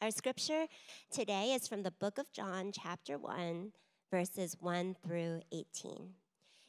Our 0.00 0.12
scripture 0.12 0.66
today 1.10 1.54
is 1.54 1.66
from 1.66 1.82
the 1.82 1.90
book 1.90 2.18
of 2.18 2.30
John, 2.30 2.70
chapter 2.70 3.18
1, 3.18 3.72
verses 4.12 4.56
1 4.60 4.94
through 5.04 5.40
18. 5.50 6.10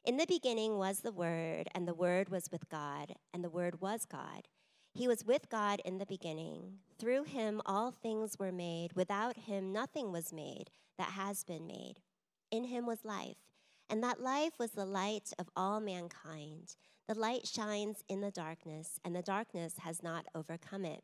In 0.04 0.18
the 0.18 0.26
beginning 0.26 0.80
was 0.80 1.02
the 1.02 1.12
Word, 1.12 1.68
and 1.76 1.88
the 1.88 1.94
Word 1.94 2.30
was 2.30 2.50
with 2.52 2.68
God, 2.70 3.14
and 3.32 3.44
the 3.44 3.50
Word 3.52 3.82
was 3.82 4.08
God. 4.08 4.48
He 4.96 5.08
was 5.08 5.24
with 5.24 5.48
God 5.48 5.80
in 5.86 6.00
the 6.00 6.08
beginning. 6.08 6.80
Through 6.98 7.26
him 7.26 7.62
all 7.68 7.92
things 7.92 8.40
were 8.40 8.52
made. 8.52 8.94
Without 8.94 9.38
him 9.38 9.72
nothing 9.72 10.12
was 10.12 10.34
made 10.34 10.72
that 10.98 11.12
has 11.12 11.44
been 11.44 11.68
made. 11.68 11.98
In 12.50 12.64
him 12.64 12.88
was 12.88 13.06
life, 13.06 13.38
and 13.92 14.04
that 14.04 14.20
life 14.20 14.54
was 14.58 14.72
the 14.72 14.86
light 14.86 15.34
of 15.38 15.52
all 15.56 15.80
mankind. 15.80 16.78
The 17.08 17.14
light 17.14 17.46
shines 17.46 18.04
in 18.10 18.22
the 18.22 18.32
darkness, 18.32 19.00
and 19.06 19.16
the 19.16 19.22
darkness 19.22 19.76
has 19.84 20.02
not 20.02 20.26
overcome 20.34 20.84
it. 20.84 21.04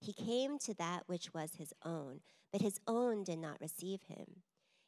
He 0.00 0.12
came 0.12 0.58
to 0.60 0.74
that 0.74 1.02
which 1.06 1.34
was 1.34 1.54
his 1.54 1.72
own, 1.84 2.20
but 2.52 2.62
his 2.62 2.80
own 2.86 3.24
did 3.24 3.38
not 3.38 3.60
receive 3.60 4.02
him. 4.02 4.42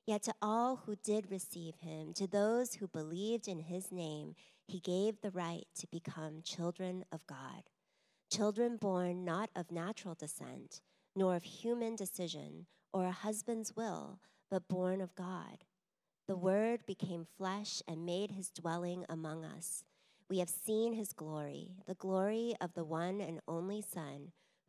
Yet 0.07 0.23
to 0.25 0.35
all 0.41 0.77
who 0.77 0.97
did 0.97 1.31
receive 1.31 1.77
him, 1.77 2.13
to 2.15 2.27
those 2.27 2.75
who 2.75 2.89
believed 2.89 3.49
in 3.49 3.61
his 3.61 3.93
name, 3.93 4.35
he 4.67 4.81
gave 4.81 5.21
the 5.21 5.31
right 5.31 5.67
to 5.79 5.87
become 5.89 6.43
children 6.43 7.05
of 7.13 7.27
God. 7.27 7.65
Children 8.33 8.77
born 8.77 9.25
not 9.25 9.51
of 9.57 9.73
natural 9.73 10.15
descent, 10.15 10.81
nor 11.17 11.35
of 11.37 11.43
human 11.43 11.97
decision 11.97 12.67
or 12.93 13.07
a 13.07 13.13
husband's 13.13 13.75
will, 13.77 14.21
but 14.51 14.69
born 14.69 15.01
of 15.01 15.15
God. 15.15 15.65
The 16.29 16.37
Word 16.37 16.87
became 16.87 17.27
flesh 17.37 17.83
and 17.89 18.07
made 18.07 18.31
his 18.31 18.51
dwelling 18.51 19.05
among 19.09 19.45
us. 19.45 19.85
We 20.29 20.39
have 20.39 20.49
seen 20.49 20.93
his 20.93 21.13
glory, 21.13 21.73
the 21.87 21.95
glory 21.95 22.55
of 22.61 22.75
the 22.75 22.85
one 22.85 23.21
and 23.21 23.41
only 23.49 23.83
Son, 23.83 24.31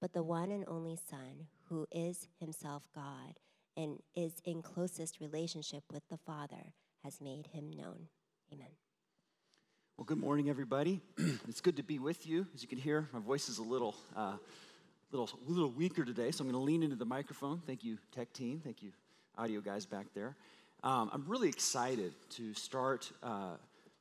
but 0.00 0.12
the 0.12 0.22
one 0.22 0.50
and 0.50 0.64
only 0.68 0.96
Son, 1.08 1.46
who 1.68 1.86
is 1.90 2.28
himself 2.38 2.88
God 2.94 3.40
and 3.76 3.98
is 4.14 4.34
in 4.44 4.62
closest 4.62 5.20
relationship 5.20 5.84
with 5.92 6.02
the 6.08 6.16
Father, 6.16 6.72
has 7.04 7.20
made 7.20 7.48
him 7.48 7.70
known. 7.70 8.08
Amen. 8.52 8.68
Well, 9.96 10.04
good 10.04 10.18
morning, 10.18 10.50
everybody. 10.50 11.00
it's 11.48 11.60
good 11.60 11.76
to 11.76 11.82
be 11.82 11.98
with 11.98 12.26
you. 12.26 12.46
As 12.54 12.62
you 12.62 12.68
can 12.68 12.78
hear, 12.78 13.08
my 13.12 13.20
voice 13.20 13.48
is 13.48 13.58
a 13.58 13.62
little, 13.62 13.94
uh, 14.14 14.36
little, 15.10 15.30
little 15.46 15.70
weaker 15.70 16.04
today, 16.04 16.30
so 16.30 16.44
I'm 16.44 16.50
going 16.50 16.60
to 16.60 16.64
lean 16.64 16.82
into 16.82 16.96
the 16.96 17.06
microphone. 17.06 17.62
Thank 17.66 17.82
you, 17.82 17.98
tech 18.14 18.32
team. 18.32 18.60
Thank 18.62 18.82
you, 18.82 18.92
audio 19.38 19.60
guys 19.60 19.86
back 19.86 20.06
there. 20.14 20.36
Um, 20.84 21.10
I'm 21.12 21.24
really 21.26 21.48
excited 21.48 22.12
to 22.30 22.52
start 22.54 23.10
uh, 23.22 23.56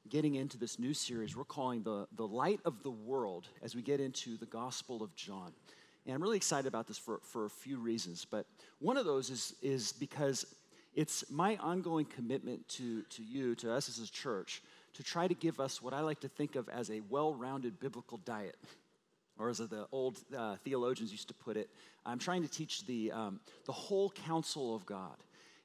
getting 0.10 0.36
into 0.36 0.58
this 0.58 0.78
new 0.78 0.94
series 0.94 1.36
we're 1.36 1.46
calling 1.46 1.82
the, 1.84 2.08
the 2.16 2.28
Light 2.28 2.60
of 2.66 2.84
the 2.84 2.92
World 2.92 3.48
as 3.64 3.76
we 3.76 3.82
get 3.82 4.00
into 4.00 4.38
the 4.38 4.46
Gospel 4.46 5.02
of 5.02 5.16
John. 5.16 5.54
And 6.06 6.14
I'm 6.14 6.22
really 6.22 6.38
excited 6.38 6.68
about 6.68 6.88
this 6.88 6.98
for, 6.98 7.20
for 7.24 7.46
a 7.46 7.50
few 7.50 7.78
reasons. 7.78 8.26
But 8.30 8.46
one 8.80 8.98
of 8.98 9.06
those 9.06 9.30
is, 9.30 9.56
is 9.62 9.92
because 9.94 10.46
it's 10.94 11.30
my 11.30 11.58
ongoing 11.58 12.06
commitment 12.06 12.68
to, 12.70 13.02
to 13.04 13.24
you, 13.24 13.56
to 13.56 13.74
us 13.74 13.90
as 13.90 14.00
a 14.00 14.12
church, 14.12 14.62
to 14.94 15.04
try 15.04 15.28
to 15.28 15.34
give 15.34 15.60
us 15.60 15.82
what 15.82 15.94
I 15.94 16.02
like 16.02 16.22
to 16.22 16.30
think 16.30 16.56
of 16.56 16.70
as 16.70 16.90
a 16.90 17.02
well 17.10 17.34
rounded 17.34 17.80
biblical 17.80 18.20
diet. 18.20 18.56
Or 19.38 19.50
as 19.50 19.58
the 19.58 19.88
old 19.92 20.20
uh, 20.36 20.56
theologians 20.64 21.12
used 21.12 21.28
to 21.28 21.34
put 21.34 21.58
it, 21.58 21.70
I'm 22.06 22.20
trying 22.20 22.44
to 22.44 22.48
teach 22.48 22.86
the, 22.86 23.12
um, 23.12 23.40
the 23.66 23.74
whole 23.74 24.12
counsel 24.12 24.74
of 24.76 24.86
God. 24.86 25.18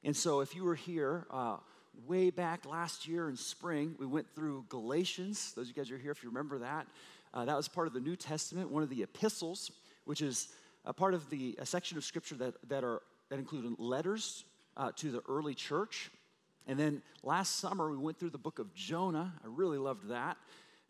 And 0.02 0.16
so 0.16 0.40
if 0.40 0.56
you 0.56 0.64
were 0.64 0.74
here, 0.74 1.26
uh, 1.30 1.58
way 2.06 2.30
back 2.30 2.66
last 2.66 3.06
year 3.06 3.28
in 3.28 3.36
spring, 3.36 3.94
we 3.98 4.06
went 4.06 4.26
through 4.34 4.64
Galatians. 4.68 5.52
Those 5.54 5.68
of 5.68 5.76
you 5.76 5.82
guys 5.82 5.92
are 5.92 5.98
here, 5.98 6.10
if 6.10 6.22
you 6.22 6.30
remember 6.30 6.58
that. 6.58 6.86
Uh, 7.32 7.44
that 7.44 7.56
was 7.56 7.68
part 7.68 7.86
of 7.86 7.92
the 7.92 8.00
New 8.00 8.16
Testament, 8.16 8.70
one 8.70 8.82
of 8.82 8.88
the 8.88 9.02
epistles, 9.02 9.70
which 10.04 10.22
is 10.22 10.48
a 10.84 10.92
part 10.92 11.14
of 11.14 11.28
the 11.30 11.56
a 11.58 11.66
section 11.66 11.98
of 11.98 12.04
scripture 12.04 12.36
that, 12.36 12.54
that, 12.68 12.84
are, 12.84 13.02
that 13.28 13.38
include 13.38 13.78
letters 13.78 14.44
uh, 14.76 14.90
to 14.96 15.10
the 15.10 15.22
early 15.28 15.54
church. 15.54 16.10
And 16.66 16.78
then 16.78 17.02
last 17.22 17.56
summer, 17.56 17.90
we 17.90 17.96
went 17.96 18.18
through 18.18 18.30
the 18.30 18.38
book 18.38 18.58
of 18.58 18.72
Jonah. 18.74 19.32
I 19.42 19.46
really 19.48 19.78
loved 19.78 20.08
that. 20.08 20.36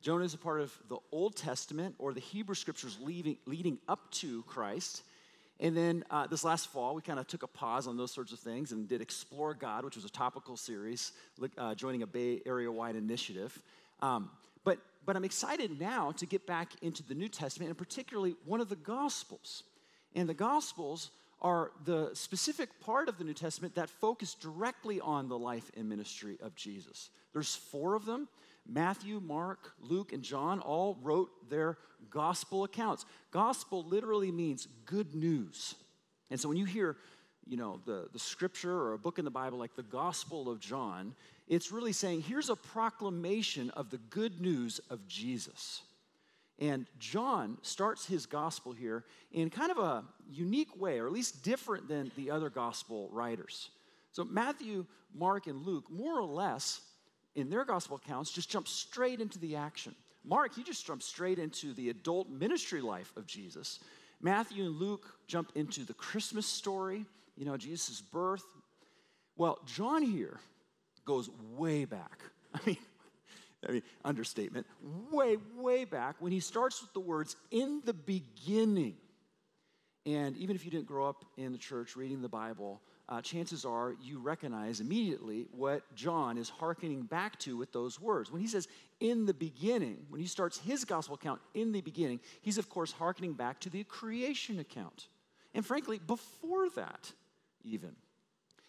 Jonah 0.02 0.24
is 0.24 0.34
a 0.34 0.38
part 0.38 0.60
of 0.60 0.72
the 0.88 0.98
Old 1.12 1.36
Testament 1.36 1.94
or 1.98 2.14
the 2.14 2.20
Hebrew 2.20 2.54
scriptures 2.54 2.98
leading, 3.02 3.36
leading 3.46 3.78
up 3.88 4.10
to 4.12 4.42
Christ. 4.44 5.02
And 5.58 5.76
then 5.76 6.04
uh, 6.10 6.26
this 6.26 6.42
last 6.42 6.68
fall, 6.68 6.94
we 6.94 7.02
kind 7.02 7.18
of 7.18 7.26
took 7.26 7.42
a 7.42 7.46
pause 7.46 7.86
on 7.86 7.98
those 7.98 8.10
sorts 8.10 8.32
of 8.32 8.38
things 8.38 8.72
and 8.72 8.88
did 8.88 9.02
Explore 9.02 9.52
God, 9.52 9.84
which 9.84 9.96
was 9.96 10.06
a 10.06 10.10
topical 10.10 10.56
series, 10.56 11.12
uh, 11.58 11.74
joining 11.74 12.02
a 12.02 12.06
Bay 12.06 12.40
Area 12.46 12.72
wide 12.72 12.96
initiative. 12.96 13.60
Um, 14.00 14.30
but, 15.04 15.16
I'm 15.16 15.24
excited 15.24 15.80
now 15.80 16.12
to 16.12 16.26
get 16.26 16.46
back 16.46 16.72
into 16.82 17.02
the 17.02 17.14
New 17.14 17.28
Testament, 17.28 17.68
and 17.68 17.78
particularly 17.78 18.36
one 18.44 18.60
of 18.60 18.68
the 18.68 18.76
Gospels. 18.76 19.64
And 20.14 20.28
the 20.28 20.34
Gospels 20.34 21.10
are 21.42 21.70
the 21.84 22.10
specific 22.12 22.68
part 22.80 23.08
of 23.08 23.18
the 23.18 23.24
New 23.24 23.34
Testament 23.34 23.74
that 23.74 23.88
focus 23.88 24.34
directly 24.34 25.00
on 25.00 25.28
the 25.28 25.38
life 25.38 25.70
and 25.76 25.88
ministry 25.88 26.38
of 26.42 26.54
Jesus. 26.54 27.10
There's 27.32 27.54
four 27.54 27.94
of 27.94 28.04
them. 28.04 28.28
Matthew, 28.66 29.20
Mark, 29.20 29.72
Luke, 29.80 30.12
and 30.12 30.22
John 30.22 30.60
all 30.60 30.98
wrote 31.02 31.30
their 31.48 31.78
gospel 32.10 32.64
accounts. 32.64 33.06
Gospel 33.30 33.84
literally 33.84 34.30
means 34.30 34.68
good 34.84 35.14
news. 35.14 35.74
And 36.30 36.38
so 36.38 36.48
when 36.48 36.58
you 36.58 36.66
hear, 36.66 36.96
you 37.50 37.56
know, 37.56 37.80
the, 37.84 38.06
the 38.12 38.18
scripture 38.18 38.72
or 38.72 38.92
a 38.92 38.98
book 38.98 39.18
in 39.18 39.24
the 39.24 39.30
Bible 39.30 39.58
like 39.58 39.74
the 39.74 39.82
Gospel 39.82 40.48
of 40.48 40.60
John, 40.60 41.14
it's 41.48 41.72
really 41.72 41.92
saying 41.92 42.22
here's 42.22 42.48
a 42.48 42.54
proclamation 42.54 43.70
of 43.70 43.90
the 43.90 43.98
good 43.98 44.40
news 44.40 44.80
of 44.88 45.06
Jesus. 45.08 45.82
And 46.60 46.86
John 47.00 47.58
starts 47.62 48.06
his 48.06 48.24
gospel 48.24 48.72
here 48.72 49.04
in 49.32 49.50
kind 49.50 49.72
of 49.72 49.78
a 49.78 50.04
unique 50.30 50.80
way, 50.80 51.00
or 51.00 51.06
at 51.06 51.12
least 51.12 51.42
different 51.42 51.88
than 51.88 52.12
the 52.16 52.30
other 52.30 52.50
gospel 52.50 53.08
writers. 53.10 53.70
So 54.12 54.22
Matthew, 54.22 54.86
Mark, 55.12 55.48
and 55.48 55.66
Luke 55.66 55.90
more 55.90 56.20
or 56.20 56.26
less 56.26 56.82
in 57.34 57.50
their 57.50 57.64
gospel 57.64 57.96
accounts, 57.96 58.30
just 58.30 58.48
jump 58.48 58.68
straight 58.68 59.20
into 59.20 59.40
the 59.40 59.56
action. 59.56 59.94
Mark, 60.24 60.54
he 60.54 60.62
just 60.62 60.86
jumps 60.86 61.06
straight 61.06 61.40
into 61.40 61.74
the 61.74 61.88
adult 61.88 62.30
ministry 62.30 62.80
life 62.80 63.12
of 63.16 63.26
Jesus. 63.26 63.80
Matthew 64.20 64.64
and 64.66 64.76
Luke 64.76 65.06
jump 65.26 65.50
into 65.56 65.84
the 65.84 65.94
Christmas 65.94 66.46
story, 66.46 67.06
you 67.40 67.46
know, 67.46 67.56
Jesus' 67.56 68.02
birth. 68.02 68.44
Well, 69.34 69.58
John 69.64 70.02
here 70.02 70.38
goes 71.06 71.30
way 71.56 71.86
back. 71.86 72.20
I 72.54 72.60
mean, 72.66 72.76
I 73.66 73.72
mean, 73.72 73.82
understatement, 74.04 74.66
way, 75.10 75.38
way 75.56 75.86
back 75.86 76.16
when 76.20 76.32
he 76.32 76.40
starts 76.40 76.82
with 76.82 76.92
the 76.92 77.00
words, 77.00 77.36
in 77.50 77.80
the 77.86 77.94
beginning. 77.94 78.96
And 80.04 80.36
even 80.36 80.54
if 80.54 80.66
you 80.66 80.70
didn't 80.70 80.86
grow 80.86 81.08
up 81.08 81.24
in 81.38 81.52
the 81.52 81.58
church 81.58 81.96
reading 81.96 82.20
the 82.20 82.28
Bible, 82.28 82.82
uh, 83.08 83.22
chances 83.22 83.64
are 83.64 83.94
you 84.02 84.18
recognize 84.18 84.80
immediately 84.80 85.46
what 85.50 85.82
John 85.94 86.36
is 86.36 86.50
hearkening 86.50 87.02
back 87.02 87.38
to 87.40 87.56
with 87.56 87.72
those 87.72 87.98
words. 87.98 88.30
When 88.30 88.42
he 88.42 88.48
says, 88.48 88.68
in 89.00 89.24
the 89.24 89.34
beginning, 89.34 90.04
when 90.10 90.20
he 90.20 90.26
starts 90.26 90.58
his 90.58 90.84
gospel 90.84 91.14
account 91.14 91.40
in 91.54 91.72
the 91.72 91.80
beginning, 91.80 92.20
he's 92.42 92.58
of 92.58 92.68
course 92.68 92.92
hearkening 92.92 93.32
back 93.32 93.60
to 93.60 93.70
the 93.70 93.84
creation 93.84 94.58
account. 94.58 95.08
And 95.54 95.64
frankly, 95.64 95.98
before 96.06 96.68
that, 96.76 97.12
even. 97.64 97.94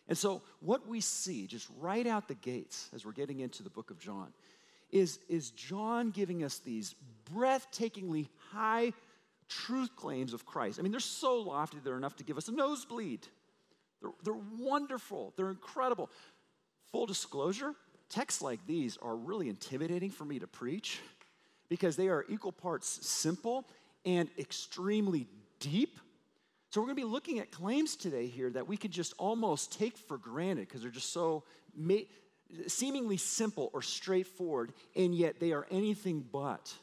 And 0.08 0.18
so, 0.18 0.42
what 0.60 0.88
we 0.88 1.00
see 1.00 1.48
just 1.48 1.68
right 1.80 2.06
out 2.06 2.28
the 2.28 2.36
gates 2.36 2.90
as 2.94 3.06
we're 3.06 3.12
getting 3.12 3.40
into 3.40 3.64
the 3.64 3.70
book 3.70 3.92
of 3.92 4.00
John 4.00 4.34
is, 4.92 5.20
is 5.30 5.52
John 5.52 6.12
giving 6.12 6.44
us 6.44 6.60
these 6.60 6.96
breathtakingly 7.34 8.28
high 8.52 8.94
truth 9.48 9.96
claims 9.96 10.34
of 10.34 10.46
Christ. 10.46 10.80
I 10.80 10.82
mean, 10.82 10.92
they're 10.92 11.00
so 11.00 11.38
lofty, 11.38 11.78
they're 11.84 11.98
enough 11.98 12.16
to 12.18 12.24
give 12.24 12.38
us 12.38 12.48
a 12.48 12.52
nosebleed. 12.52 13.28
They're, 14.02 14.12
they're 14.24 14.44
wonderful, 14.58 15.34
they're 15.36 15.50
incredible. 15.50 16.10
full 16.92 17.06
disclosure, 17.06 17.74
texts 18.10 18.42
like 18.42 18.66
these 18.66 18.98
are 19.02 19.16
really 19.16 19.48
intimidating 19.48 20.10
for 20.10 20.26
me 20.26 20.40
to 20.40 20.48
preach 20.48 21.00
because 21.70 21.96
they 21.96 22.10
are 22.10 22.26
equal 22.28 22.52
parts 22.52 23.08
simple 23.08 23.66
and 24.06 24.30
extremely 24.38 25.28
deep. 25.60 26.00
So, 26.72 26.80
we're 26.80 26.88
going 26.88 26.96
to 26.96 27.02
be 27.02 27.12
looking 27.12 27.40
at 27.40 27.52
claims 27.52 27.98
today 27.98 28.28
here 28.28 28.50
that 28.50 28.66
we 28.66 28.78
could 28.78 28.92
just 28.92 29.14
almost 29.18 29.78
take 29.78 29.98
for 29.98 30.18
granted 30.18 30.70
because 30.70 30.82
they're 30.82 30.90
just 30.90 31.12
so 31.12 31.44
ma- 31.76 31.96
seemingly 32.68 33.18
simple 33.18 33.70
or 33.74 33.82
straightforward, 33.82 34.72
and 34.96 35.14
yet 35.14 35.38
they 35.42 35.52
are 35.52 35.68
anything 35.70 36.24
but. 36.32 36.74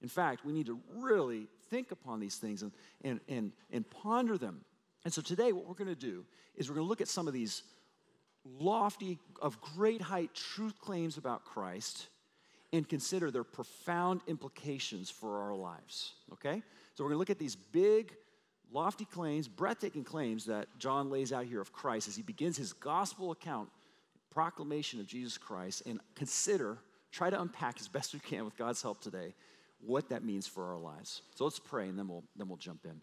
In 0.00 0.08
fact, 0.08 0.46
we 0.46 0.54
need 0.54 0.64
to 0.66 0.80
really 0.96 1.46
think 1.68 1.90
upon 1.90 2.20
these 2.20 2.36
things 2.36 2.62
and, 2.62 2.72
and, 3.04 3.20
and, 3.28 3.52
and 3.70 3.90
ponder 3.90 4.38
them. 4.38 4.62
And 5.04 5.12
so, 5.12 5.20
today, 5.20 5.52
what 5.52 5.68
we're 5.68 5.74
going 5.74 5.94
to 5.94 5.94
do 5.94 6.24
is 6.56 6.70
we're 6.70 6.76
going 6.76 6.86
to 6.86 6.88
look 6.88 7.02
at 7.02 7.08
some 7.08 7.28
of 7.28 7.34
these 7.34 7.64
lofty, 8.58 9.18
of 9.42 9.60
great 9.60 10.00
height 10.00 10.32
truth 10.32 10.80
claims 10.80 11.18
about 11.18 11.44
Christ 11.44 12.06
and 12.72 12.88
consider 12.88 13.30
their 13.30 13.44
profound 13.44 14.22
implications 14.26 15.10
for 15.10 15.42
our 15.42 15.54
lives. 15.54 16.14
Okay? 16.32 16.62
So 16.94 17.04
we're 17.04 17.10
going 17.10 17.16
to 17.16 17.18
look 17.18 17.30
at 17.30 17.38
these 17.38 17.56
big, 17.56 18.14
lofty 18.72 19.04
claims, 19.04 19.48
breathtaking 19.48 20.04
claims 20.04 20.46
that 20.46 20.68
John 20.78 21.10
lays 21.10 21.32
out 21.32 21.46
here 21.46 21.60
of 21.60 21.72
Christ 21.72 22.08
as 22.08 22.16
he 22.16 22.22
begins 22.22 22.56
his 22.56 22.72
gospel 22.72 23.30
account, 23.30 23.68
proclamation 24.30 25.00
of 25.00 25.06
Jesus 25.06 25.38
Christ, 25.38 25.82
and 25.86 26.00
consider, 26.14 26.78
try 27.10 27.30
to 27.30 27.40
unpack 27.40 27.76
as 27.80 27.88
best 27.88 28.14
we 28.14 28.20
can 28.20 28.44
with 28.44 28.56
God's 28.56 28.82
help 28.82 29.00
today 29.00 29.34
what 29.80 30.08
that 30.08 30.24
means 30.24 30.46
for 30.46 30.72
our 30.72 30.78
lives. 30.78 31.22
So 31.34 31.44
let's 31.44 31.58
pray 31.58 31.88
and 31.88 31.98
then 31.98 32.08
we'll, 32.08 32.24
then 32.36 32.48
we'll 32.48 32.56
jump 32.56 32.84
in. 32.84 33.00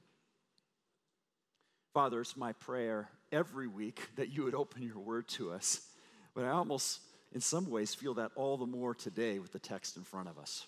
Father, 1.94 2.20
it's 2.20 2.36
my 2.36 2.52
prayer 2.54 3.10
every 3.32 3.68
week 3.68 4.02
that 4.18 4.30
you 4.30 4.44
would 4.44 4.56
open 4.56 4.84
your 4.84 5.00
word 5.00 5.28
to 5.30 5.52
us. 5.52 5.82
But 6.34 6.44
I 6.44 6.50
almost, 6.50 7.00
in 7.34 7.40
some 7.40 7.70
ways, 7.70 7.96
feel 7.96 8.16
that 8.16 8.32
all 8.36 8.58
the 8.58 8.66
more 8.66 8.94
today 8.94 9.40
with 9.40 9.54
the 9.54 9.60
text 9.60 9.96
in 9.96 10.04
front 10.04 10.28
of 10.28 10.38
us. 10.38 10.68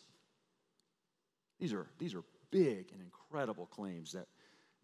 These 1.59 1.73
are, 1.73 1.87
these 1.99 2.13
are 2.13 2.23
big 2.51 2.91
and 2.93 3.01
incredible 3.01 3.65
claims 3.65 4.13
that, 4.13 4.27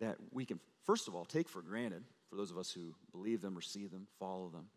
that 0.04 0.18
we 0.32 0.46
can, 0.46 0.60
first 0.86 1.08
of 1.08 1.16
all, 1.16 1.26
take 1.26 1.50
for 1.50 1.62
granted 1.62 2.04
for 2.30 2.36
those 2.36 2.52
of 2.52 2.58
us 2.58 2.72
who 2.72 2.94
believe 3.12 3.42
them, 3.42 3.56
receive 3.56 3.92
them, 3.92 4.08
follow 4.20 4.50
them. 4.50 4.68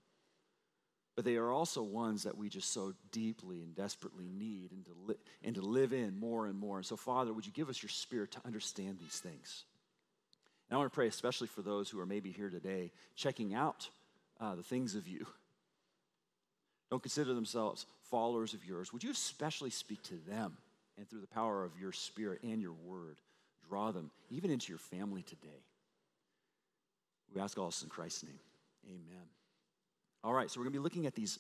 But 1.17 1.25
they 1.25 1.37
are 1.37 1.51
also 1.51 1.83
ones 1.83 2.25
that 2.25 2.37
we 2.37 2.51
just 2.51 2.73
so 2.73 2.93
deeply 3.11 3.63
and 3.63 3.75
desperately 3.75 4.29
need 4.29 4.73
and 4.73 4.85
to, 4.85 4.93
li- 5.07 5.21
and 5.43 5.55
to 5.55 5.63
live 5.63 5.95
in 5.95 6.19
more 6.19 6.47
and 6.47 6.59
more. 6.59 6.77
And 6.77 6.85
so, 6.85 6.97
Father, 6.97 7.33
would 7.33 7.47
you 7.47 7.53
give 7.53 7.71
us 7.71 7.83
your 7.83 7.91
spirit 7.91 8.33
to 8.33 8.41
understand 8.45 8.99
these 9.01 9.19
things? 9.19 9.65
And 10.69 10.77
I 10.77 10.79
want 10.79 10.93
to 10.93 10.95
pray 10.95 11.07
especially 11.07 11.49
for 11.49 11.63
those 11.63 11.89
who 11.89 11.99
are 12.01 12.07
maybe 12.07 12.31
here 12.31 12.51
today 12.51 12.93
checking 13.15 13.55
out 13.55 13.89
uh, 14.41 14.55
the 14.55 14.63
things 14.63 14.95
of 14.95 15.09
you. 15.09 15.27
Don't 16.91 17.03
consider 17.03 17.33
themselves 17.33 17.87
followers 18.11 18.53
of 18.53 18.65
yours. 18.65 18.93
Would 18.93 19.03
you 19.03 19.11
especially 19.11 19.71
speak 19.71 20.03
to 20.05 20.15
them 20.29 20.57
and 20.99 21.09
through 21.09 21.21
the 21.21 21.27
power 21.27 21.65
of 21.65 21.73
your 21.81 21.93
spirit 21.93 22.41
and 22.43 22.61
your 22.61 22.75
word, 22.85 23.17
draw 23.69 23.91
them 23.93 24.11
even 24.31 24.51
into 24.51 24.71
your 24.71 24.79
family 24.79 25.23
today? 25.23 25.63
We 27.35 27.41
ask 27.41 27.59
all 27.59 27.67
this 27.67 27.83
in 27.83 27.89
Christ's 27.89 28.25
name. 28.25 28.39
Amen. 28.87 29.27
All 30.23 30.33
right, 30.33 30.51
so 30.51 30.59
we're 30.59 30.65
going 30.65 30.75
to 30.75 30.79
be 30.79 30.83
looking 30.83 31.07
at 31.07 31.15
these 31.15 31.39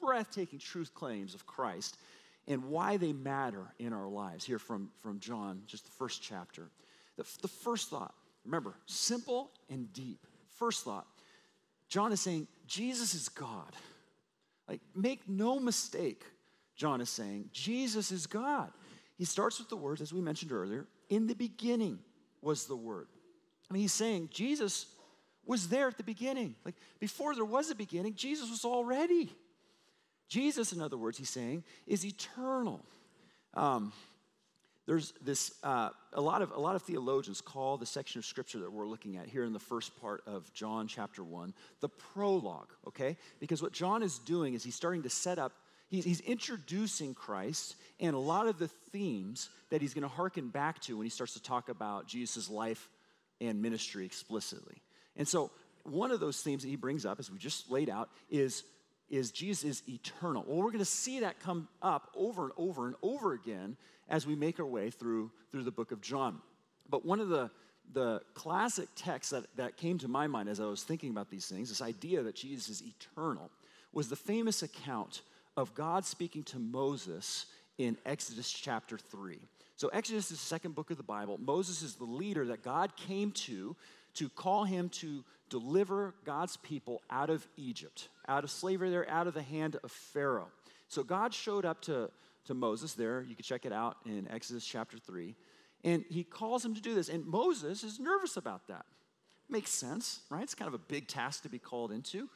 breathtaking 0.00 0.58
truth 0.58 0.94
claims 0.94 1.34
of 1.34 1.46
Christ 1.46 1.96
and 2.46 2.64
why 2.64 2.96
they 2.96 3.12
matter 3.12 3.64
in 3.78 3.92
our 3.92 4.08
lives 4.08 4.44
here 4.44 4.58
from, 4.58 4.90
from 5.02 5.20
John, 5.20 5.62
just 5.66 5.84
the 5.84 5.90
first 5.92 6.22
chapter. 6.22 6.70
The, 7.16 7.24
the 7.42 7.48
first 7.48 7.90
thought, 7.90 8.14
remember, 8.44 8.74
simple 8.86 9.50
and 9.68 9.92
deep. 9.92 10.26
First 10.56 10.84
thought, 10.84 11.06
John 11.88 12.12
is 12.12 12.20
saying, 12.20 12.48
Jesus 12.66 13.14
is 13.14 13.28
God. 13.28 13.72
Like, 14.68 14.80
make 14.94 15.28
no 15.28 15.58
mistake, 15.58 16.24
John 16.76 17.00
is 17.00 17.10
saying, 17.10 17.50
Jesus 17.52 18.12
is 18.12 18.26
God. 18.26 18.70
He 19.16 19.24
starts 19.24 19.58
with 19.58 19.68
the 19.68 19.76
words, 19.76 20.00
as 20.00 20.12
we 20.12 20.20
mentioned 20.20 20.52
earlier, 20.52 20.86
in 21.08 21.26
the 21.26 21.34
beginning 21.34 21.98
was 22.42 22.66
the 22.66 22.76
Word. 22.76 23.08
I 23.70 23.74
mean, 23.74 23.82
he's 23.82 23.92
saying 23.92 24.30
Jesus 24.32 24.86
was 25.44 25.68
there 25.68 25.88
at 25.88 25.96
the 25.96 26.02
beginning. 26.02 26.54
Like, 26.64 26.76
before 27.00 27.34
there 27.34 27.44
was 27.44 27.70
a 27.70 27.74
beginning, 27.74 28.14
Jesus 28.14 28.50
was 28.50 28.64
already. 28.64 29.30
Jesus, 30.28 30.72
in 30.72 30.82
other 30.82 30.96
words, 30.96 31.18
he's 31.18 31.30
saying, 31.30 31.64
is 31.86 32.04
eternal. 32.04 32.80
Um, 33.54 33.92
there's 34.88 35.12
this 35.22 35.52
uh, 35.62 35.90
a 36.14 36.20
lot 36.20 36.40
of 36.40 36.50
a 36.52 36.58
lot 36.58 36.74
of 36.74 36.82
theologians 36.82 37.42
call 37.42 37.76
the 37.76 37.86
section 37.86 38.18
of 38.18 38.24
scripture 38.24 38.58
that 38.60 38.72
we're 38.72 38.86
looking 38.86 39.18
at 39.18 39.26
here 39.26 39.44
in 39.44 39.52
the 39.52 39.58
first 39.58 39.94
part 40.00 40.22
of 40.26 40.50
john 40.54 40.88
chapter 40.88 41.22
1 41.22 41.52
the 41.80 41.90
prologue 41.90 42.70
okay 42.86 43.18
because 43.38 43.60
what 43.60 43.72
john 43.72 44.02
is 44.02 44.18
doing 44.20 44.54
is 44.54 44.64
he's 44.64 44.74
starting 44.74 45.02
to 45.02 45.10
set 45.10 45.38
up 45.38 45.52
he's, 45.88 46.04
he's 46.04 46.20
introducing 46.20 47.14
christ 47.14 47.76
and 48.00 48.14
a 48.14 48.18
lot 48.18 48.46
of 48.46 48.58
the 48.58 48.68
themes 48.68 49.50
that 49.70 49.80
he's 49.80 49.94
going 49.94 50.02
to 50.02 50.08
hearken 50.08 50.48
back 50.48 50.80
to 50.80 50.96
when 50.96 51.04
he 51.04 51.10
starts 51.10 51.34
to 51.34 51.42
talk 51.42 51.68
about 51.68 52.06
jesus' 52.06 52.48
life 52.48 52.88
and 53.40 53.60
ministry 53.60 54.04
explicitly 54.04 54.82
and 55.16 55.26
so 55.26 55.50
one 55.84 56.10
of 56.10 56.20
those 56.20 56.40
themes 56.40 56.62
that 56.62 56.68
he 56.68 56.76
brings 56.76 57.06
up 57.06 57.18
as 57.18 57.30
we 57.30 57.38
just 57.38 57.70
laid 57.70 57.88
out 57.88 58.08
is 58.30 58.64
is 59.10 59.30
jesus 59.30 59.64
is 59.64 59.82
eternal 59.88 60.44
well 60.46 60.58
we're 60.58 60.70
going 60.70 60.78
to 60.78 60.84
see 60.84 61.20
that 61.20 61.40
come 61.40 61.68
up 61.82 62.10
over 62.14 62.44
and 62.44 62.52
over 62.56 62.86
and 62.86 62.96
over 63.02 63.32
again 63.32 63.76
as 64.08 64.26
we 64.26 64.34
make 64.34 64.58
our 64.58 64.66
way 64.66 64.90
through, 64.90 65.30
through 65.50 65.64
the 65.64 65.70
book 65.70 65.92
of 65.92 66.00
John. 66.00 66.40
But 66.88 67.04
one 67.04 67.20
of 67.20 67.28
the, 67.28 67.50
the 67.92 68.20
classic 68.34 68.88
texts 68.96 69.32
that, 69.32 69.44
that 69.56 69.76
came 69.76 69.98
to 69.98 70.08
my 70.08 70.26
mind 70.26 70.48
as 70.48 70.60
I 70.60 70.64
was 70.64 70.82
thinking 70.82 71.10
about 71.10 71.30
these 71.30 71.46
things, 71.46 71.68
this 71.68 71.82
idea 71.82 72.22
that 72.22 72.34
Jesus 72.34 72.68
is 72.68 72.82
eternal, 72.82 73.50
was 73.92 74.08
the 74.08 74.16
famous 74.16 74.62
account 74.62 75.22
of 75.58 75.74
God 75.74 76.06
speaking 76.06 76.44
to 76.44 76.58
Moses 76.60 77.46
in 77.78 77.96
Exodus 78.06 78.48
chapter 78.48 78.96
3. 78.96 79.40
So, 79.74 79.88
Exodus 79.88 80.30
is 80.30 80.38
the 80.38 80.46
second 80.46 80.76
book 80.76 80.92
of 80.92 80.96
the 80.96 81.02
Bible. 81.02 81.36
Moses 81.44 81.82
is 81.82 81.96
the 81.96 82.04
leader 82.04 82.46
that 82.46 82.62
God 82.62 82.96
came 82.96 83.32
to 83.32 83.74
to 84.14 84.28
call 84.28 84.64
him 84.64 84.88
to 84.88 85.24
deliver 85.50 86.14
God's 86.24 86.56
people 86.58 87.02
out 87.10 87.28
of 87.28 87.46
Egypt, 87.56 88.08
out 88.28 88.44
of 88.44 88.50
slavery 88.50 88.90
there, 88.90 89.08
out 89.10 89.26
of 89.26 89.34
the 89.34 89.42
hand 89.42 89.76
of 89.82 89.90
Pharaoh. 89.90 90.48
So, 90.86 91.02
God 91.02 91.34
showed 91.34 91.64
up 91.64 91.82
to, 91.82 92.08
to 92.46 92.54
Moses 92.54 92.94
there. 92.94 93.26
You 93.28 93.34
can 93.34 93.42
check 93.42 93.66
it 93.66 93.72
out 93.72 93.96
in 94.06 94.28
Exodus 94.30 94.64
chapter 94.64 94.96
3. 94.96 95.34
And 95.82 96.04
he 96.08 96.22
calls 96.22 96.64
him 96.64 96.74
to 96.76 96.80
do 96.80 96.94
this. 96.94 97.08
And 97.08 97.26
Moses 97.26 97.82
is 97.82 97.98
nervous 97.98 98.36
about 98.36 98.68
that. 98.68 98.86
Makes 99.48 99.70
sense, 99.70 100.20
right? 100.30 100.42
It's 100.42 100.54
kind 100.54 100.68
of 100.68 100.74
a 100.74 100.84
big 100.84 101.08
task 101.08 101.42
to 101.42 101.48
be 101.48 101.58
called 101.58 101.90
into. 101.90 102.28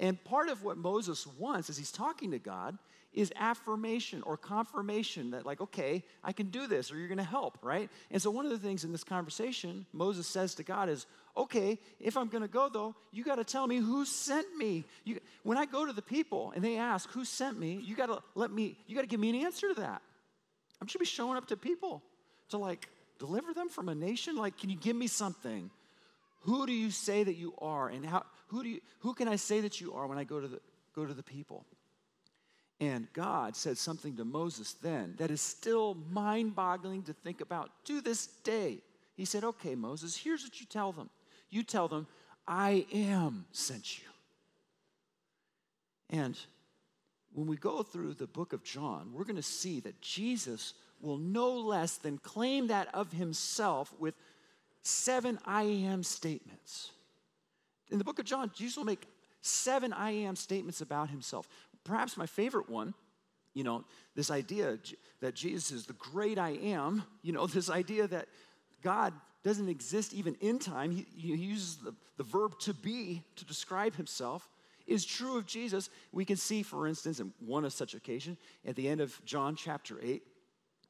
And 0.00 0.22
part 0.24 0.48
of 0.48 0.62
what 0.62 0.76
Moses 0.76 1.26
wants 1.26 1.70
as 1.70 1.76
he's 1.76 1.90
talking 1.90 2.30
to 2.30 2.38
God 2.38 2.78
is 3.12 3.32
affirmation 3.36 4.22
or 4.22 4.36
confirmation 4.36 5.30
that, 5.30 5.46
like, 5.46 5.60
okay, 5.60 6.04
I 6.22 6.32
can 6.32 6.50
do 6.50 6.66
this, 6.66 6.92
or 6.92 6.98
you're 6.98 7.08
going 7.08 7.18
to 7.18 7.24
help, 7.24 7.58
right? 7.62 7.90
And 8.10 8.20
so, 8.20 8.30
one 8.30 8.44
of 8.44 8.52
the 8.52 8.58
things 8.58 8.84
in 8.84 8.92
this 8.92 9.02
conversation 9.02 9.86
Moses 9.92 10.26
says 10.26 10.54
to 10.56 10.62
God 10.62 10.88
is, 10.88 11.06
okay, 11.36 11.78
if 11.98 12.16
I'm 12.16 12.28
going 12.28 12.42
to 12.42 12.48
go, 12.48 12.68
though, 12.68 12.94
you 13.10 13.24
got 13.24 13.36
to 13.36 13.44
tell 13.44 13.66
me 13.66 13.78
who 13.78 14.04
sent 14.04 14.46
me. 14.56 14.84
You, 15.04 15.18
when 15.42 15.56
I 15.56 15.64
go 15.64 15.86
to 15.86 15.92
the 15.92 16.02
people 16.02 16.52
and 16.54 16.62
they 16.62 16.76
ask 16.76 17.10
who 17.10 17.24
sent 17.24 17.58
me, 17.58 17.80
you 17.82 17.96
got 17.96 18.06
to 18.06 18.22
let 18.34 18.52
me, 18.52 18.76
you 18.86 18.94
got 18.94 19.02
to 19.02 19.08
give 19.08 19.20
me 19.20 19.30
an 19.30 19.46
answer 19.46 19.68
to 19.68 19.80
that. 19.80 20.02
I 20.80 20.86
should 20.86 21.00
be 21.00 21.06
showing 21.06 21.36
up 21.36 21.48
to 21.48 21.56
people 21.56 22.02
to, 22.50 22.58
like, 22.58 22.88
deliver 23.18 23.52
them 23.52 23.68
from 23.68 23.88
a 23.88 23.94
nation. 23.94 24.36
Like, 24.36 24.58
can 24.58 24.70
you 24.70 24.76
give 24.76 24.94
me 24.94 25.06
something? 25.06 25.70
Who 26.42 26.66
do 26.66 26.72
you 26.72 26.90
say 26.90 27.24
that 27.24 27.34
you 27.34 27.54
are, 27.58 27.88
and 27.88 28.04
how? 28.04 28.24
Who 28.48 28.62
do 28.62 28.68
you? 28.68 28.80
Who 29.00 29.14
can 29.14 29.28
I 29.28 29.36
say 29.36 29.60
that 29.60 29.80
you 29.80 29.94
are 29.94 30.06
when 30.06 30.18
I 30.18 30.24
go 30.24 30.40
to 30.40 30.48
the 30.48 30.60
go 30.94 31.04
to 31.04 31.14
the 31.14 31.22
people? 31.22 31.64
And 32.80 33.08
God 33.12 33.56
said 33.56 33.76
something 33.76 34.16
to 34.16 34.24
Moses 34.24 34.74
then 34.74 35.14
that 35.18 35.30
is 35.30 35.40
still 35.40 35.96
mind 36.12 36.54
boggling 36.54 37.02
to 37.04 37.12
think 37.12 37.40
about 37.40 37.70
to 37.86 38.00
this 38.00 38.26
day. 38.44 38.78
He 39.16 39.24
said, 39.24 39.42
Okay, 39.42 39.74
Moses, 39.74 40.16
here's 40.16 40.44
what 40.44 40.60
you 40.60 40.66
tell 40.66 40.92
them. 40.92 41.10
You 41.50 41.62
tell 41.62 41.88
them, 41.88 42.06
I 42.46 42.86
am 42.92 43.46
sent 43.50 43.98
you. 43.98 44.04
And 46.10 46.38
when 47.32 47.46
we 47.46 47.56
go 47.56 47.82
through 47.82 48.14
the 48.14 48.26
book 48.26 48.52
of 48.52 48.62
John, 48.62 49.10
we're 49.12 49.24
going 49.24 49.36
to 49.36 49.42
see 49.42 49.80
that 49.80 50.00
Jesus 50.00 50.74
will 51.00 51.18
no 51.18 51.52
less 51.52 51.96
than 51.96 52.18
claim 52.18 52.68
that 52.68 52.88
of 52.94 53.12
himself 53.12 53.92
with 53.98 54.14
seven 54.82 55.38
I 55.44 55.64
am 55.64 56.02
statements. 56.02 56.90
In 57.90 57.98
the 57.98 58.04
book 58.04 58.18
of 58.18 58.24
John, 58.24 58.50
Jesus 58.54 58.76
will 58.76 58.84
make 58.84 59.06
seven 59.40 59.92
I 59.92 60.10
am 60.10 60.36
statements 60.36 60.80
about 60.80 61.10
himself. 61.10 61.48
Perhaps 61.84 62.16
my 62.16 62.26
favorite 62.26 62.68
one, 62.68 62.94
you 63.54 63.64
know, 63.64 63.84
this 64.14 64.30
idea 64.30 64.78
that 65.20 65.34
Jesus 65.34 65.70
is 65.70 65.86
the 65.86 65.94
great 65.94 66.38
I 66.38 66.50
am, 66.50 67.04
you 67.22 67.32
know, 67.32 67.46
this 67.48 67.70
idea 67.70 68.06
that 68.08 68.28
God 68.82 69.12
doesn't 69.42 69.68
exist 69.68 70.12
even 70.12 70.36
in 70.40 70.58
time, 70.58 70.90
he, 70.90 71.06
he 71.16 71.28
uses 71.34 71.76
the, 71.76 71.94
the 72.16 72.24
verb 72.24 72.58
to 72.60 72.74
be 72.74 73.22
to 73.36 73.44
describe 73.44 73.94
himself, 73.94 74.48
is 74.86 75.04
true 75.04 75.36
of 75.36 75.46
Jesus. 75.46 75.90
We 76.12 76.24
can 76.24 76.36
see, 76.36 76.62
for 76.62 76.86
instance, 76.86 77.20
in 77.20 77.32
one 77.40 77.64
of 77.64 77.72
such 77.72 77.94
occasion, 77.94 78.36
at 78.66 78.74
the 78.74 78.88
end 78.88 79.00
of 79.00 79.20
John 79.24 79.54
chapter 79.54 79.98
8, 80.02 80.22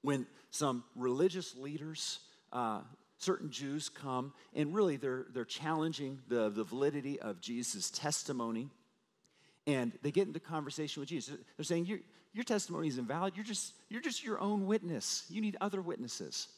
when 0.02 0.26
some 0.50 0.84
religious 0.94 1.56
leaders, 1.56 2.20
uh, 2.52 2.80
certain 3.18 3.50
Jews 3.50 3.88
come, 3.88 4.32
and 4.54 4.74
really 4.74 4.96
they're, 4.96 5.26
they're 5.32 5.44
challenging 5.44 6.20
the, 6.28 6.48
the 6.48 6.64
validity 6.64 7.20
of 7.20 7.40
Jesus' 7.40 7.90
testimony 7.90 8.70
and 9.68 9.92
they 10.00 10.10
get 10.10 10.26
into 10.26 10.40
conversation 10.40 11.00
with 11.00 11.10
Jesus. 11.10 11.36
They're 11.58 11.64
saying, 11.64 11.84
your, 11.84 11.98
your 12.32 12.42
testimony 12.42 12.88
is 12.88 12.96
invalid. 12.96 13.34
You're 13.36 13.44
just, 13.44 13.74
you're 13.90 14.00
just 14.00 14.24
your 14.24 14.40
own 14.40 14.66
witness. 14.66 15.26
You 15.28 15.42
need 15.42 15.58
other 15.60 15.82
witnesses. 15.82 16.48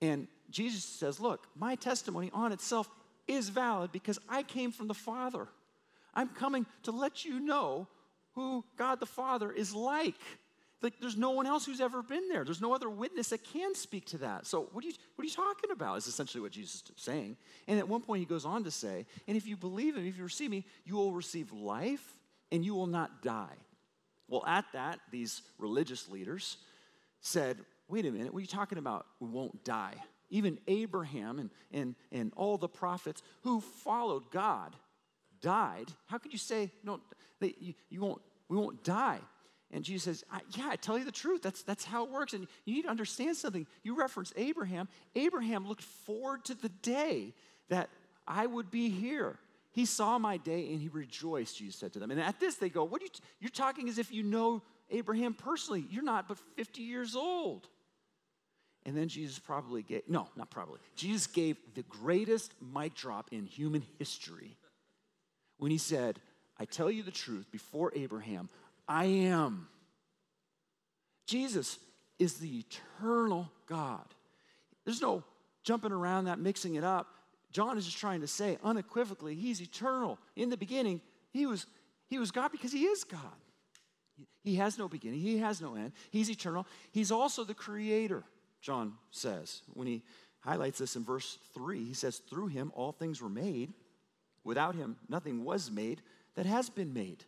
And 0.00 0.26
Jesus 0.50 0.82
says, 0.82 1.20
Look, 1.20 1.46
my 1.54 1.74
testimony 1.74 2.30
on 2.32 2.52
itself 2.52 2.88
is 3.28 3.50
valid 3.50 3.92
because 3.92 4.18
I 4.26 4.42
came 4.42 4.72
from 4.72 4.88
the 4.88 4.94
Father. 4.94 5.48
I'm 6.14 6.28
coming 6.28 6.64
to 6.84 6.92
let 6.92 7.26
you 7.26 7.40
know 7.40 7.88
who 8.34 8.64
God 8.78 9.00
the 9.00 9.06
Father 9.06 9.52
is 9.52 9.74
like. 9.74 10.14
Like 10.82 10.94
there's 11.00 11.16
no 11.16 11.30
one 11.30 11.46
else 11.46 11.64
who's 11.64 11.80
ever 11.80 12.02
been 12.02 12.28
there. 12.28 12.44
There's 12.44 12.60
no 12.60 12.74
other 12.74 12.90
witness 12.90 13.30
that 13.30 13.42
can 13.44 13.74
speak 13.74 14.04
to 14.06 14.18
that. 14.18 14.46
So 14.46 14.68
what 14.72 14.84
are 14.84 14.88
you 14.88 14.94
what 15.14 15.22
are 15.22 15.26
you 15.26 15.32
talking 15.32 15.70
about? 15.70 15.96
Is 15.96 16.06
essentially 16.06 16.42
what 16.42 16.52
Jesus 16.52 16.74
is 16.74 16.82
saying. 16.96 17.36
And 17.66 17.78
at 17.78 17.88
one 17.88 18.02
point 18.02 18.20
he 18.20 18.26
goes 18.26 18.44
on 18.44 18.64
to 18.64 18.70
say, 18.70 19.06
and 19.26 19.36
if 19.36 19.46
you 19.46 19.56
believe 19.56 19.96
him, 19.96 20.06
if 20.06 20.18
you 20.18 20.24
receive 20.24 20.50
me, 20.50 20.64
you 20.84 20.96
will 20.96 21.12
receive 21.12 21.50
life 21.52 22.16
and 22.52 22.64
you 22.64 22.74
will 22.74 22.86
not 22.86 23.22
die. 23.22 23.54
Well, 24.28 24.44
at 24.46 24.66
that, 24.72 25.00
these 25.10 25.42
religious 25.58 26.08
leaders 26.08 26.58
said, 27.20 27.58
wait 27.88 28.04
a 28.06 28.10
minute, 28.10 28.32
what 28.32 28.38
are 28.38 28.42
you 28.42 28.46
talking 28.46 28.78
about? 28.78 29.06
We 29.20 29.28
won't 29.28 29.64
die. 29.64 29.94
Even 30.30 30.58
Abraham 30.66 31.38
and, 31.38 31.50
and, 31.72 31.94
and 32.10 32.32
all 32.36 32.58
the 32.58 32.68
prophets 32.68 33.22
who 33.42 33.60
followed 33.60 34.30
God 34.30 34.74
died. 35.40 35.86
How 36.06 36.18
could 36.18 36.32
you 36.32 36.38
say, 36.38 36.70
no, 36.82 37.00
they, 37.40 37.54
you, 37.60 37.74
you 37.88 38.00
won't, 38.00 38.20
we 38.48 38.56
won't 38.56 38.82
die? 38.82 39.20
And 39.72 39.84
Jesus 39.84 40.04
says, 40.04 40.24
I, 40.30 40.40
Yeah, 40.56 40.68
I 40.70 40.76
tell 40.76 40.98
you 40.98 41.04
the 41.04 41.12
truth. 41.12 41.42
That's, 41.42 41.62
that's 41.62 41.84
how 41.84 42.04
it 42.04 42.10
works. 42.10 42.32
And 42.32 42.46
you 42.64 42.74
need 42.74 42.82
to 42.82 42.90
understand 42.90 43.36
something. 43.36 43.66
You 43.82 43.96
reference 43.98 44.32
Abraham. 44.36 44.88
Abraham 45.14 45.66
looked 45.66 45.82
forward 45.82 46.44
to 46.46 46.54
the 46.54 46.68
day 46.68 47.34
that 47.68 47.90
I 48.26 48.46
would 48.46 48.70
be 48.70 48.88
here. 48.88 49.38
He 49.72 49.84
saw 49.84 50.18
my 50.18 50.38
day 50.38 50.70
and 50.70 50.80
he 50.80 50.88
rejoiced, 50.88 51.58
Jesus 51.58 51.76
said 51.76 51.92
to 51.92 51.98
them. 51.98 52.10
And 52.10 52.20
at 52.20 52.40
this, 52.40 52.56
they 52.56 52.68
go, 52.68 52.84
What 52.84 53.02
you, 53.02 53.08
you're 53.40 53.50
talking 53.50 53.88
as 53.88 53.98
if 53.98 54.12
you 54.12 54.22
know 54.22 54.62
Abraham 54.90 55.34
personally. 55.34 55.84
You're 55.90 56.04
not 56.04 56.28
but 56.28 56.38
50 56.56 56.82
years 56.82 57.16
old. 57.16 57.68
And 58.86 58.96
then 58.96 59.08
Jesus 59.08 59.40
probably 59.40 59.82
gave, 59.82 60.02
no, 60.08 60.28
not 60.36 60.48
probably, 60.48 60.78
Jesus 60.94 61.26
gave 61.26 61.56
the 61.74 61.82
greatest 61.82 62.52
mic 62.72 62.94
drop 62.94 63.28
in 63.32 63.44
human 63.44 63.82
history 63.98 64.56
when 65.58 65.72
he 65.72 65.78
said, 65.78 66.20
I 66.58 66.64
tell 66.66 66.90
you 66.90 67.02
the 67.02 67.10
truth, 67.10 67.50
before 67.50 67.92
Abraham, 67.96 68.48
I 68.88 69.04
am. 69.04 69.68
Jesus 71.26 71.78
is 72.18 72.34
the 72.34 72.60
eternal 72.60 73.50
God. 73.66 74.04
There's 74.84 75.02
no 75.02 75.24
jumping 75.64 75.92
around 75.92 76.26
that, 76.26 76.38
mixing 76.38 76.76
it 76.76 76.84
up. 76.84 77.08
John 77.50 77.76
is 77.76 77.84
just 77.84 77.98
trying 77.98 78.20
to 78.20 78.26
say 78.26 78.58
unequivocally, 78.62 79.34
he's 79.34 79.60
eternal. 79.60 80.18
In 80.36 80.50
the 80.50 80.56
beginning, 80.56 81.00
he 81.32 81.46
was, 81.46 81.66
he 82.08 82.18
was 82.18 82.30
God 82.30 82.52
because 82.52 82.72
he 82.72 82.84
is 82.84 83.04
God. 83.04 83.20
He 84.42 84.56
has 84.56 84.78
no 84.78 84.88
beginning, 84.88 85.20
he 85.20 85.38
has 85.38 85.60
no 85.60 85.74
end. 85.74 85.92
He's 86.10 86.30
eternal. 86.30 86.66
He's 86.92 87.10
also 87.10 87.42
the 87.42 87.54
creator, 87.54 88.22
John 88.60 88.94
says. 89.10 89.62
When 89.74 89.88
he 89.88 90.02
highlights 90.40 90.78
this 90.78 90.94
in 90.94 91.04
verse 91.04 91.38
3, 91.54 91.84
he 91.84 91.94
says, 91.94 92.18
Through 92.18 92.48
him 92.48 92.70
all 92.74 92.92
things 92.92 93.20
were 93.20 93.28
made. 93.28 93.72
Without 94.44 94.76
him, 94.76 94.96
nothing 95.08 95.44
was 95.44 95.70
made 95.70 96.00
that 96.36 96.46
has 96.46 96.70
been 96.70 96.92
made. 96.92 97.24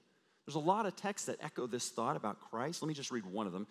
There's 0.48 0.56
a 0.56 0.60
lot 0.60 0.86
of 0.86 0.96
texts 0.96 1.26
that 1.26 1.36
echo 1.42 1.66
this 1.66 1.90
thought 1.90 2.16
about 2.16 2.40
Christ. 2.40 2.80
Let 2.80 2.88
me 2.88 2.94
just 2.94 3.10
read 3.10 3.26
one 3.26 3.46
of 3.46 3.52
them. 3.52 3.66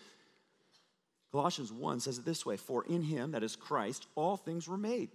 Colossians 1.31 1.71
1 1.71 2.01
says 2.01 2.19
it 2.19 2.25
this 2.25 2.45
way 2.45 2.55
For 2.55 2.85
in 2.85 3.01
him, 3.01 3.31
that 3.31 3.41
is 3.41 3.55
Christ, 3.55 4.05
all 4.13 4.37
things 4.37 4.67
were 4.67 4.77
made 4.77 5.09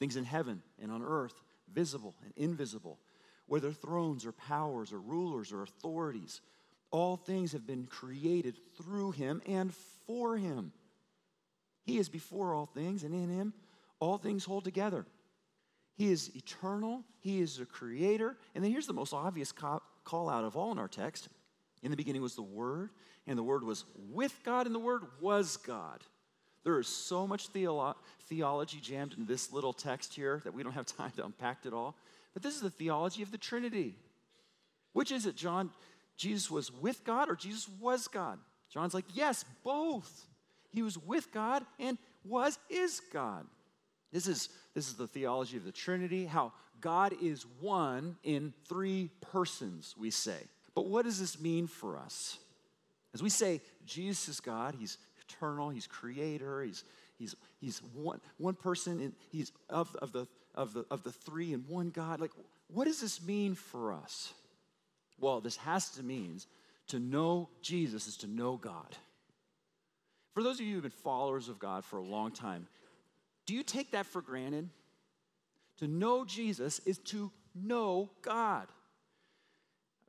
things 0.00 0.16
in 0.16 0.24
heaven 0.24 0.62
and 0.82 0.90
on 0.90 1.04
earth, 1.04 1.40
visible 1.72 2.16
and 2.24 2.32
invisible, 2.36 2.98
whether 3.46 3.70
thrones 3.70 4.26
or 4.26 4.32
powers 4.32 4.92
or 4.92 4.98
rulers 4.98 5.52
or 5.52 5.62
authorities. 5.62 6.40
All 6.90 7.16
things 7.16 7.52
have 7.52 7.68
been 7.68 7.86
created 7.86 8.56
through 8.76 9.12
him 9.12 9.42
and 9.46 9.72
for 10.08 10.36
him. 10.36 10.72
He 11.84 11.98
is 11.98 12.08
before 12.08 12.52
all 12.52 12.66
things, 12.66 13.04
and 13.04 13.14
in 13.14 13.28
him 13.28 13.54
all 14.00 14.18
things 14.18 14.44
hold 14.44 14.64
together. 14.64 15.06
He 15.94 16.10
is 16.10 16.34
eternal, 16.34 17.04
he 17.20 17.40
is 17.40 17.60
a 17.60 17.64
creator. 17.64 18.36
And 18.56 18.64
then 18.64 18.72
here's 18.72 18.88
the 18.88 18.92
most 18.92 19.14
obvious 19.14 19.52
call 20.10 20.28
out 20.28 20.44
of 20.44 20.56
all 20.56 20.72
in 20.72 20.78
our 20.78 20.88
text. 20.88 21.28
In 21.82 21.90
the 21.90 21.96
beginning 21.96 22.20
was 22.20 22.34
the 22.34 22.42
Word, 22.42 22.90
and 23.26 23.38
the 23.38 23.42
Word 23.42 23.62
was 23.62 23.84
with 24.10 24.34
God, 24.44 24.66
and 24.66 24.74
the 24.74 24.80
Word 24.80 25.02
was 25.20 25.56
God. 25.56 26.02
There 26.64 26.78
is 26.78 26.88
so 26.88 27.26
much 27.26 27.52
theolo- 27.52 27.94
theology 28.28 28.80
jammed 28.80 29.14
in 29.16 29.24
this 29.24 29.52
little 29.52 29.72
text 29.72 30.14
here 30.14 30.40
that 30.44 30.52
we 30.52 30.62
don't 30.62 30.72
have 30.72 30.86
time 30.98 31.12
to 31.16 31.24
unpack 31.24 31.64
it 31.64 31.72
all. 31.72 31.96
But 32.34 32.42
this 32.42 32.54
is 32.54 32.60
the 32.60 32.70
theology 32.70 33.22
of 33.22 33.30
the 33.30 33.38
Trinity. 33.38 33.94
Which 34.92 35.12
is 35.12 35.26
it, 35.26 35.36
John? 35.36 35.70
Jesus 36.16 36.50
was 36.50 36.72
with 36.72 37.04
God 37.04 37.30
or 37.30 37.36
Jesus 37.36 37.68
was 37.80 38.08
God? 38.08 38.38
John's 38.68 38.94
like, 38.94 39.06
yes, 39.14 39.44
both. 39.64 40.26
He 40.70 40.82
was 40.82 40.98
with 40.98 41.32
God 41.32 41.64
and 41.78 41.96
was, 42.24 42.58
is 42.68 43.00
God. 43.12 43.46
This 44.12 44.26
is, 44.26 44.48
this 44.74 44.88
is 44.88 44.94
the 44.94 45.06
theology 45.06 45.56
of 45.56 45.64
the 45.64 45.72
Trinity, 45.72 46.26
how 46.26 46.52
God 46.80 47.14
is 47.22 47.44
one 47.60 48.16
in 48.22 48.52
three 48.68 49.10
persons, 49.20 49.94
we 49.98 50.10
say. 50.10 50.38
But 50.74 50.86
what 50.86 51.04
does 51.04 51.18
this 51.18 51.40
mean 51.40 51.66
for 51.66 51.98
us? 51.98 52.38
As 53.12 53.22
we 53.22 53.30
say, 53.30 53.60
Jesus 53.86 54.28
is 54.28 54.40
God, 54.40 54.74
He's 54.78 54.98
eternal, 55.28 55.70
He's 55.70 55.86
creator, 55.86 56.62
He's, 56.62 56.84
he's, 57.18 57.34
he's 57.60 57.82
one, 57.94 58.20
one 58.38 58.54
person, 58.54 59.00
and 59.00 59.12
He's 59.30 59.52
of, 59.68 59.94
of, 59.96 60.12
the, 60.12 60.26
of, 60.54 60.72
the, 60.72 60.84
of 60.90 61.02
the 61.02 61.12
three 61.12 61.52
and 61.52 61.68
one 61.68 61.90
God. 61.90 62.20
Like, 62.20 62.32
what 62.68 62.86
does 62.86 63.00
this 63.00 63.22
mean 63.22 63.54
for 63.54 63.92
us? 63.92 64.32
Well, 65.18 65.40
this 65.40 65.56
has 65.58 65.90
to 65.90 66.02
mean 66.02 66.40
to 66.88 66.98
know 66.98 67.48
Jesus 67.62 68.06
is 68.06 68.16
to 68.18 68.26
know 68.26 68.56
God. 68.56 68.96
For 70.34 70.42
those 70.42 70.60
of 70.60 70.66
you 70.66 70.74
who've 70.74 70.82
been 70.82 70.90
followers 70.90 71.48
of 71.48 71.58
God 71.58 71.84
for 71.84 71.98
a 71.98 72.02
long 72.02 72.30
time, 72.30 72.66
do 73.46 73.54
you 73.54 73.62
take 73.62 73.90
that 73.92 74.06
for 74.06 74.22
granted? 74.22 74.68
To 75.80 75.88
know 75.88 76.26
Jesus 76.26 76.78
is 76.80 76.98
to 76.98 77.32
know 77.54 78.10
God. 78.20 78.68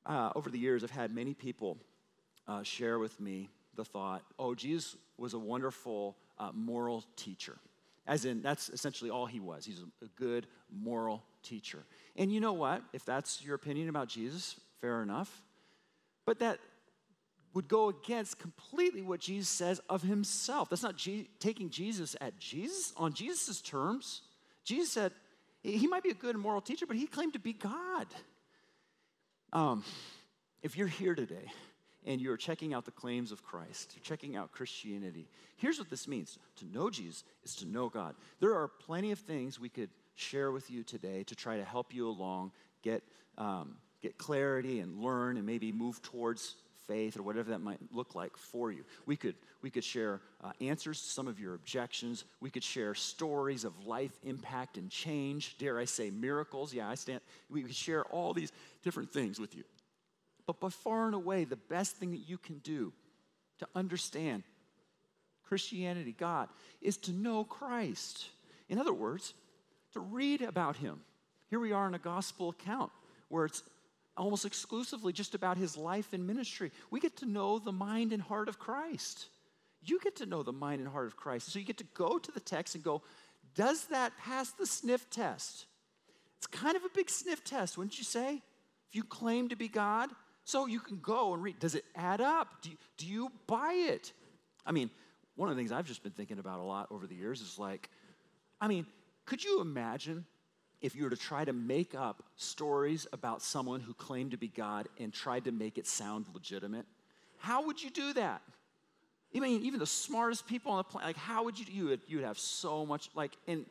Uh, 0.05 0.31
over 0.35 0.49
the 0.49 0.59
years, 0.59 0.83
I've 0.83 0.91
had 0.91 1.15
many 1.15 1.33
people 1.33 1.77
uh, 2.45 2.61
share 2.61 2.99
with 2.99 3.19
me 3.21 3.49
the 3.75 3.85
thought, 3.85 4.21
oh, 4.37 4.53
Jesus 4.53 4.97
was 5.17 5.33
a 5.33 5.39
wonderful 5.39 6.17
uh, 6.37 6.51
moral 6.53 7.05
teacher. 7.15 7.57
As 8.05 8.25
in, 8.25 8.41
that's 8.41 8.67
essentially 8.67 9.09
all 9.09 9.25
he 9.25 9.39
was. 9.39 9.65
He's 9.65 9.81
a, 10.01 10.07
good 10.17 10.45
moral 10.69 11.23
teacher. 11.41 11.85
And 12.17 12.33
you 12.33 12.41
know 12.41 12.53
what? 12.53 12.81
If 12.91 13.05
that's 13.05 13.41
your 13.41 13.55
opinion 13.55 13.87
about 13.87 14.09
Jesus, 14.09 14.59
fair 14.81 15.01
enough. 15.01 15.41
But 16.25 16.39
that 16.39 16.59
would 17.53 17.69
go 17.69 17.89
against 17.89 18.39
completely 18.39 19.03
what 19.03 19.21
Jesus 19.21 19.47
says 19.47 19.79
of 19.87 20.01
himself. 20.01 20.69
That's 20.69 20.83
not 20.83 20.99
taking 21.39 21.69
Jesus 21.69 22.15
at 22.19 22.37
Jesus 22.39 22.91
on 22.97 23.13
Jesus' 23.13 23.61
terms. 23.61 24.23
Jesus 24.65 24.91
said, 24.91 25.13
he 25.63 25.87
might 25.87 26.03
be 26.03 26.09
a 26.09 26.15
good 26.15 26.35
moral 26.35 26.61
teacher, 26.61 26.85
but 26.85 26.97
he 26.97 27.05
claimed 27.05 27.33
to 27.33 27.39
be 27.39 27.53
God. 27.53 28.07
Um, 29.53 29.83
if 30.61 30.77
you're 30.77 30.87
here 30.87 31.13
today 31.13 31.51
and 32.05 32.19
you're 32.19 32.37
checking 32.37 32.73
out 32.73 32.85
the 32.85 32.91
claims 32.91 33.31
of 33.31 33.43
Christ, 33.43 33.93
you're 33.95 34.03
checking 34.03 34.35
out 34.35 34.51
Christianity, 34.51 35.27
here's 35.57 35.77
what 35.77 35.89
this 35.89 36.07
means 36.07 36.39
to 36.57 36.65
know 36.65 36.89
Jesus 36.89 37.23
is 37.43 37.55
to 37.57 37.65
know 37.65 37.89
God. 37.89 38.15
There 38.39 38.55
are 38.55 38.67
plenty 38.67 39.11
of 39.11 39.19
things 39.19 39.59
we 39.59 39.69
could 39.69 39.89
share 40.15 40.51
with 40.51 40.69
you 40.71 40.83
today 40.83 41.23
to 41.25 41.35
try 41.35 41.57
to 41.57 41.63
help 41.63 41.93
you 41.93 42.07
along, 42.07 42.51
get, 42.81 43.03
um, 43.37 43.75
get 44.01 44.17
clarity 44.17 44.79
and 44.79 44.99
learn, 44.99 45.37
and 45.37 45.45
maybe 45.45 45.71
move 45.71 46.01
towards 46.01 46.55
faith 46.87 47.17
or 47.17 47.23
whatever 47.23 47.51
that 47.51 47.61
might 47.61 47.79
look 47.91 48.15
like 48.15 48.35
for 48.37 48.71
you. 48.71 48.83
We 49.05 49.15
could, 49.15 49.35
we 49.61 49.69
could 49.69 49.83
share 49.83 50.21
uh, 50.43 50.51
answers 50.61 51.01
to 51.01 51.07
some 51.09 51.27
of 51.27 51.39
your 51.39 51.55
objections. 51.55 52.23
We 52.39 52.49
could 52.49 52.63
share 52.63 52.93
stories 52.95 53.63
of 53.63 53.85
life 53.85 54.11
impact 54.23 54.77
and 54.77 54.89
change. 54.89 55.57
Dare 55.57 55.79
I 55.79 55.85
say 55.85 56.09
miracles? 56.09 56.73
Yeah, 56.73 56.89
I 56.89 56.95
stand. 56.95 57.21
We 57.49 57.61
could 57.63 57.75
share 57.75 58.03
all 58.05 58.33
these 58.33 58.51
different 58.83 59.11
things 59.11 59.39
with 59.39 59.55
you. 59.55 59.63
But 60.45 60.59
by 60.59 60.69
far 60.69 61.05
and 61.05 61.15
away, 61.15 61.43
the 61.43 61.55
best 61.55 61.97
thing 61.97 62.11
that 62.11 62.27
you 62.29 62.37
can 62.37 62.59
do 62.59 62.93
to 63.59 63.67
understand 63.75 64.43
Christianity, 65.43 66.15
God, 66.17 66.49
is 66.81 66.97
to 66.97 67.11
know 67.11 67.43
Christ. 67.43 68.25
In 68.69 68.79
other 68.79 68.93
words, 68.93 69.33
to 69.93 69.99
read 69.99 70.41
about 70.41 70.77
him. 70.77 71.01
Here 71.49 71.59
we 71.59 71.73
are 71.73 71.87
in 71.87 71.93
a 71.93 71.99
gospel 71.99 72.49
account 72.49 72.91
where 73.27 73.45
it's 73.45 73.63
almost 74.17 74.45
exclusively 74.45 75.13
just 75.13 75.35
about 75.35 75.57
his 75.57 75.77
life 75.77 76.13
and 76.13 76.25
ministry. 76.27 76.71
We 76.89 76.99
get 76.99 77.17
to 77.17 77.25
know 77.25 77.59
the 77.59 77.71
mind 77.71 78.13
and 78.13 78.21
heart 78.21 78.49
of 78.49 78.59
Christ. 78.59 79.27
You 79.83 79.99
get 79.99 80.17
to 80.17 80.25
know 80.25 80.43
the 80.43 80.51
mind 80.51 80.81
and 80.81 80.89
heart 80.89 81.07
of 81.07 81.17
Christ. 81.17 81.51
So 81.51 81.59
you 81.59 81.65
get 81.65 81.77
to 81.77 81.87
go 81.95 82.17
to 82.17 82.31
the 82.31 82.39
text 82.39 82.75
and 82.75 82.83
go, 82.83 83.01
does 83.55 83.85
that 83.85 84.13
pass 84.17 84.51
the 84.51 84.65
sniff 84.65 85.09
test? 85.09 85.65
It's 86.37 86.47
kind 86.47 86.75
of 86.75 86.83
a 86.83 86.89
big 86.93 87.09
sniff 87.09 87.43
test, 87.43 87.77
wouldn't 87.77 87.97
you 87.97 88.03
say? 88.03 88.41
If 88.89 88.95
you 88.95 89.03
claim 89.03 89.49
to 89.49 89.55
be 89.55 89.67
God, 89.67 90.09
so 90.43 90.65
you 90.65 90.79
can 90.79 90.99
go 90.99 91.33
and 91.33 91.43
read. 91.43 91.59
Does 91.59 91.75
it 91.75 91.85
add 91.95 92.19
up? 92.19 92.61
Do 92.61 92.71
you, 92.71 92.77
do 92.97 93.07
you 93.07 93.31
buy 93.47 93.73
it? 93.73 94.11
I 94.65 94.71
mean, 94.71 94.89
one 95.35 95.49
of 95.49 95.55
the 95.55 95.59
things 95.59 95.71
I've 95.71 95.87
just 95.87 96.03
been 96.03 96.11
thinking 96.11 96.39
about 96.39 96.59
a 96.59 96.63
lot 96.63 96.87
over 96.91 97.07
the 97.07 97.15
years 97.15 97.41
is 97.41 97.57
like, 97.57 97.89
I 98.59 98.67
mean, 98.67 98.85
could 99.25 99.43
you 99.43 99.61
imagine 99.61 100.25
if 100.81 100.95
you 100.95 101.03
were 101.03 101.09
to 101.09 101.17
try 101.17 101.45
to 101.45 101.53
make 101.53 101.93
up 101.95 102.23
stories 102.35 103.07
about 103.13 103.41
someone 103.41 103.79
who 103.79 103.93
claimed 103.93 104.31
to 104.31 104.37
be 104.37 104.47
God 104.47 104.87
and 104.99 105.13
tried 105.13 105.45
to 105.45 105.51
make 105.51 105.77
it 105.77 105.87
sound 105.87 106.25
legitimate? 106.33 106.85
How 107.37 107.65
would 107.65 107.81
you 107.81 107.89
do 107.89 108.13
that? 108.13 108.41
I 109.35 109.39
mean, 109.39 109.61
even 109.63 109.79
the 109.79 109.85
smartest 109.85 110.45
people 110.45 110.71
on 110.71 110.77
the 110.77 110.83
planet, 110.83 111.07
like, 111.07 111.17
how 111.17 111.45
would 111.45 111.57
you, 111.57 111.65
you 111.71 111.85
would, 111.85 112.01
you 112.07 112.17
would 112.17 112.25
have 112.25 112.37
so 112.37 112.85
much, 112.85 113.09
like, 113.15 113.31
and 113.47 113.65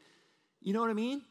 you 0.63 0.73
know 0.73 0.81
what 0.81 0.91
I 0.91 0.95
mean? 0.95 1.23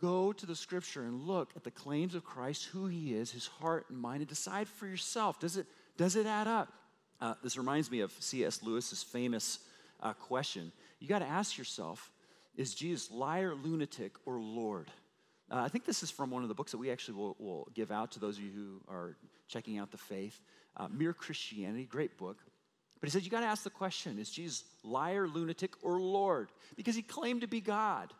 Go 0.00 0.32
to 0.32 0.46
the 0.46 0.56
scripture 0.56 1.02
and 1.02 1.22
look 1.22 1.50
at 1.56 1.64
the 1.64 1.70
claims 1.70 2.14
of 2.14 2.24
Christ, 2.24 2.66
who 2.66 2.86
he 2.86 3.14
is, 3.14 3.30
his 3.30 3.46
heart 3.46 3.86
and 3.90 3.98
mind, 3.98 4.20
and 4.20 4.28
decide 4.28 4.68
for 4.68 4.86
yourself. 4.86 5.38
Does 5.38 5.56
it, 5.56 5.66
does 5.96 6.16
it 6.16 6.26
add 6.26 6.46
up? 6.46 6.72
Uh, 7.20 7.34
this 7.42 7.56
reminds 7.56 7.90
me 7.90 8.00
of 8.00 8.12
C.S. 8.20 8.62
Lewis's 8.62 9.02
famous 9.02 9.58
uh, 10.00 10.12
question. 10.12 10.72
You 11.00 11.08
got 11.08 11.18
to 11.20 11.26
ask 11.26 11.58
yourself, 11.58 12.10
is 12.58 12.74
Jesus 12.74 13.10
liar, 13.10 13.54
lunatic, 13.54 14.16
or 14.26 14.40
Lord? 14.40 14.90
Uh, 15.50 15.60
I 15.60 15.68
think 15.68 15.86
this 15.86 16.02
is 16.02 16.10
from 16.10 16.30
one 16.30 16.42
of 16.42 16.48
the 16.48 16.54
books 16.54 16.72
that 16.72 16.78
we 16.78 16.90
actually 16.90 17.14
will, 17.14 17.36
will, 17.38 17.68
give 17.72 17.90
out 17.90 18.10
to 18.12 18.20
those 18.20 18.36
of 18.36 18.44
you 18.44 18.50
who 18.50 18.80
are 18.92 19.16
checking 19.46 19.78
out 19.78 19.90
the 19.90 19.96
faith. 19.96 20.38
Uh, 20.76 20.88
Mere 20.88 21.14
Christianity, 21.14 21.84
great 21.84 22.18
book. 22.18 22.36
But 23.00 23.08
he 23.08 23.12
said, 23.12 23.22
you 23.22 23.30
got 23.30 23.40
to 23.40 23.46
ask 23.46 23.62
the 23.62 23.70
question 23.70 24.18
is 24.18 24.28
Jesus 24.28 24.64
liar, 24.82 25.28
lunatic, 25.28 25.74
or 25.82 26.00
Lord? 26.00 26.50
Because 26.76 26.96
he 26.96 27.02
claimed 27.02 27.42
to 27.42 27.46
be 27.46 27.60
God. 27.60 28.12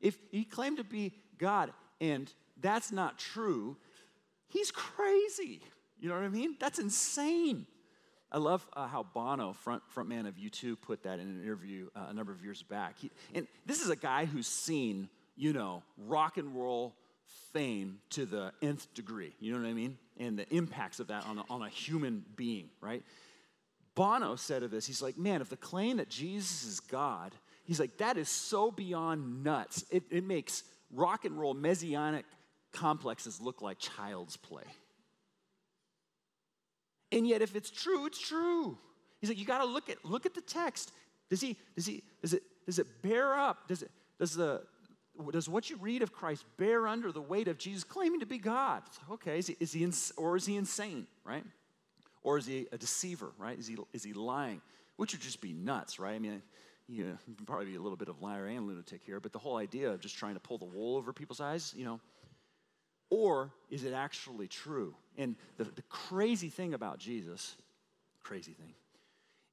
If 0.00 0.18
he 0.30 0.44
claimed 0.44 0.78
to 0.78 0.84
be 0.84 1.12
God 1.38 1.72
and 2.00 2.30
that's 2.60 2.90
not 2.90 3.18
true, 3.18 3.76
he's 4.48 4.72
crazy. 4.72 5.62
You 6.00 6.08
know 6.08 6.16
what 6.16 6.24
I 6.24 6.28
mean? 6.28 6.56
That's 6.58 6.80
insane. 6.80 7.66
I 8.30 8.38
love 8.38 8.66
uh, 8.74 8.86
how 8.86 9.04
Bono, 9.04 9.52
front 9.54 9.82
frontman 9.94 10.28
of 10.28 10.34
U2, 10.34 10.80
put 10.80 11.02
that 11.04 11.18
in 11.18 11.28
an 11.28 11.42
interview 11.42 11.88
uh, 11.96 12.06
a 12.08 12.12
number 12.12 12.32
of 12.32 12.42
years 12.42 12.62
back. 12.62 12.98
He, 12.98 13.10
and 13.34 13.46
this 13.64 13.80
is 13.80 13.88
a 13.88 13.96
guy 13.96 14.26
who's 14.26 14.46
seen, 14.46 15.08
you 15.36 15.52
know, 15.52 15.82
rock 15.96 16.36
and 16.36 16.54
roll 16.54 16.94
fame 17.52 17.98
to 18.10 18.26
the 18.26 18.52
nth 18.60 18.92
degree. 18.94 19.34
You 19.40 19.52
know 19.52 19.60
what 19.60 19.68
I 19.68 19.72
mean? 19.72 19.96
And 20.18 20.38
the 20.38 20.48
impacts 20.54 21.00
of 21.00 21.08
that 21.08 21.24
on 21.26 21.38
a, 21.38 21.44
on 21.48 21.62
a 21.62 21.68
human 21.68 22.24
being, 22.36 22.68
right? 22.80 23.02
Bono 23.94 24.36
said 24.36 24.62
of 24.62 24.70
this, 24.70 24.86
he's 24.86 25.02
like, 25.02 25.18
man, 25.18 25.40
if 25.40 25.48
the 25.48 25.56
claim 25.56 25.96
that 25.96 26.08
Jesus 26.08 26.64
is 26.64 26.80
God, 26.80 27.34
he's 27.64 27.80
like, 27.80 27.96
that 27.98 28.16
is 28.16 28.28
so 28.28 28.70
beyond 28.70 29.42
nuts. 29.42 29.84
It, 29.90 30.04
it 30.10 30.24
makes 30.24 30.64
rock 30.92 31.24
and 31.24 31.38
roll 31.38 31.54
messianic 31.54 32.24
complexes 32.72 33.40
look 33.40 33.62
like 33.62 33.78
child's 33.78 34.36
play. 34.36 34.64
And 37.12 37.26
yet, 37.26 37.42
if 37.42 37.56
it's 37.56 37.70
true, 37.70 38.06
it's 38.06 38.20
true. 38.20 38.76
He's 39.20 39.30
like, 39.30 39.38
you 39.38 39.44
got 39.44 39.58
to 39.58 39.64
look 39.64 39.88
at 39.88 40.04
look 40.04 40.26
at 40.26 40.34
the 40.34 40.40
text. 40.40 40.92
Does 41.30 41.40
he 41.40 41.56
does 41.74 41.86
he 41.86 42.02
does 42.22 42.34
it 42.34 42.42
does 42.66 42.78
it 42.78 42.86
bear 43.02 43.34
up? 43.34 43.68
Does 43.68 43.82
it 43.82 43.90
does 44.18 44.34
the 44.34 44.62
does 45.32 45.48
what 45.48 45.68
you 45.68 45.76
read 45.78 46.02
of 46.02 46.12
Christ 46.12 46.44
bear 46.58 46.86
under 46.86 47.10
the 47.10 47.20
weight 47.20 47.48
of 47.48 47.58
Jesus 47.58 47.82
claiming 47.82 48.20
to 48.20 48.26
be 48.26 48.38
God? 48.38 48.82
Okay, 49.10 49.38
is 49.38 49.48
he, 49.48 49.56
is 49.58 49.72
he 49.72 49.88
or 50.16 50.36
is 50.36 50.46
he 50.46 50.56
insane, 50.56 51.06
right? 51.24 51.44
Or 52.22 52.38
is 52.38 52.46
he 52.46 52.66
a 52.72 52.78
deceiver, 52.78 53.32
right? 53.38 53.58
Is 53.58 53.66
he 53.66 53.76
is 53.92 54.04
he 54.04 54.12
lying? 54.12 54.60
Which 54.96 55.12
would 55.12 55.22
just 55.22 55.40
be 55.40 55.52
nuts, 55.52 55.98
right? 55.98 56.14
I 56.14 56.18
mean, 56.18 56.42
you 56.88 57.04
know, 57.04 57.18
probably 57.46 57.66
be 57.66 57.76
a 57.76 57.80
little 57.80 57.96
bit 57.96 58.08
of 58.08 58.20
liar 58.20 58.46
and 58.46 58.66
lunatic 58.66 59.02
here, 59.04 59.20
but 59.20 59.32
the 59.32 59.38
whole 59.38 59.56
idea 59.56 59.90
of 59.90 60.00
just 60.00 60.16
trying 60.16 60.34
to 60.34 60.40
pull 60.40 60.58
the 60.58 60.64
wool 60.64 60.96
over 60.96 61.12
people's 61.12 61.40
eyes, 61.40 61.74
you 61.76 61.84
know, 61.84 62.00
or 63.10 63.50
is 63.70 63.84
it 63.84 63.92
actually 63.92 64.48
true? 64.48 64.94
And 65.16 65.36
the, 65.56 65.64
the 65.64 65.82
crazy 65.88 66.48
thing 66.48 66.74
about 66.74 66.98
Jesus, 66.98 67.56
crazy 68.22 68.52
thing, 68.52 68.74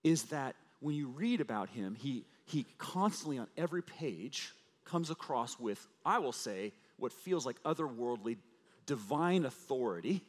is 0.04 0.24
that 0.24 0.56
when 0.80 0.96
you 0.96 1.08
read 1.08 1.42
about 1.42 1.70
him, 1.70 1.96
he, 1.96 2.26
he 2.46 2.66
constantly 2.78 3.38
on 3.38 3.48
every 3.58 3.82
page 3.82 4.54
comes 4.84 5.10
across 5.10 5.60
with, 5.60 5.86
I 6.06 6.20
will 6.20 6.32
say, 6.32 6.74
what 6.98 7.12
feels 7.12 7.46
like 7.46 7.62
otherworldly 7.64 8.38
divine 8.86 9.46
authority, 9.46 10.22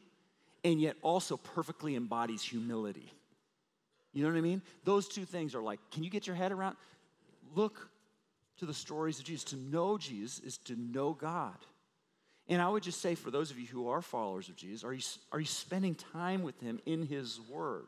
and 0.63 0.81
yet 0.81 0.95
also 1.01 1.37
perfectly 1.37 1.95
embodies 1.95 2.41
humility. 2.41 3.13
You 4.13 4.23
know 4.23 4.29
what 4.29 4.37
I 4.37 4.41
mean? 4.41 4.63
Those 4.83 5.07
two 5.07 5.25
things 5.25 5.53
are 5.53 5.61
like, 5.61 5.79
can 5.91 6.03
you 6.03 6.09
get 6.09 6.25
your 6.25 6.35
head 6.35 6.51
around? 6.51 6.75
Look 7.55 7.87
to 8.57 8.65
the 8.65 8.73
stories 8.73 9.19
of 9.19 9.25
Jesus. 9.25 9.43
To 9.51 9.57
know 9.57 9.97
Jesus 9.97 10.39
is 10.39 10.57
to 10.59 10.75
know 10.75 11.13
God. 11.13 11.57
And 12.49 12.61
I 12.61 12.69
would 12.69 12.83
just 12.83 13.01
say 13.01 13.15
for 13.15 13.29
those 13.29 13.51
of 13.51 13.59
you 13.59 13.67
who 13.67 13.89
are 13.89 14.01
followers 14.01 14.47
of 14.49 14.55
Jesus, 14.55 14.83
are 14.83 14.93
you, 14.93 15.01
are 15.31 15.39
you 15.39 15.45
spending 15.45 15.95
time 15.95 16.43
with 16.43 16.59
Him 16.61 16.79
in 16.85 17.05
His 17.05 17.39
Word? 17.49 17.87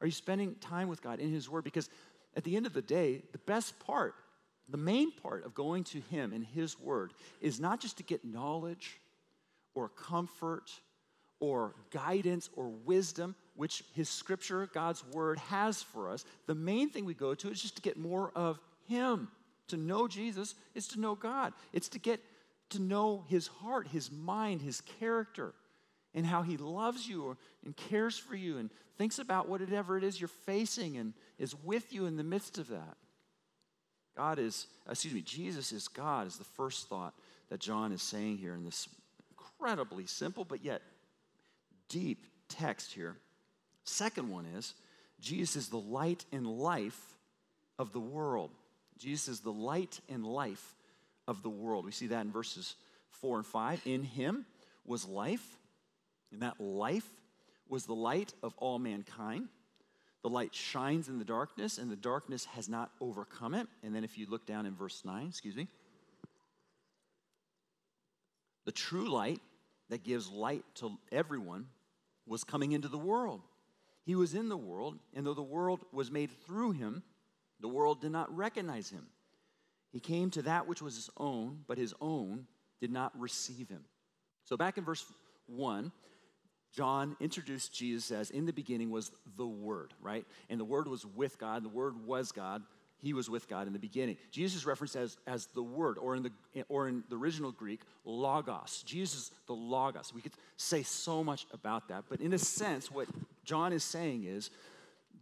Are 0.00 0.06
you 0.06 0.12
spending 0.12 0.56
time 0.56 0.88
with 0.88 1.02
God 1.02 1.20
in 1.20 1.30
His 1.30 1.48
Word? 1.48 1.64
Because 1.64 1.88
at 2.36 2.44
the 2.44 2.56
end 2.56 2.66
of 2.66 2.72
the 2.72 2.82
day, 2.82 3.22
the 3.32 3.38
best 3.38 3.78
part, 3.80 4.14
the 4.68 4.76
main 4.76 5.12
part 5.12 5.44
of 5.44 5.54
going 5.54 5.84
to 5.84 6.00
Him 6.10 6.32
and 6.32 6.44
His 6.44 6.78
Word 6.78 7.12
is 7.40 7.60
not 7.60 7.80
just 7.80 7.98
to 7.98 8.02
get 8.02 8.24
knowledge 8.24 9.00
or 9.74 9.88
comfort 9.88 10.70
or 11.38 11.74
guidance 11.90 12.50
or 12.56 12.68
wisdom, 12.68 13.36
which 13.54 13.84
His 13.94 14.08
Scripture, 14.08 14.68
God's 14.72 15.04
Word, 15.12 15.38
has 15.38 15.82
for 15.82 16.10
us. 16.10 16.24
The 16.46 16.54
main 16.54 16.90
thing 16.90 17.04
we 17.04 17.14
go 17.14 17.34
to 17.34 17.50
is 17.50 17.62
just 17.62 17.76
to 17.76 17.82
get 17.82 17.96
more 17.96 18.32
of 18.34 18.58
Him. 18.88 19.28
To 19.68 19.76
know 19.76 20.08
Jesus 20.08 20.54
is 20.74 20.88
to 20.88 21.00
know 21.00 21.14
God. 21.14 21.52
It's 21.72 21.88
to 21.90 21.98
get 21.98 22.20
to 22.70 22.80
know 22.80 23.24
his 23.28 23.46
heart, 23.46 23.88
his 23.88 24.10
mind, 24.10 24.62
his 24.62 24.80
character, 24.80 25.54
and 26.14 26.26
how 26.26 26.42
he 26.42 26.56
loves 26.56 27.06
you 27.06 27.36
and 27.64 27.76
cares 27.76 28.18
for 28.18 28.34
you 28.34 28.58
and 28.58 28.70
thinks 28.96 29.18
about 29.18 29.48
whatever 29.48 29.98
it 29.98 30.04
is 30.04 30.20
you're 30.20 30.28
facing 30.28 30.96
and 30.96 31.12
is 31.38 31.54
with 31.62 31.92
you 31.92 32.06
in 32.06 32.16
the 32.16 32.24
midst 32.24 32.58
of 32.58 32.68
that. 32.68 32.96
God 34.16 34.38
is, 34.38 34.66
excuse 34.88 35.12
me, 35.12 35.20
Jesus 35.20 35.72
is 35.72 35.88
God, 35.88 36.26
is 36.26 36.38
the 36.38 36.44
first 36.44 36.88
thought 36.88 37.14
that 37.50 37.60
John 37.60 37.92
is 37.92 38.02
saying 38.02 38.38
here 38.38 38.54
in 38.54 38.64
this 38.64 38.88
incredibly 39.30 40.06
simple 40.06 40.44
but 40.44 40.64
yet 40.64 40.82
deep 41.88 42.24
text 42.48 42.92
here. 42.92 43.16
Second 43.84 44.30
one 44.30 44.46
is, 44.56 44.74
Jesus 45.20 45.56
is 45.56 45.68
the 45.68 45.76
light 45.76 46.24
and 46.32 46.46
life 46.46 47.00
of 47.78 47.92
the 47.92 48.00
world. 48.00 48.50
Jesus 48.98 49.28
is 49.28 49.40
the 49.40 49.52
light 49.52 50.00
and 50.08 50.24
life 50.24 50.75
of 51.26 51.42
the 51.42 51.50
world. 51.50 51.84
We 51.84 51.92
see 51.92 52.08
that 52.08 52.24
in 52.24 52.30
verses 52.30 52.76
4 53.10 53.38
and 53.38 53.46
5. 53.46 53.82
In 53.86 54.02
him 54.02 54.46
was 54.84 55.06
life, 55.06 55.58
and 56.32 56.42
that 56.42 56.60
life 56.60 57.08
was 57.68 57.86
the 57.86 57.94
light 57.94 58.32
of 58.42 58.54
all 58.58 58.78
mankind. 58.78 59.48
The 60.22 60.28
light 60.30 60.54
shines 60.54 61.08
in 61.08 61.18
the 61.18 61.24
darkness, 61.24 61.78
and 61.78 61.90
the 61.90 61.96
darkness 61.96 62.44
has 62.46 62.68
not 62.68 62.90
overcome 63.00 63.54
it. 63.54 63.66
And 63.82 63.94
then 63.94 64.04
if 64.04 64.18
you 64.18 64.26
look 64.28 64.46
down 64.46 64.66
in 64.66 64.74
verse 64.74 65.02
9, 65.04 65.28
excuse 65.28 65.56
me, 65.56 65.68
the 68.64 68.72
true 68.72 69.08
light 69.08 69.40
that 69.88 70.02
gives 70.02 70.28
light 70.28 70.64
to 70.76 70.98
everyone 71.12 71.66
was 72.26 72.42
coming 72.42 72.72
into 72.72 72.88
the 72.88 72.98
world. 72.98 73.42
He 74.04 74.14
was 74.14 74.34
in 74.34 74.48
the 74.48 74.56
world, 74.56 74.98
and 75.14 75.26
though 75.26 75.34
the 75.34 75.42
world 75.42 75.84
was 75.92 76.10
made 76.10 76.30
through 76.44 76.72
him, 76.72 77.02
the 77.60 77.68
world 77.68 78.00
did 78.00 78.12
not 78.12 78.34
recognize 78.36 78.90
him. 78.90 79.06
He 79.96 80.00
came 80.00 80.28
to 80.32 80.42
that 80.42 80.66
which 80.66 80.82
was 80.82 80.94
his 80.94 81.08
own, 81.16 81.60
but 81.66 81.78
his 81.78 81.94
own 82.02 82.46
did 82.82 82.92
not 82.92 83.18
receive 83.18 83.70
him. 83.70 83.82
So, 84.44 84.54
back 84.54 84.76
in 84.76 84.84
verse 84.84 85.06
1, 85.46 85.90
John 86.70 87.16
introduced 87.18 87.72
Jesus 87.72 88.10
as 88.10 88.28
in 88.28 88.44
the 88.44 88.52
beginning 88.52 88.90
was 88.90 89.10
the 89.38 89.46
Word, 89.46 89.94
right? 90.02 90.26
And 90.50 90.60
the 90.60 90.66
Word 90.66 90.86
was 90.86 91.06
with 91.06 91.38
God, 91.38 91.64
the 91.64 91.70
Word 91.70 92.04
was 92.04 92.30
God. 92.30 92.62
He 92.98 93.14
was 93.14 93.30
with 93.30 93.48
God 93.48 93.66
in 93.66 93.72
the 93.72 93.78
beginning. 93.78 94.18
Jesus 94.30 94.58
is 94.58 94.66
referenced 94.66 94.96
as, 94.96 95.16
as 95.26 95.46
the 95.54 95.62
Word, 95.62 95.96
or 95.96 96.14
in 96.14 96.24
the, 96.24 96.64
or 96.68 96.88
in 96.88 97.02
the 97.08 97.16
original 97.16 97.50
Greek, 97.50 97.80
Logos. 98.04 98.82
Jesus, 98.84 99.30
the 99.46 99.54
Logos. 99.54 100.12
We 100.12 100.20
could 100.20 100.34
say 100.58 100.82
so 100.82 101.24
much 101.24 101.46
about 101.54 101.88
that, 101.88 102.04
but 102.10 102.20
in 102.20 102.34
a 102.34 102.38
sense, 102.38 102.90
what 102.90 103.08
John 103.44 103.72
is 103.72 103.82
saying 103.82 104.24
is 104.24 104.50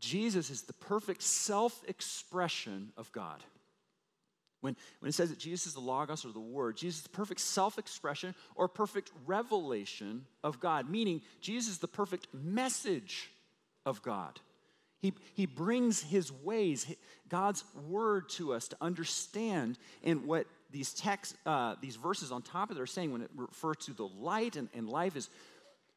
Jesus 0.01 0.51
is 0.51 0.63
the 0.63 0.73
perfect 0.73 1.23
self 1.23 1.81
expression 1.87 2.93
of 2.97 3.13
God. 3.13 3.45
When, 4.65 4.77
when 5.01 5.11
it 5.11 5.13
says 5.13 5.29
that 5.29 5.39
Jesus 5.39 5.67
is 5.67 5.75
the 5.75 5.81
Logos 5.81 6.25
or 6.25 6.33
the 6.33 6.41
Word, 6.41 6.79
Jesus 6.79 7.01
is 7.01 7.03
the 7.03 7.11
perfect 7.11 7.41
self 7.41 7.79
expression 7.79 8.35
or 8.55 8.67
perfect 8.67 9.13
revelation 9.27 10.25
of 10.43 10.59
God, 10.59 10.89
meaning 10.89 11.21
Jesus 11.43 11.73
is 11.75 11.79
the 11.81 11.87
perfect 11.87 12.29
message 12.33 13.31
of 13.85 14.01
God. 14.03 14.41
He, 15.01 15.13
he 15.35 15.45
brings 15.45 16.03
his 16.03 16.33
ways, 16.33 16.87
God's 17.29 17.63
word 17.87 18.31
to 18.31 18.55
us 18.55 18.69
to 18.69 18.77
understand. 18.81 19.77
And 20.03 20.25
what 20.25 20.47
these 20.71 20.95
texts, 20.95 21.37
uh, 21.45 21.75
these 21.83 21.97
verses 21.97 22.33
on 22.33 22.41
top 22.41 22.71
of 22.71 22.79
it 22.79 22.81
are 22.81 22.87
saying 22.87 23.13
when 23.13 23.21
it 23.21 23.31
refers 23.37 23.77
to 23.85 23.93
the 23.93 24.07
light 24.07 24.57
and, 24.57 24.71
and 24.73 24.89
life 24.89 25.15
is 25.15 25.29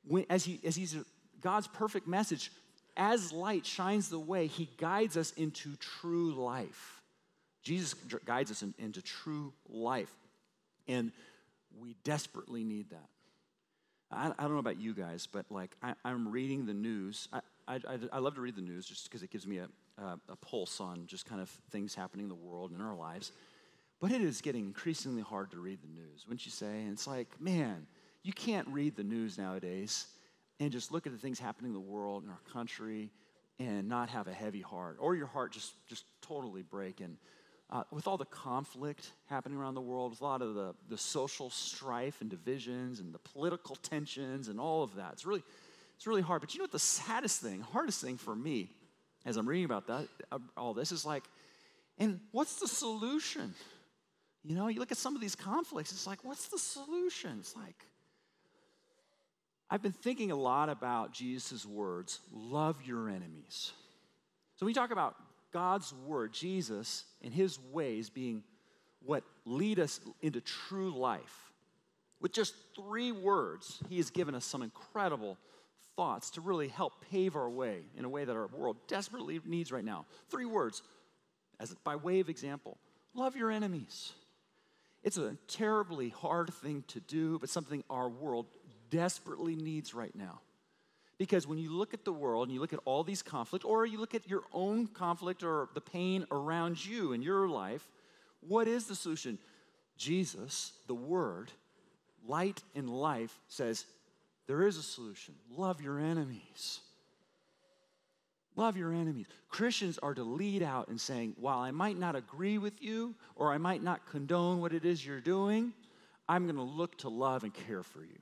when, 0.05 0.25
as, 0.29 0.43
he, 0.43 0.59
as 0.65 0.75
he's 0.75 0.93
God's 1.39 1.67
perfect 1.67 2.05
message, 2.05 2.51
as 2.97 3.31
light 3.31 3.65
shines 3.65 4.09
the 4.09 4.19
way, 4.19 4.47
he 4.47 4.69
guides 4.77 5.15
us 5.15 5.31
into 5.37 5.77
true 5.77 6.33
life. 6.33 6.96
Jesus 7.67 7.95
guides 8.23 8.49
us 8.49 8.63
in, 8.63 8.73
into 8.79 9.01
true 9.01 9.51
life, 9.67 10.13
and 10.87 11.11
we 11.77 11.97
desperately 12.05 12.63
need 12.63 12.91
that. 12.91 13.09
I, 14.09 14.31
I, 14.39 14.43
don't 14.43 14.53
know 14.53 14.59
about 14.59 14.79
you 14.79 14.93
guys, 14.93 15.27
but 15.29 15.45
like 15.49 15.75
I, 15.83 15.93
am 16.05 16.29
reading 16.29 16.65
the 16.65 16.73
news. 16.73 17.27
I, 17.33 17.41
I, 17.67 17.79
I, 18.13 18.19
love 18.19 18.35
to 18.35 18.41
read 18.41 18.55
the 18.55 18.61
news 18.61 18.85
just 18.85 19.03
because 19.03 19.21
it 19.21 19.31
gives 19.31 19.45
me 19.45 19.57
a, 19.57 19.67
a, 20.01 20.17
a, 20.29 20.35
pulse 20.37 20.79
on 20.79 21.07
just 21.07 21.25
kind 21.25 21.41
of 21.41 21.49
things 21.69 21.93
happening 21.93 22.27
in 22.27 22.29
the 22.29 22.35
world 22.35 22.71
and 22.71 22.79
in 22.79 22.85
our 22.85 22.95
lives. 22.95 23.33
But 23.99 24.13
it 24.13 24.21
is 24.21 24.39
getting 24.39 24.63
increasingly 24.63 25.21
hard 25.21 25.51
to 25.51 25.57
read 25.57 25.79
the 25.81 25.89
news, 25.89 26.25
wouldn't 26.25 26.45
you 26.45 26.51
say? 26.51 26.83
And 26.83 26.93
it's 26.93 27.05
like, 27.05 27.27
man, 27.41 27.85
you 28.23 28.31
can't 28.31 28.67
read 28.69 28.95
the 28.95 29.03
news 29.03 29.37
nowadays 29.37 30.07
and 30.61 30.71
just 30.71 30.93
look 30.93 31.05
at 31.05 31.11
the 31.11 31.19
things 31.19 31.37
happening 31.37 31.71
in 31.71 31.73
the 31.73 31.81
world, 31.81 32.23
in 32.23 32.29
our 32.29 32.39
country, 32.53 33.11
and 33.59 33.89
not 33.89 34.07
have 34.07 34.27
a 34.27 34.33
heavy 34.33 34.61
heart, 34.61 34.97
or 35.01 35.15
your 35.15 35.27
heart 35.27 35.51
just, 35.51 35.73
just 35.87 36.05
totally 36.21 36.61
break. 36.61 37.01
And 37.01 37.17
uh, 37.69 37.83
with 37.91 38.07
all 38.07 38.17
the 38.17 38.25
conflict 38.25 39.11
happening 39.29 39.57
around 39.57 39.75
the 39.75 39.81
world, 39.81 40.11
with 40.11 40.21
a 40.21 40.23
lot 40.23 40.41
of 40.41 40.55
the, 40.55 40.73
the 40.89 40.97
social 40.97 41.49
strife 41.49 42.21
and 42.21 42.29
divisions 42.29 42.99
and 42.99 43.13
the 43.13 43.19
political 43.19 43.75
tensions 43.75 44.47
and 44.47 44.59
all 44.59 44.83
of 44.83 44.95
that, 44.95 45.13
it's 45.13 45.25
really, 45.25 45.43
it's 45.95 46.07
really 46.07 46.21
hard. 46.21 46.41
But 46.41 46.53
you 46.53 46.59
know 46.59 46.63
what 46.63 46.71
the 46.71 46.79
saddest 46.79 47.41
thing, 47.41 47.61
hardest 47.61 48.01
thing 48.01 48.17
for 48.17 48.35
me 48.35 48.69
as 49.25 49.35
I'm 49.35 49.47
reading 49.47 49.65
about 49.65 49.87
that, 49.87 50.07
uh, 50.31 50.39
all 50.55 50.73
this 50.73 50.93
is 50.93 51.05
like, 51.05 51.23
and 51.97 52.21
what's 52.31 52.59
the 52.59 52.67
solution? 52.67 53.53
You 54.45 54.55
know, 54.55 54.69
you 54.69 54.79
look 54.79 54.91
at 54.91 54.97
some 54.97 55.15
of 55.15 55.21
these 55.21 55.35
conflicts, 55.35 55.91
it's 55.91 56.07
like, 56.07 56.23
what's 56.23 56.47
the 56.47 56.57
solution? 56.57 57.37
It's 57.39 57.55
like, 57.55 57.85
I've 59.69 59.81
been 59.81 59.91
thinking 59.91 60.31
a 60.31 60.35
lot 60.35 60.69
about 60.69 61.11
Jesus' 61.11 61.65
words 61.65 62.19
love 62.31 62.81
your 62.83 63.09
enemies. 63.09 63.73
So 64.55 64.65
when 64.65 64.69
you 64.69 64.75
talk 64.75 64.91
about 64.91 65.15
God's 65.51 65.93
word, 66.05 66.33
Jesus 66.33 67.05
and 67.23 67.33
his 67.33 67.59
ways 67.71 68.09
being 68.09 68.43
what 69.03 69.23
lead 69.45 69.79
us 69.79 69.99
into 70.21 70.41
true 70.41 70.91
life, 70.91 71.51
with 72.19 72.33
just 72.33 72.55
three 72.75 73.11
words, 73.11 73.79
he 73.89 73.97
has 73.97 74.09
given 74.09 74.35
us 74.35 74.45
some 74.45 74.61
incredible 74.61 75.37
thoughts 75.95 76.31
to 76.31 76.41
really 76.41 76.67
help 76.67 76.93
pave 77.09 77.35
our 77.35 77.49
way 77.49 77.81
in 77.95 78.05
a 78.05 78.09
way 78.09 78.25
that 78.25 78.35
our 78.35 78.47
world 78.47 78.77
desperately 78.87 79.39
needs 79.45 79.71
right 79.71 79.85
now. 79.85 80.05
Three 80.29 80.45
words, 80.45 80.81
as 81.59 81.73
by 81.83 81.95
way 81.95 82.19
of 82.19 82.29
example 82.29 82.77
love 83.13 83.35
your 83.35 83.51
enemies. 83.51 84.13
It's 85.03 85.17
a 85.17 85.37
terribly 85.47 86.09
hard 86.09 86.53
thing 86.53 86.83
to 86.89 86.99
do, 86.99 87.39
but 87.39 87.49
something 87.49 87.83
our 87.89 88.09
world 88.09 88.45
desperately 88.89 89.55
needs 89.55 89.93
right 89.93 90.15
now. 90.15 90.41
Because 91.17 91.47
when 91.47 91.57
you 91.57 91.71
look 91.71 91.93
at 91.93 92.05
the 92.05 92.13
world 92.13 92.47
and 92.47 92.53
you 92.53 92.59
look 92.59 92.73
at 92.73 92.79
all 92.85 93.03
these 93.03 93.23
conflicts, 93.23 93.65
or 93.65 93.85
you 93.85 93.99
look 93.99 94.13
at 94.13 94.29
your 94.29 94.43
own 94.53 94.87
conflict 94.87 95.43
or 95.43 95.69
the 95.73 95.81
pain 95.81 96.25
around 96.31 96.83
you 96.85 97.13
in 97.13 97.21
your 97.21 97.47
life, 97.47 97.87
what 98.41 98.67
is 98.67 98.85
the 98.85 98.95
solution? 98.95 99.39
Jesus, 99.97 100.73
the 100.85 100.93
Word, 100.93 101.51
light 102.27 102.61
and 102.75 102.89
life, 102.89 103.39
says 103.47 103.85
there 104.45 104.67
is 104.67 104.77
a 104.77 104.83
solution. 104.83 105.33
Love 105.49 105.81
your 105.81 105.99
enemies. 105.99 106.81
Love 108.55 108.77
your 108.77 108.93
enemies. 108.93 109.27
Christians 109.49 109.99
are 109.99 110.13
to 110.13 110.23
lead 110.23 110.63
out 110.63 110.89
in 110.89 110.97
saying, 110.97 111.35
while 111.39 111.59
I 111.59 111.71
might 111.71 111.97
not 111.97 112.15
agree 112.15 112.57
with 112.57 112.81
you 112.81 113.15
or 113.35 113.53
I 113.53 113.57
might 113.57 113.83
not 113.83 114.09
condone 114.09 114.61
what 114.61 114.73
it 114.73 114.85
is 114.85 115.05
you're 115.05 115.19
doing, 115.19 115.73
I'm 116.27 116.45
going 116.45 116.55
to 116.55 116.61
look 116.61 116.97
to 116.99 117.09
love 117.09 117.43
and 117.43 117.53
care 117.53 117.83
for 117.83 118.01
you. 118.01 118.19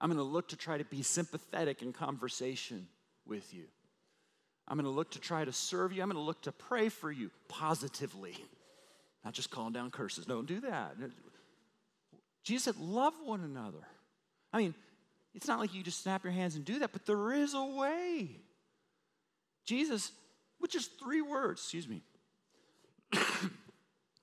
I'm 0.00 0.08
going 0.08 0.18
to 0.18 0.22
look 0.22 0.48
to 0.48 0.56
try 0.56 0.78
to 0.78 0.84
be 0.84 1.02
sympathetic 1.02 1.82
in 1.82 1.92
conversation 1.92 2.86
with 3.26 3.52
you. 3.52 3.64
I'm 4.66 4.76
going 4.76 4.84
to 4.84 4.90
look 4.90 5.10
to 5.12 5.20
try 5.20 5.44
to 5.44 5.52
serve 5.52 5.92
you. 5.92 6.02
I'm 6.02 6.08
going 6.08 6.22
to 6.22 6.26
look 6.26 6.42
to 6.42 6.52
pray 6.52 6.88
for 6.88 7.10
you 7.10 7.30
positively, 7.48 8.36
not 9.24 9.34
just 9.34 9.50
calling 9.50 9.72
down 9.72 9.90
curses. 9.90 10.26
Don't 10.26 10.46
do 10.46 10.60
that. 10.60 10.94
Jesus 12.44 12.64
said, 12.64 12.76
Love 12.76 13.14
one 13.24 13.42
another. 13.42 13.86
I 14.52 14.58
mean, 14.58 14.74
it's 15.34 15.46
not 15.46 15.58
like 15.58 15.74
you 15.74 15.82
just 15.82 16.02
snap 16.02 16.24
your 16.24 16.32
hands 16.32 16.56
and 16.56 16.64
do 16.64 16.78
that, 16.78 16.92
but 16.92 17.04
there 17.04 17.32
is 17.32 17.54
a 17.54 17.64
way. 17.64 18.30
Jesus, 19.64 20.12
with 20.60 20.70
just 20.70 20.98
three 20.98 21.20
words, 21.20 21.60
excuse 21.60 21.88
me, 21.88 22.02
getting 23.12 23.28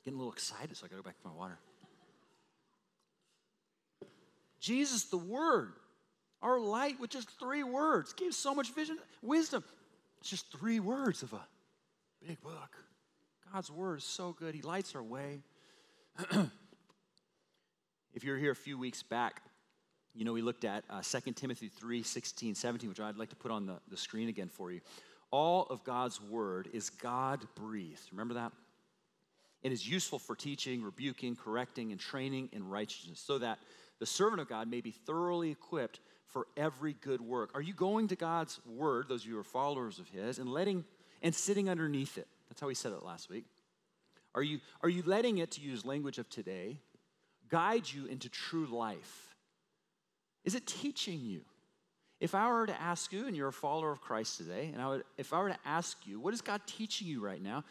a 0.07 0.17
little 0.17 0.31
excited, 0.31 0.75
so 0.75 0.85
I 0.85 0.89
gotta 0.89 1.01
go 1.01 1.05
back 1.05 1.21
to 1.21 1.27
my 1.27 1.33
water. 1.33 1.57
Jesus, 4.59 5.05
the 5.05 5.17
Word, 5.17 5.73
our 6.41 6.59
light, 6.59 6.99
with 6.99 7.09
just 7.09 7.29
three 7.39 7.63
words, 7.63 8.13
gave 8.13 8.33
so 8.33 8.53
much 8.53 8.73
vision, 8.73 8.97
wisdom. 9.21 9.63
It's 10.19 10.29
just 10.29 10.51
three 10.51 10.79
words 10.79 11.23
of 11.23 11.33
a 11.33 11.41
big 12.25 12.41
book. 12.41 12.75
God's 13.53 13.71
Word 13.71 13.99
is 13.99 14.03
so 14.03 14.35
good, 14.37 14.55
He 14.55 14.61
lights 14.61 14.95
our 14.95 15.03
way. 15.03 15.41
if 18.13 18.23
you're 18.23 18.37
here 18.37 18.51
a 18.51 18.55
few 18.55 18.77
weeks 18.77 19.03
back, 19.03 19.41
you 20.15 20.25
know, 20.25 20.33
we 20.33 20.41
looked 20.41 20.65
at 20.65 20.83
uh, 20.89 21.01
2 21.01 21.33
Timothy 21.33 21.67
3 21.67 22.01
16, 22.01 22.55
17, 22.55 22.89
which 22.89 22.99
I'd 22.99 23.17
like 23.17 23.29
to 23.29 23.35
put 23.35 23.51
on 23.51 23.67
the, 23.67 23.77
the 23.89 23.97
screen 23.97 24.29
again 24.29 24.49
for 24.49 24.71
you. 24.71 24.81
All 25.29 25.67
of 25.69 25.83
God's 25.83 26.19
word 26.21 26.69
is 26.73 26.89
God 26.89 27.45
breathed. 27.55 28.01
Remember 28.11 28.35
that? 28.35 28.51
It 29.61 29.71
is 29.71 29.87
useful 29.87 30.17
for 30.17 30.35
teaching, 30.35 30.81
rebuking, 30.81 31.35
correcting, 31.35 31.91
and 31.91 31.99
training 31.99 32.49
in 32.51 32.67
righteousness, 32.67 33.19
so 33.19 33.37
that 33.39 33.59
the 33.99 34.05
servant 34.05 34.41
of 34.41 34.47
God 34.47 34.69
may 34.69 34.81
be 34.81 34.91
thoroughly 34.91 35.51
equipped 35.51 35.99
for 36.27 36.47
every 36.55 36.93
good 36.93 37.21
work. 37.21 37.51
Are 37.55 37.61
you 37.61 37.73
going 37.73 38.07
to 38.09 38.15
God's 38.15 38.59
word, 38.65 39.07
those 39.07 39.21
of 39.21 39.27
you 39.27 39.33
who 39.35 39.39
are 39.39 39.43
followers 39.43 39.99
of 39.99 40.07
His, 40.09 40.39
and 40.39 40.49
letting 40.49 40.83
and 41.21 41.33
sitting 41.33 41.69
underneath 41.69 42.17
it? 42.17 42.27
That's 42.49 42.61
how 42.61 42.67
we 42.67 42.75
said 42.75 42.91
it 42.91 43.03
last 43.03 43.29
week. 43.29 43.45
Are 44.35 44.43
you, 44.43 44.59
are 44.81 44.89
you 44.89 45.03
letting 45.05 45.39
it, 45.39 45.51
to 45.51 45.61
use 45.61 45.85
language 45.85 46.19
of 46.19 46.29
today, 46.29 46.77
guide 47.49 47.91
you 47.91 48.05
into 48.05 48.29
true 48.29 48.67
life? 48.67 49.35
Is 50.43 50.53
it 50.53 50.67
teaching 50.67 51.21
you? 51.21 51.41
If 52.19 52.35
I 52.35 52.49
were 52.51 52.65
to 52.67 52.81
ask 52.81 53.11
you, 53.11 53.27
and 53.27 53.35
you're 53.35 53.47
a 53.47 53.53
follower 53.53 53.91
of 53.91 54.01
Christ 54.01 54.37
today, 54.37 54.69
and 54.73 54.81
I 54.81 54.87
would, 54.87 55.03
if 55.17 55.33
I 55.33 55.39
were 55.39 55.49
to 55.49 55.59
ask 55.65 55.97
you, 56.05 56.19
what 56.19 56.33
is 56.33 56.41
God 56.41 56.61
teaching 56.65 57.07
you 57.07 57.23
right 57.23 57.41
now? 57.41 57.63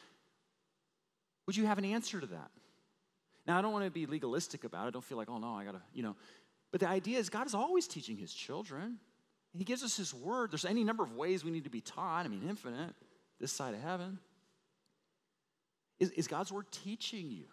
Would 1.47 1.57
you 1.57 1.67
have 1.67 1.79
an 1.79 1.85
answer 1.85 2.21
to 2.21 2.27
that? 2.27 2.51
Now, 3.47 3.59
I 3.59 3.63
don't 3.63 3.73
want 3.73 3.85
to 3.85 3.91
be 3.91 4.07
legalistic 4.07 4.65
about 4.65 4.85
it. 4.85 4.89
I 4.89 4.91
don't 4.91 5.05
feel 5.05 5.19
like, 5.19 5.31
oh 5.31 5.39
no, 5.39 5.55
I 5.55 5.65
got 5.65 5.73
to, 5.73 5.83
you 5.95 6.03
know. 6.03 6.17
But 6.73 6.81
the 6.81 6.89
idea 6.89 7.19
is 7.19 7.29
God 7.29 7.47
is 7.47 7.55
always 7.55 7.87
teaching 7.87 8.17
his 8.17 8.33
children. 8.33 8.99
He 9.57 9.65
gives 9.65 9.83
us 9.83 9.97
his 9.97 10.13
word. 10.13 10.51
There's 10.51 10.65
any 10.65 10.85
number 10.85 11.03
of 11.03 11.13
ways 11.13 11.45
we 11.45 11.51
need 11.51 11.65
to 11.65 11.71
be 11.71 11.81
taught. 11.81 12.27
I 12.27 12.29
mean, 12.29 12.43
infinite, 12.49 12.95
this 13.41 13.53
side 13.53 13.75
of 13.75 13.81
heaven. 13.81 14.19
Is, 15.99 16.11
is 16.11 16.27
God's 16.27 16.53
word 16.53 16.67
teaching 16.71 17.31
you? 17.31 17.45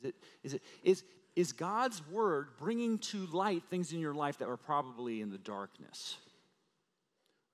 Is 0.00 0.04
it, 0.04 0.14
is, 0.42 0.54
it, 0.54 0.62
is, 0.82 1.04
is 1.36 1.52
God's 1.52 2.02
word 2.10 2.48
bringing 2.58 2.98
to 2.98 3.26
light 3.26 3.62
things 3.70 3.92
in 3.92 4.00
your 4.00 4.14
life 4.14 4.38
that 4.38 4.48
were 4.48 4.56
probably 4.56 5.20
in 5.20 5.30
the 5.30 5.38
darkness? 5.38 6.16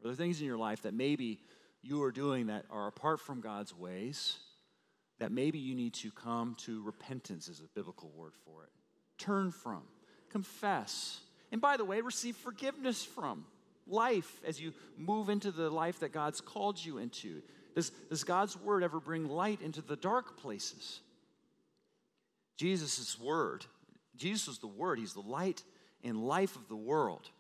Are 0.02 0.08
there 0.08 0.16
things 0.16 0.40
in 0.40 0.46
your 0.46 0.56
life 0.56 0.82
that 0.82 0.94
maybe 0.94 1.40
you 1.82 2.02
are 2.02 2.12
doing 2.12 2.46
that 2.46 2.64
are 2.70 2.86
apart 2.86 3.20
from 3.20 3.40
God's 3.40 3.76
ways? 3.76 4.38
That 5.18 5.32
maybe 5.32 5.58
you 5.58 5.74
need 5.74 5.94
to 5.94 6.10
come 6.10 6.56
to 6.64 6.82
repentance, 6.82 7.48
is 7.48 7.60
a 7.60 7.68
biblical 7.74 8.10
word 8.16 8.32
for 8.44 8.64
it. 8.64 8.70
Turn 9.18 9.50
from, 9.50 9.82
confess, 10.30 11.20
and 11.52 11.60
by 11.60 11.76
the 11.76 11.84
way, 11.84 12.00
receive 12.00 12.36
forgiveness 12.36 13.04
from 13.04 13.44
life 13.86 14.40
as 14.44 14.60
you 14.60 14.72
move 14.98 15.28
into 15.28 15.52
the 15.52 15.70
life 15.70 16.00
that 16.00 16.12
God's 16.12 16.40
called 16.40 16.84
you 16.84 16.98
into. 16.98 17.42
Does, 17.74 17.90
does 18.10 18.24
God's 18.24 18.56
word 18.56 18.82
ever 18.82 19.00
bring 19.00 19.28
light 19.28 19.60
into 19.62 19.82
the 19.82 19.96
dark 19.96 20.36
places? 20.38 21.00
Jesus' 22.56 23.18
word, 23.20 23.66
Jesus 24.16 24.48
is 24.48 24.58
the 24.58 24.66
word, 24.66 24.98
he's 24.98 25.14
the 25.14 25.20
light 25.20 25.62
and 26.02 26.26
life 26.26 26.56
of 26.56 26.68
the 26.68 26.76
world, 26.76 27.30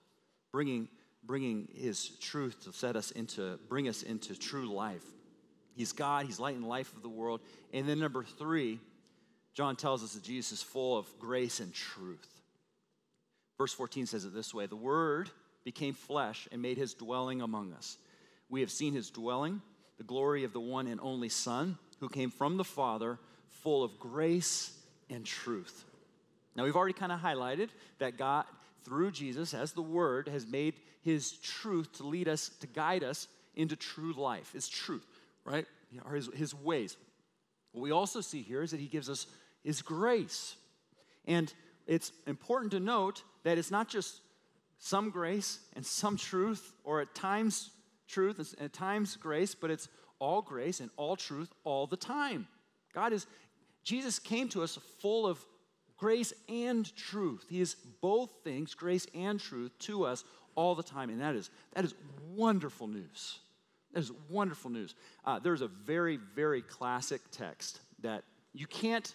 bringing, 0.52 0.88
bringing 1.22 1.68
his 1.74 2.10
truth 2.20 2.64
to 2.64 2.72
set 2.72 2.96
us 2.96 3.10
into, 3.12 3.58
bring 3.68 3.88
us 3.88 4.02
into 4.02 4.38
true 4.38 4.72
life. 4.72 5.04
He's 5.74 5.92
God, 5.92 6.26
He's 6.26 6.40
light 6.40 6.56
and 6.56 6.66
life 6.66 6.92
of 6.94 7.02
the 7.02 7.08
world. 7.08 7.40
And 7.72 7.88
then, 7.88 7.98
number 7.98 8.22
three, 8.22 8.78
John 9.54 9.76
tells 9.76 10.02
us 10.02 10.14
that 10.14 10.22
Jesus 10.22 10.52
is 10.52 10.62
full 10.62 10.96
of 10.96 11.06
grace 11.18 11.60
and 11.60 11.72
truth. 11.72 12.28
Verse 13.58 13.72
14 13.72 14.06
says 14.06 14.24
it 14.24 14.34
this 14.34 14.54
way 14.54 14.66
The 14.66 14.76
Word 14.76 15.30
became 15.64 15.94
flesh 15.94 16.48
and 16.52 16.62
made 16.62 16.78
His 16.78 16.94
dwelling 16.94 17.42
among 17.42 17.72
us. 17.72 17.96
We 18.48 18.60
have 18.60 18.70
seen 18.70 18.94
His 18.94 19.10
dwelling, 19.10 19.62
the 19.98 20.04
glory 20.04 20.44
of 20.44 20.52
the 20.52 20.60
one 20.60 20.86
and 20.86 21.00
only 21.00 21.28
Son, 21.28 21.78
who 22.00 22.08
came 22.08 22.30
from 22.30 22.56
the 22.56 22.64
Father, 22.64 23.18
full 23.48 23.82
of 23.82 23.98
grace 23.98 24.76
and 25.10 25.24
truth. 25.24 25.84
Now, 26.56 26.64
we've 26.64 26.76
already 26.76 26.94
kind 26.94 27.12
of 27.12 27.20
highlighted 27.20 27.70
that 27.98 28.16
God, 28.16 28.44
through 28.84 29.10
Jesus, 29.10 29.54
as 29.54 29.72
the 29.72 29.82
Word, 29.82 30.28
has 30.28 30.46
made 30.46 30.74
His 31.02 31.32
truth 31.32 31.92
to 31.94 32.06
lead 32.06 32.28
us, 32.28 32.50
to 32.60 32.68
guide 32.68 33.02
us 33.02 33.26
into 33.56 33.74
true 33.76 34.12
life. 34.12 34.52
It's 34.54 34.68
truth 34.68 35.06
right? 35.44 35.66
Are 36.04 36.14
his, 36.14 36.28
his 36.34 36.54
ways. 36.54 36.96
What 37.72 37.82
we 37.82 37.90
also 37.90 38.20
see 38.20 38.42
here 38.42 38.62
is 38.62 38.70
that 38.70 38.80
he 38.80 38.86
gives 38.86 39.08
us 39.08 39.26
his 39.62 39.82
grace. 39.82 40.56
And 41.26 41.52
it's 41.86 42.12
important 42.26 42.72
to 42.72 42.80
note 42.80 43.22
that 43.44 43.58
it's 43.58 43.70
not 43.70 43.88
just 43.88 44.20
some 44.78 45.10
grace 45.10 45.60
and 45.74 45.84
some 45.84 46.16
truth, 46.16 46.72
or 46.84 47.00
at 47.00 47.14
times 47.14 47.70
truth 48.08 48.38
and 48.38 48.66
at 48.66 48.72
times 48.72 49.16
grace, 49.16 49.54
but 49.54 49.70
it's 49.70 49.88
all 50.18 50.42
grace 50.42 50.80
and 50.80 50.90
all 50.96 51.16
truth 51.16 51.52
all 51.64 51.86
the 51.86 51.96
time. 51.96 52.46
God 52.94 53.12
is, 53.12 53.26
Jesus 53.82 54.18
came 54.18 54.48
to 54.50 54.62
us 54.62 54.78
full 55.00 55.26
of 55.26 55.44
grace 55.96 56.32
and 56.48 56.94
truth. 56.96 57.46
He 57.48 57.60
is 57.60 57.74
both 58.00 58.30
things, 58.44 58.74
grace 58.74 59.06
and 59.14 59.40
truth, 59.40 59.72
to 59.80 60.04
us 60.04 60.24
all 60.54 60.74
the 60.74 60.82
time. 60.82 61.10
And 61.10 61.20
that 61.20 61.34
is, 61.34 61.50
that 61.74 61.84
is 61.84 61.94
wonderful 62.34 62.86
news. 62.86 63.38
Is 63.94 64.10
wonderful 64.28 64.70
news. 64.70 64.94
Uh, 65.24 65.38
there's 65.38 65.60
a 65.60 65.68
very, 65.68 66.18
very 66.34 66.62
classic 66.62 67.20
text 67.30 67.80
that 68.00 68.24
you 68.52 68.66
can't 68.66 69.14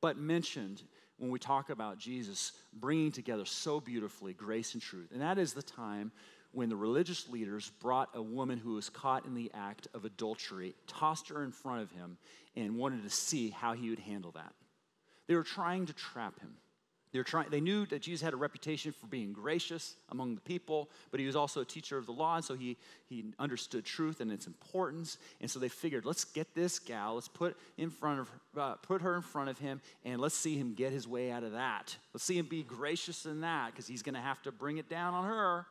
but 0.00 0.16
mention 0.16 0.78
when 1.18 1.30
we 1.30 1.38
talk 1.38 1.70
about 1.70 1.98
Jesus 1.98 2.52
bringing 2.72 3.10
together 3.10 3.44
so 3.44 3.80
beautifully 3.80 4.32
grace 4.32 4.74
and 4.74 4.82
truth. 4.82 5.10
And 5.12 5.20
that 5.22 5.38
is 5.38 5.54
the 5.54 5.62
time 5.62 6.12
when 6.52 6.68
the 6.68 6.76
religious 6.76 7.28
leaders 7.28 7.72
brought 7.80 8.10
a 8.14 8.22
woman 8.22 8.58
who 8.58 8.74
was 8.74 8.88
caught 8.88 9.26
in 9.26 9.34
the 9.34 9.50
act 9.54 9.88
of 9.92 10.04
adultery, 10.04 10.74
tossed 10.86 11.28
her 11.28 11.42
in 11.42 11.50
front 11.50 11.82
of 11.82 11.90
him, 11.90 12.16
and 12.54 12.76
wanted 12.76 13.02
to 13.02 13.10
see 13.10 13.50
how 13.50 13.72
he 13.72 13.90
would 13.90 13.98
handle 13.98 14.30
that. 14.32 14.52
They 15.26 15.34
were 15.34 15.42
trying 15.42 15.86
to 15.86 15.92
trap 15.92 16.38
him. 16.40 16.54
They, 17.14 17.20
were 17.20 17.24
trying, 17.24 17.48
they 17.48 17.60
knew 17.60 17.86
that 17.86 18.02
Jesus 18.02 18.22
had 18.22 18.32
a 18.32 18.36
reputation 18.36 18.90
for 18.90 19.06
being 19.06 19.32
gracious 19.32 19.94
among 20.08 20.34
the 20.34 20.40
people, 20.40 20.90
but 21.12 21.20
he 21.20 21.26
was 21.26 21.36
also 21.36 21.60
a 21.60 21.64
teacher 21.64 21.96
of 21.96 22.06
the 22.06 22.12
law, 22.12 22.34
and 22.34 22.44
so 22.44 22.56
he, 22.56 22.76
he 23.08 23.26
understood 23.38 23.84
truth 23.84 24.20
and 24.20 24.32
its 24.32 24.48
importance. 24.48 25.16
And 25.40 25.48
so 25.48 25.60
they 25.60 25.68
figured, 25.68 26.04
let's 26.04 26.24
get 26.24 26.56
this 26.56 26.80
gal, 26.80 27.14
let's 27.14 27.28
put, 27.28 27.56
in 27.78 27.90
front 27.90 28.18
of, 28.18 28.30
uh, 28.58 28.74
put 28.82 29.00
her 29.02 29.14
in 29.14 29.22
front 29.22 29.48
of 29.48 29.58
him, 29.58 29.80
and 30.04 30.20
let's 30.20 30.34
see 30.34 30.56
him 30.56 30.74
get 30.74 30.90
his 30.90 31.06
way 31.06 31.30
out 31.30 31.44
of 31.44 31.52
that. 31.52 31.96
Let's 32.12 32.24
see 32.24 32.36
him 32.36 32.46
be 32.46 32.64
gracious 32.64 33.26
in 33.26 33.42
that, 33.42 33.70
because 33.70 33.86
he's 33.86 34.02
going 34.02 34.16
to 34.16 34.20
have 34.20 34.42
to 34.42 34.50
bring 34.50 34.78
it 34.78 34.88
down 34.88 35.14
on 35.14 35.24
her. 35.26 35.66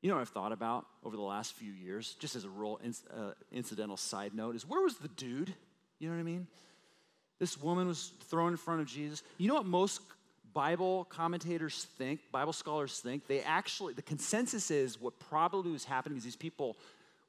You 0.00 0.08
know 0.08 0.16
what 0.16 0.22
I've 0.22 0.30
thought 0.30 0.50
about 0.50 0.84
over 1.04 1.14
the 1.14 1.22
last 1.22 1.52
few 1.52 1.70
years, 1.70 2.16
just 2.18 2.34
as 2.34 2.42
a 2.44 2.50
real 2.50 2.80
uh, 3.16 3.34
incidental 3.52 3.96
side 3.96 4.34
note, 4.34 4.56
is 4.56 4.66
where 4.66 4.82
was 4.82 4.96
the 4.96 5.06
dude? 5.06 5.54
You 6.00 6.08
know 6.08 6.16
what 6.16 6.20
I 6.20 6.24
mean? 6.24 6.48
This 7.42 7.60
woman 7.60 7.88
was 7.88 8.12
thrown 8.28 8.52
in 8.52 8.56
front 8.56 8.82
of 8.82 8.86
Jesus. 8.86 9.24
You 9.36 9.48
know 9.48 9.54
what 9.54 9.66
most 9.66 10.00
Bible 10.54 11.06
commentators 11.06 11.88
think, 11.98 12.20
Bible 12.30 12.52
scholars 12.52 13.00
think? 13.00 13.26
They 13.26 13.40
actually, 13.40 13.94
the 13.94 14.02
consensus 14.02 14.70
is 14.70 15.00
what 15.00 15.18
probably 15.18 15.72
was 15.72 15.84
happening 15.84 16.16
is 16.16 16.22
these 16.22 16.36
people 16.36 16.76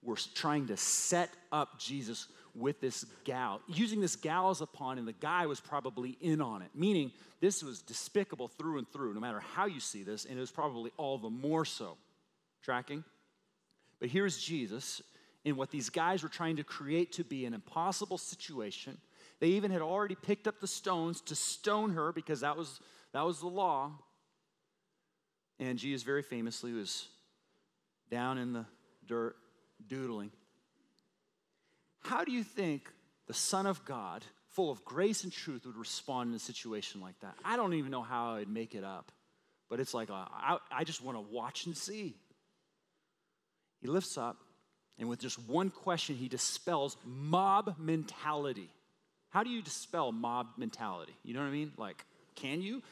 were 0.04 0.18
trying 0.36 0.68
to 0.68 0.78
set 0.78 1.32
up 1.52 1.80
Jesus 1.80 2.28
with 2.54 2.80
this 2.80 3.08
gal, 3.24 3.60
using 3.68 4.02
this 4.02 4.16
gal 4.16 4.52
as 4.52 4.62
a 4.62 4.68
pawn, 4.68 5.00
and 5.00 5.08
the 5.08 5.14
guy 5.14 5.48
was 5.48 5.60
probably 5.60 6.16
in 6.22 6.42
on 6.42 6.62
it, 6.62 6.70
meaning 6.76 7.12
this 7.42 7.64
was 7.64 7.82
despicable 7.82 8.50
through 8.50 8.78
and 8.78 8.88
through, 8.94 9.16
no 9.16 9.20
matter 9.20 9.40
how 9.40 9.66
you 9.66 9.80
see 9.80 10.04
this, 10.04 10.26
and 10.26 10.38
it 10.38 10.40
was 10.40 10.52
probably 10.52 10.92
all 10.96 11.18
the 11.18 11.32
more 11.32 11.66
so. 11.66 11.98
Tracking? 12.62 13.04
But 14.00 14.10
here's 14.10 14.38
Jesus 14.38 15.02
in 15.44 15.56
what 15.56 15.72
these 15.72 15.90
guys 15.90 16.22
were 16.22 16.30
trying 16.30 16.58
to 16.58 16.64
create 16.64 17.14
to 17.14 17.24
be 17.24 17.48
an 17.48 17.56
impossible 17.56 18.20
situation 18.20 19.00
they 19.44 19.50
even 19.50 19.72
had 19.72 19.82
already 19.82 20.16
picked 20.16 20.48
up 20.48 20.62
the 20.62 20.68
stones 20.68 21.20
to 21.20 21.36
stone 21.36 21.90
her 21.96 22.14
because 22.14 22.40
that 22.40 22.56
was, 22.56 22.80
that 23.12 23.26
was 23.26 23.42
the 23.42 23.48
law. 23.48 23.92
And 25.60 25.78
Jesus 25.78 26.04
very 26.04 26.24
famously 26.24 26.72
was 26.72 27.10
down 28.10 28.38
in 28.38 28.54
the 28.54 28.66
dirt 29.06 29.36
doodling. 29.86 30.32
How 32.04 32.24
do 32.24 32.32
you 32.32 32.42
think 32.42 32.90
the 33.28 33.34
Son 33.34 33.66
of 33.66 33.84
God, 33.84 34.24
full 34.52 34.72
of 34.72 34.86
grace 34.86 35.26
and 35.26 35.34
truth, 35.34 35.66
would 35.66 35.76
respond 35.76 36.30
in 36.30 36.36
a 36.38 36.40
situation 36.40 37.02
like 37.02 37.20
that? 37.20 37.36
I 37.44 37.58
don't 37.58 37.74
even 37.74 37.92
know 37.92 38.02
how 38.02 38.36
I'd 38.36 38.48
make 38.48 38.76
it 38.76 38.86
up, 38.86 39.12
but 39.70 39.82
it's 39.82 39.94
like, 39.94 40.10
a, 40.10 40.14
I, 40.14 40.58
I 40.72 40.86
just 40.86 41.04
want 41.04 41.18
to 41.18 41.22
watch 41.22 41.66
and 41.66 41.76
see. 41.76 42.16
He 43.82 43.90
lifts 43.90 44.18
up, 44.18 44.38
and 44.98 45.10
with 45.10 45.20
just 45.20 45.38
one 45.38 45.70
question, 45.70 46.16
he 46.16 46.30
dispels 46.30 46.96
mob 47.04 47.76
mentality. 47.78 48.70
How 49.34 49.42
do 49.42 49.50
you 49.50 49.64
dispel 49.64 50.12
mob 50.12 50.50
mentality? 50.58 51.16
You 51.24 51.34
know 51.34 51.40
what 51.40 51.48
I 51.48 51.52
mean? 51.52 51.72
Like, 51.76 52.06
can 52.36 52.62
you? 52.62 52.84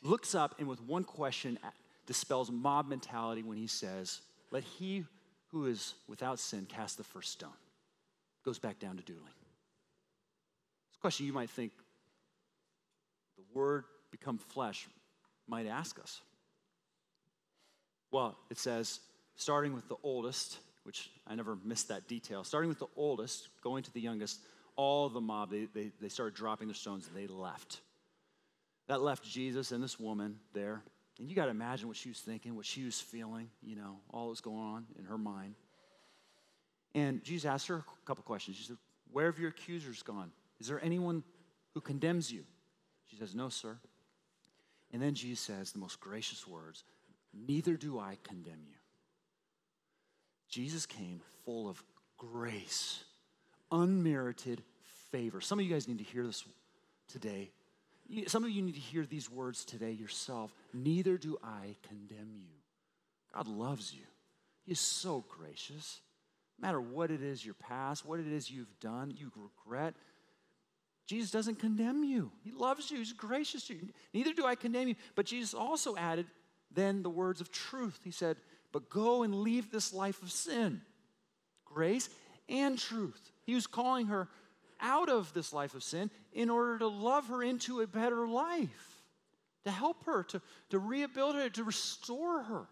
Looks 0.00 0.36
up 0.36 0.54
and 0.60 0.68
with 0.68 0.80
one 0.80 1.02
question 1.02 1.58
uh, 1.64 1.70
dispels 2.06 2.48
mob 2.48 2.88
mentality 2.88 3.42
when 3.42 3.58
he 3.58 3.66
says, 3.66 4.20
Let 4.52 4.62
he 4.62 5.04
who 5.48 5.66
is 5.66 5.94
without 6.06 6.38
sin 6.38 6.64
cast 6.66 6.96
the 6.96 7.02
first 7.02 7.32
stone. 7.32 7.50
Goes 8.44 8.60
back 8.60 8.78
down 8.78 8.96
to 8.98 9.02
doodling. 9.02 9.32
This 10.90 11.00
question 11.00 11.26
you 11.26 11.32
might 11.32 11.50
think 11.50 11.72
the 13.36 13.42
word 13.52 13.82
become 14.12 14.38
flesh 14.38 14.86
might 15.48 15.66
ask 15.66 15.98
us. 15.98 16.20
Well, 18.12 18.38
it 18.48 18.58
says, 18.58 19.00
starting 19.34 19.74
with 19.74 19.88
the 19.88 19.96
oldest, 20.04 20.58
which 20.84 21.10
I 21.26 21.34
never 21.34 21.58
missed 21.64 21.88
that 21.88 22.06
detail, 22.06 22.44
starting 22.44 22.68
with 22.68 22.78
the 22.78 22.86
oldest, 22.94 23.48
going 23.62 23.82
to 23.82 23.92
the 23.92 24.00
youngest, 24.00 24.38
all 24.82 25.08
the 25.08 25.20
mob, 25.20 25.50
they, 25.50 25.66
they, 25.72 25.92
they 26.00 26.08
started 26.08 26.34
dropping 26.34 26.66
their 26.66 26.74
stones 26.74 27.06
and 27.06 27.16
they 27.16 27.32
left. 27.32 27.80
That 28.88 29.00
left 29.00 29.22
Jesus 29.24 29.70
and 29.70 29.82
this 29.82 29.98
woman 30.00 30.40
there. 30.52 30.82
And 31.20 31.28
you 31.28 31.36
got 31.36 31.44
to 31.44 31.52
imagine 31.52 31.86
what 31.86 31.96
she 31.96 32.08
was 32.08 32.18
thinking, 32.18 32.56
what 32.56 32.66
she 32.66 32.84
was 32.84 33.00
feeling, 33.00 33.48
you 33.62 33.76
know, 33.76 34.00
all 34.10 34.24
that 34.24 34.30
was 34.30 34.40
going 34.40 34.58
on 34.58 34.86
in 34.98 35.04
her 35.04 35.16
mind. 35.18 35.54
And 36.94 37.22
Jesus 37.22 37.44
asked 37.48 37.68
her 37.68 37.76
a 37.76 38.06
couple 38.06 38.24
questions. 38.24 38.56
She 38.56 38.64
said, 38.64 38.76
Where 39.12 39.26
have 39.26 39.38
your 39.38 39.50
accusers 39.50 40.02
gone? 40.02 40.32
Is 40.58 40.66
there 40.66 40.82
anyone 40.82 41.22
who 41.74 41.80
condemns 41.80 42.32
you? 42.32 42.44
She 43.06 43.16
says, 43.16 43.34
No, 43.34 43.50
sir. 43.50 43.78
And 44.92 45.00
then 45.00 45.14
Jesus 45.14 45.40
says 45.40 45.72
the 45.72 45.78
most 45.78 46.00
gracious 46.00 46.46
words 46.46 46.82
Neither 47.32 47.76
do 47.76 47.98
I 47.98 48.18
condemn 48.24 48.64
you. 48.68 48.76
Jesus 50.48 50.86
came 50.86 51.20
full 51.44 51.68
of 51.68 51.82
grace 52.18 53.04
unmerited 53.72 54.62
favor. 55.12 55.40
Some 55.40 55.60
of 55.60 55.64
you 55.64 55.72
guys 55.72 55.86
need 55.86 55.98
to 55.98 56.04
hear 56.04 56.26
this 56.26 56.44
today. 57.06 57.50
Some 58.26 58.44
of 58.44 58.50
you 58.50 58.62
need 58.62 58.74
to 58.74 58.80
hear 58.80 59.06
these 59.06 59.30
words 59.30 59.64
today 59.64 59.92
yourself. 59.92 60.52
Neither 60.74 61.16
do 61.16 61.38
I 61.44 61.76
condemn 61.86 62.32
you. 62.34 62.48
God 63.32 63.46
loves 63.46 63.94
you. 63.94 64.04
He 64.64 64.72
is 64.72 64.80
so 64.80 65.24
gracious. 65.28 66.00
No 66.58 66.66
matter 66.66 66.80
what 66.80 67.10
it 67.10 67.22
is 67.22 67.44
your 67.44 67.54
past, 67.54 68.04
what 68.04 68.20
it 68.20 68.26
is 68.26 68.50
you've 68.50 68.78
done, 68.80 69.14
you 69.16 69.30
regret, 69.36 69.94
Jesus 71.06 71.30
doesn't 71.30 71.58
condemn 71.58 72.04
you. 72.04 72.30
He 72.42 72.52
loves 72.52 72.90
you. 72.90 72.98
He's 72.98 73.12
gracious 73.12 73.66
to 73.66 73.74
you. 73.74 73.88
Neither 74.14 74.32
do 74.32 74.46
I 74.46 74.54
condemn 74.54 74.88
you. 74.88 74.94
But 75.14 75.26
Jesus 75.26 75.54
also 75.54 75.96
added 75.96 76.26
then 76.74 77.02
the 77.02 77.10
words 77.10 77.40
of 77.40 77.50
truth. 77.50 78.00
He 78.04 78.10
said, 78.10 78.36
But 78.72 78.88
go 78.88 79.22
and 79.22 79.34
leave 79.34 79.70
this 79.70 79.92
life 79.92 80.22
of 80.22 80.30
sin. 80.30 80.80
Grace 81.64 82.08
and 82.48 82.78
truth. 82.78 83.32
He 83.44 83.54
was 83.54 83.66
calling 83.66 84.06
her 84.06 84.28
out 84.82 85.08
of 85.08 85.32
this 85.32 85.52
life 85.52 85.74
of 85.74 85.82
sin 85.82 86.10
in 86.32 86.50
order 86.50 86.78
to 86.78 86.88
love 86.88 87.28
her 87.28 87.42
into 87.42 87.80
a 87.80 87.86
better 87.86 88.26
life, 88.26 89.02
to 89.64 89.70
help 89.70 90.04
her, 90.04 90.24
to, 90.24 90.42
to 90.70 90.78
rehabilitate 90.78 91.42
her, 91.42 91.50
to 91.50 91.64
restore 91.64 92.42
her. 92.42 92.66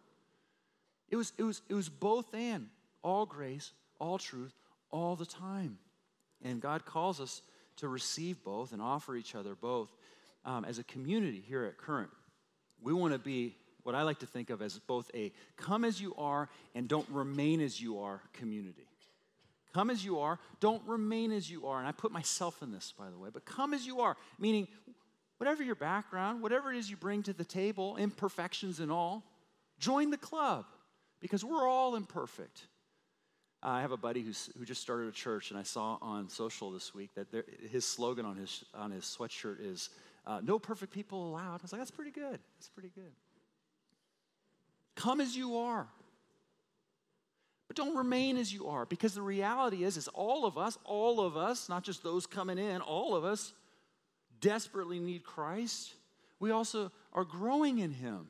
It 1.09 1.16
was, 1.16 1.33
it, 1.38 1.42
was, 1.42 1.62
it 1.68 1.75
was 1.75 1.88
both 1.88 2.35
and 2.35 2.68
all 3.03 3.27
grace, 3.27 3.73
all 3.99 4.18
truth, 4.18 4.55
all 4.90 5.16
the 5.16 5.27
time. 5.27 5.79
And 6.42 6.61
God 6.61 6.85
calls 6.85 7.20
us 7.20 7.42
to 7.77 7.88
receive 7.88 8.42
both 8.44 8.73
and 8.73 8.83
offer 8.83 9.16
each 9.16 9.35
other 9.35 9.55
both. 9.55 9.90
Um, 10.44 10.64
as 10.64 10.79
a 10.79 10.85
community 10.85 11.42
here 11.46 11.64
at 11.64 11.77
Current, 11.77 12.11
we 12.83 12.92
want 12.92 13.12
to 13.12 13.18
be 13.18 13.57
what 13.83 13.94
I 13.94 14.03
like 14.03 14.20
to 14.20 14.27
think 14.27 14.51
of 14.51 14.62
as 14.62 14.79
both 14.79 15.11
a 15.14 15.33
come 15.57 15.85
as 15.85 16.01
you 16.01 16.14
are 16.16 16.49
and 16.75 16.88
don't 16.88 17.09
remain 17.11 17.61
as 17.61 17.81
you 17.81 18.01
are 18.01 18.23
community. 18.33 18.89
Come 19.72 19.90
as 19.90 20.04
you 20.04 20.18
are. 20.18 20.38
Don't 20.61 20.83
remain 20.87 21.33
as 21.33 21.50
you 21.50 21.66
are. 21.66 21.78
And 21.78 21.87
I 21.87 21.92
put 21.92 22.12
myself 22.12 22.62
in 22.62 22.72
this, 22.72 22.92
by 22.98 23.11
the 23.11 23.18
way, 23.18 23.30
but 23.33 23.44
come 23.44 23.72
as 23.72 23.87
you 23.87 24.00
are, 24.00 24.16
meaning 24.38 24.68
whatever 25.38 25.62
your 25.62 25.74
background, 25.74 26.42
whatever 26.42 26.72
it 26.72 26.78
is 26.78 26.90
you 26.90 26.96
bring 26.96 27.22
to 27.24 27.33
the 27.33 27.44
table, 27.44 27.96
imperfections 27.96 28.80
and 28.80 28.90
all, 28.90 29.24
join 29.78 30.11
the 30.11 30.18
club 30.18 30.66
because 31.20 31.44
we're 31.44 31.66
all 31.66 31.94
imperfect. 31.94 32.66
I 33.62 33.83
have 33.83 33.92
a 33.92 33.96
buddy 33.96 34.22
who's, 34.22 34.50
who 34.59 34.64
just 34.64 34.80
started 34.80 35.09
a 35.09 35.12
church, 35.12 35.50
and 35.50 35.59
I 35.59 35.64
saw 35.64 35.98
on 36.00 36.28
social 36.30 36.70
this 36.70 36.94
week 36.94 37.11
that 37.14 37.30
there, 37.30 37.44
his 37.70 37.85
slogan 37.85 38.24
on 38.24 38.37
his, 38.37 38.64
on 38.74 38.90
his 38.90 39.04
sweatshirt 39.04 39.56
is 39.61 39.90
uh, 40.26 40.40
No 40.42 40.59
perfect 40.59 40.92
people 40.92 41.28
allowed. 41.28 41.61
I 41.61 41.62
was 41.62 41.72
like, 41.72 41.80
That's 41.80 41.90
pretty 41.90 42.11
good. 42.11 42.38
That's 42.59 42.68
pretty 42.74 42.90
good. 42.94 43.12
Come 44.94 45.20
as 45.20 45.37
you 45.37 45.56
are. 45.59 45.88
But 47.70 47.76
don't 47.76 47.96
remain 47.96 48.37
as 48.37 48.52
you 48.52 48.66
are 48.66 48.85
because 48.85 49.14
the 49.14 49.22
reality 49.22 49.85
is 49.85 49.96
is 49.96 50.09
all 50.09 50.44
of 50.44 50.59
us, 50.59 50.76
all 50.85 51.20
of 51.20 51.37
us, 51.37 51.68
not 51.68 51.85
just 51.85 52.02
those 52.02 52.26
coming 52.26 52.59
in, 52.59 52.80
all 52.80 53.14
of 53.14 53.24
us 53.24 53.52
desperately 54.40 54.98
need 54.98 55.22
Christ. 55.22 55.92
We 56.40 56.50
also 56.50 56.90
are 57.12 57.22
growing 57.22 57.78
in 57.78 57.92
him. 57.92 58.26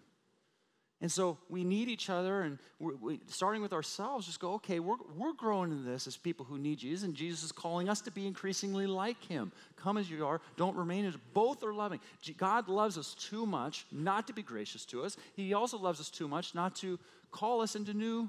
And 1.00 1.10
so 1.10 1.38
we 1.48 1.64
need 1.64 1.88
each 1.88 2.10
other, 2.10 2.42
and 2.42 2.58
we, 2.78 3.18
starting 3.28 3.62
with 3.62 3.72
ourselves, 3.72 4.26
just 4.26 4.40
go, 4.40 4.52
okay, 4.56 4.78
we're, 4.78 4.96
we're 5.16 5.32
growing 5.32 5.70
in 5.70 5.86
this 5.86 6.06
as 6.06 6.18
people 6.18 6.44
who 6.44 6.58
need 6.58 6.76
Jesus, 6.76 7.04
and 7.04 7.14
Jesus 7.14 7.42
is 7.42 7.50
calling 7.50 7.88
us 7.88 8.02
to 8.02 8.10
be 8.10 8.26
increasingly 8.26 8.86
like 8.86 9.24
him. 9.24 9.52
Come 9.74 9.96
as 9.96 10.10
you 10.10 10.26
are, 10.26 10.42
don't 10.58 10.76
remain 10.76 11.06
as 11.06 11.16
both 11.32 11.64
are 11.64 11.72
loving. 11.72 12.00
God 12.36 12.68
loves 12.68 12.98
us 12.98 13.14
too 13.14 13.46
much 13.46 13.86
not 13.90 14.26
to 14.26 14.34
be 14.34 14.42
gracious 14.42 14.84
to 14.84 15.02
us. 15.02 15.16
He 15.34 15.54
also 15.54 15.78
loves 15.78 15.98
us 15.98 16.10
too 16.10 16.28
much 16.28 16.54
not 16.54 16.76
to 16.76 16.98
call 17.30 17.62
us 17.62 17.74
into 17.74 17.94
new 17.94 18.28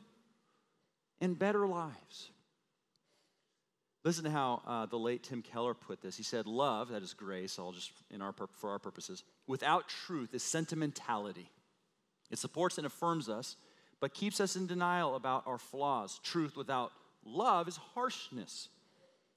and 1.22 1.38
better 1.38 1.66
lives. 1.66 2.32
Listen 4.04 4.24
to 4.24 4.32
how 4.32 4.62
uh, 4.66 4.86
the 4.88 4.98
late 4.98 5.24
Tim 5.24 5.44
Keller 5.44 5.76
put 5.76 6.02
this. 6.02 6.18
He 6.18 6.24
said, 6.24 6.48
Love, 6.48 6.90
that 6.90 7.04
is 7.04 7.14
grace, 7.14 7.60
I'll 7.60 7.72
just, 7.72 7.92
in 8.10 8.22
our, 8.22 8.34
for 8.54 8.72
our 8.72 8.80
purposes, 8.80 9.24
without 9.48 9.88
truth 9.88 10.34
is 10.34 10.42
sentimentality. 10.42 11.50
It 12.32 12.40
supports 12.40 12.78
and 12.78 12.88
affirms 12.88 13.30
us, 13.30 13.58
but 14.00 14.14
keeps 14.14 14.40
us 14.40 14.56
in 14.56 14.66
denial 14.66 15.16
about 15.16 15.44
our 15.46 15.60
flaws. 15.60 16.20
Truth 16.24 16.58
without 16.58 16.92
love 17.24 17.68
is 17.68 17.78
harshness. 17.94 18.70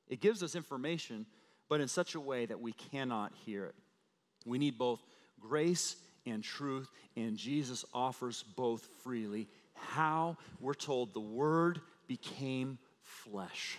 It 0.09 0.15
It 0.15 0.21
gives 0.21 0.43
us 0.43 0.55
information, 0.55 1.27
but 1.69 1.81
in 1.81 1.89
such 1.89 2.15
a 2.15 2.21
way 2.21 2.47
that 2.47 2.61
we 2.61 2.73
cannot 2.73 3.33
hear 3.45 3.67
it. 3.67 3.75
We 4.47 4.59
need 4.59 4.79
both 4.79 5.01
grace 5.41 5.97
and 6.25 6.43
truth, 6.43 6.89
and 7.17 7.37
Jesus 7.37 7.85
offers 7.93 8.43
both 8.57 8.87
freely. 9.03 9.49
How? 9.75 10.37
We're 10.61 10.75
told 10.75 11.15
the 11.15 11.21
Word 11.21 11.81
became 12.07 12.79
flesh. 13.03 13.79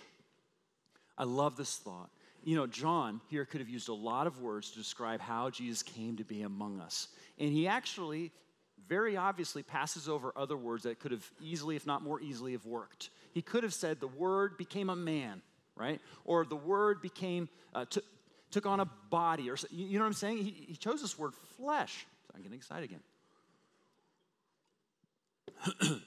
I 1.18 1.24
love 1.24 1.56
this 1.56 1.76
thought. 1.76 2.10
You 2.44 2.56
know, 2.56 2.66
John 2.66 3.20
here 3.28 3.44
could 3.44 3.60
have 3.60 3.68
used 3.68 3.88
a 3.88 3.94
lot 3.94 4.26
of 4.26 4.40
words 4.40 4.70
to 4.70 4.78
describe 4.78 5.20
how 5.20 5.50
Jesus 5.50 5.82
came 5.82 6.16
to 6.16 6.24
be 6.24 6.42
among 6.42 6.80
us. 6.80 7.08
And 7.38 7.50
he 7.50 7.66
actually 7.66 8.30
very 8.88 9.16
obviously 9.16 9.62
passes 9.62 10.08
over 10.08 10.32
other 10.36 10.56
words 10.56 10.84
that 10.84 11.00
could 11.00 11.10
have 11.10 11.28
easily, 11.40 11.74
if 11.74 11.86
not 11.86 12.02
more 12.02 12.20
easily, 12.20 12.52
have 12.52 12.64
worked. 12.64 13.10
He 13.32 13.42
could 13.42 13.64
have 13.64 13.74
said 13.74 13.98
the 13.98 14.06
word 14.06 14.56
became 14.56 14.90
a 14.90 14.96
man, 14.96 15.42
right? 15.74 16.00
Or 16.24 16.44
the 16.44 16.56
word 16.56 17.02
became, 17.02 17.48
uh, 17.74 17.84
t- 17.90 18.00
took 18.50 18.66
on 18.66 18.80
a 18.80 18.88
body, 19.10 19.50
or 19.50 19.56
you 19.70 19.98
know 19.98 20.04
what 20.04 20.08
I'm 20.08 20.12
saying? 20.12 20.38
He, 20.38 20.66
he 20.68 20.76
chose 20.76 21.02
this 21.02 21.18
word 21.18 21.34
flesh. 21.56 22.06
I'm 22.34 22.42
getting 22.42 22.56
excited 22.56 22.84
again. 22.84 23.00
it 25.80 26.00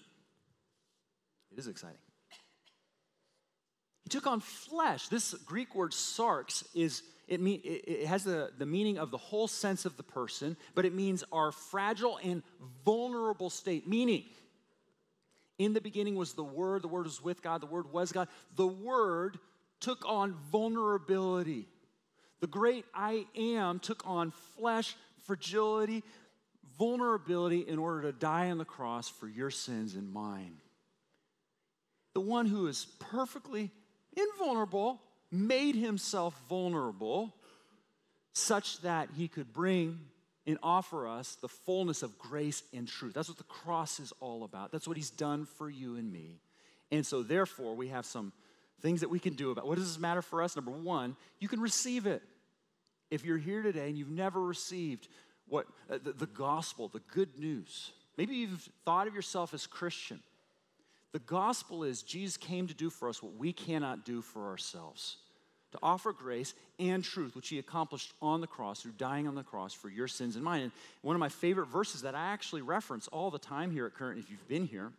is 1.58 1.68
exciting. 1.68 1.98
He 4.04 4.10
took 4.10 4.28
on 4.28 4.40
flesh. 4.40 5.08
This 5.08 5.34
Greek 5.34 5.76
word 5.76 5.92
sarx 5.92 6.64
is 6.74 7.04
it, 7.28 7.40
mean, 7.40 7.62
it 7.64 8.08
has 8.08 8.24
the, 8.24 8.50
the 8.58 8.66
meaning 8.66 8.98
of 8.98 9.12
the 9.12 9.18
whole 9.18 9.48
sense 9.48 9.86
of 9.86 9.96
the 9.98 10.04
person, 10.04 10.58
but 10.74 10.84
it 10.84 10.96
means 10.96 11.24
our 11.32 11.52
fragile 11.52 12.20
and 12.24 12.42
vulnerable 12.84 13.52
state. 13.52 13.88
Meaning, 13.88 14.24
in 15.60 15.74
the 15.74 15.82
beginning 15.82 16.16
was 16.16 16.34
the 16.34 16.44
Word, 16.44 16.82
the 16.82 16.88
Word 16.88 17.06
was 17.06 17.22
with 17.22 17.44
God, 17.44 17.62
the 17.62 17.68
Word 17.68 17.92
was 17.92 18.12
God. 18.12 18.30
The 18.56 18.66
Word 18.66 19.38
took 19.80 20.04
on 20.08 20.36
vulnerability. 20.52 21.68
The 22.40 22.48
great 22.48 22.86
I 22.96 23.26
am 23.36 23.80
took 23.80 24.02
on 24.08 24.32
flesh, 24.58 24.96
fragility, 25.26 26.04
vulnerability 26.80 27.60
in 27.60 27.78
order 27.78 28.04
to 28.04 28.12
die 28.12 28.50
on 28.50 28.58
the 28.58 28.66
cross 28.66 29.08
for 29.10 29.28
your 29.28 29.52
sins 29.52 29.94
and 29.94 30.12
mine. 30.12 30.56
The 32.14 32.22
one 32.22 32.48
who 32.48 32.68
is 32.68 32.88
perfectly 33.12 33.70
invulnerable 34.16 35.02
made 35.30 35.76
himself 35.76 36.40
vulnerable 36.50 37.36
such 38.34 38.82
that 38.82 39.10
he 39.16 39.28
could 39.28 39.54
bring 39.54 40.00
and 40.48 40.58
offer 40.64 41.08
us 41.08 41.36
the 41.36 41.50
fullness 41.50 42.02
of 42.02 42.18
grace 42.18 42.64
and 42.74 42.88
truth. 42.88 43.14
That's 43.14 43.30
what 43.30 43.38
the 43.38 43.44
cross 43.44 44.00
is 44.00 44.14
all 44.20 44.44
about. 44.44 44.72
That's 44.72 44.88
what 44.88 44.98
he's 44.98 45.12
done 45.12 45.46
for 45.46 45.70
you 45.70 45.98
and 45.98 46.12
me. 46.12 46.40
And 46.92 47.06
so, 47.06 47.22
therefore, 47.22 47.76
we 47.76 47.90
have 47.90 48.06
some 48.06 48.32
things 48.82 49.02
that 49.02 49.10
we 49.10 49.20
can 49.20 49.34
do 49.34 49.52
about 49.52 49.68
what 49.68 49.78
does 49.78 49.88
this 49.88 50.00
matter 50.00 50.22
for 50.22 50.42
us 50.42 50.56
number 50.56 50.72
one 50.72 51.16
you 51.40 51.50
can 51.50 51.60
receive 51.60 52.06
it 52.06 52.22
if 53.12 53.26
you're 53.26 53.38
here 53.38 53.62
today 53.62 53.90
and 53.90 53.98
you've 53.98 54.10
never 54.10 54.42
received 54.42 55.10
what 55.50 55.68
uh, 55.90 55.98
the, 56.04 56.14
the 56.14 56.28
gospel 56.28 56.88
the 56.88 57.02
good 57.12 57.38
news 57.38 57.92
maybe 58.18 58.36
you've 58.36 58.70
thought 58.86 59.08
of 59.08 59.16
yourself 59.16 59.54
as 59.54 59.68
christian 59.68 60.20
the 61.12 61.20
gospel 61.20 61.84
is 61.84 62.04
Jesus 62.04 62.38
came 62.38 62.68
to 62.68 62.74
do 62.74 62.90
for 62.90 63.10
us 63.10 63.24
what 63.24 63.36
we 63.36 63.52
cannot 63.52 64.06
do 64.06 64.22
for 64.22 64.48
ourselves 64.48 65.18
to 65.72 65.80
offer 65.84 66.12
grace 66.12 66.54
and 66.80 67.04
truth, 67.04 67.36
which 67.36 67.50
he 67.50 67.60
accomplished 67.60 68.14
on 68.22 68.42
the 68.42 68.48
cross 68.48 68.82
through 68.82 68.94
dying 68.94 69.28
on 69.28 69.36
the 69.36 69.44
cross 69.44 69.74
for 69.74 69.90
your 69.90 70.08
sins 70.08 70.36
and 70.36 70.44
mine. 70.44 70.64
And 70.64 70.72
one 71.04 71.16
of 71.16 71.20
my 71.20 71.30
favorite 71.30 71.68
verses 71.68 72.02
that 72.02 72.16
I 72.16 72.32
actually 72.32 72.64
reference 72.64 73.08
all 73.10 73.30
the 73.30 73.40
time 73.40 73.70
here 73.70 73.86
at 73.86 73.94
Current, 73.94 74.20
if 74.20 74.32
you've 74.32 74.48
been 74.48 74.66
here, 74.66 74.92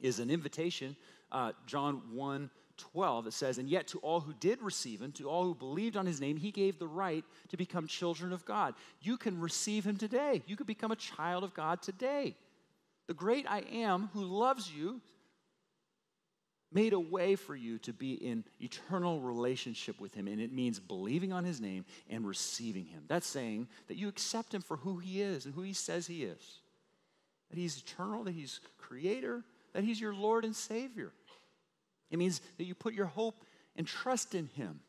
is 0.00 0.18
an 0.18 0.30
invitation, 0.30 0.96
uh, 1.32 1.52
John 1.66 2.00
1 2.12 2.50
12, 2.76 3.28
it 3.28 3.32
says, 3.32 3.58
And 3.58 3.68
yet 3.68 3.86
to 3.88 3.98
all 3.98 4.20
who 4.20 4.34
did 4.34 4.62
receive 4.62 5.00
him, 5.00 5.12
to 5.12 5.28
all 5.28 5.44
who 5.44 5.54
believed 5.54 5.96
on 5.96 6.06
his 6.06 6.20
name, 6.20 6.36
he 6.36 6.50
gave 6.50 6.78
the 6.78 6.86
right 6.86 7.24
to 7.48 7.56
become 7.56 7.86
children 7.86 8.32
of 8.32 8.44
God. 8.44 8.74
You 9.00 9.16
can 9.16 9.40
receive 9.40 9.84
him 9.84 9.96
today. 9.96 10.42
You 10.46 10.56
could 10.56 10.66
become 10.66 10.92
a 10.92 10.96
child 10.96 11.44
of 11.44 11.54
God 11.54 11.82
today. 11.82 12.36
The 13.06 13.14
great 13.14 13.46
I 13.48 13.60
am 13.72 14.10
who 14.12 14.22
loves 14.22 14.70
you 14.70 15.00
made 16.72 16.92
a 16.92 17.00
way 17.00 17.36
for 17.36 17.54
you 17.54 17.78
to 17.78 17.92
be 17.92 18.14
in 18.14 18.44
eternal 18.60 19.20
relationship 19.20 20.00
with 20.00 20.14
him 20.14 20.26
and 20.26 20.40
it 20.40 20.52
means 20.52 20.80
believing 20.80 21.32
on 21.32 21.44
his 21.44 21.60
name 21.60 21.84
and 22.10 22.26
receiving 22.26 22.84
him 22.84 23.02
that's 23.06 23.26
saying 23.26 23.68
that 23.86 23.96
you 23.96 24.08
accept 24.08 24.52
him 24.52 24.60
for 24.60 24.76
who 24.76 24.98
he 24.98 25.22
is 25.22 25.46
and 25.46 25.54
who 25.54 25.62
he 25.62 25.72
says 25.72 26.06
he 26.06 26.24
is 26.24 26.58
that 27.50 27.58
he's 27.58 27.78
eternal 27.78 28.24
that 28.24 28.34
he's 28.34 28.60
creator 28.78 29.44
that 29.74 29.84
he's 29.84 30.00
your 30.00 30.14
lord 30.14 30.44
and 30.44 30.56
savior 30.56 31.12
it 32.10 32.18
means 32.18 32.40
that 32.58 32.64
you 32.64 32.74
put 32.74 32.94
your 32.94 33.06
hope 33.06 33.44
and 33.76 33.86
trust 33.86 34.34
in 34.34 34.46
him 34.54 34.80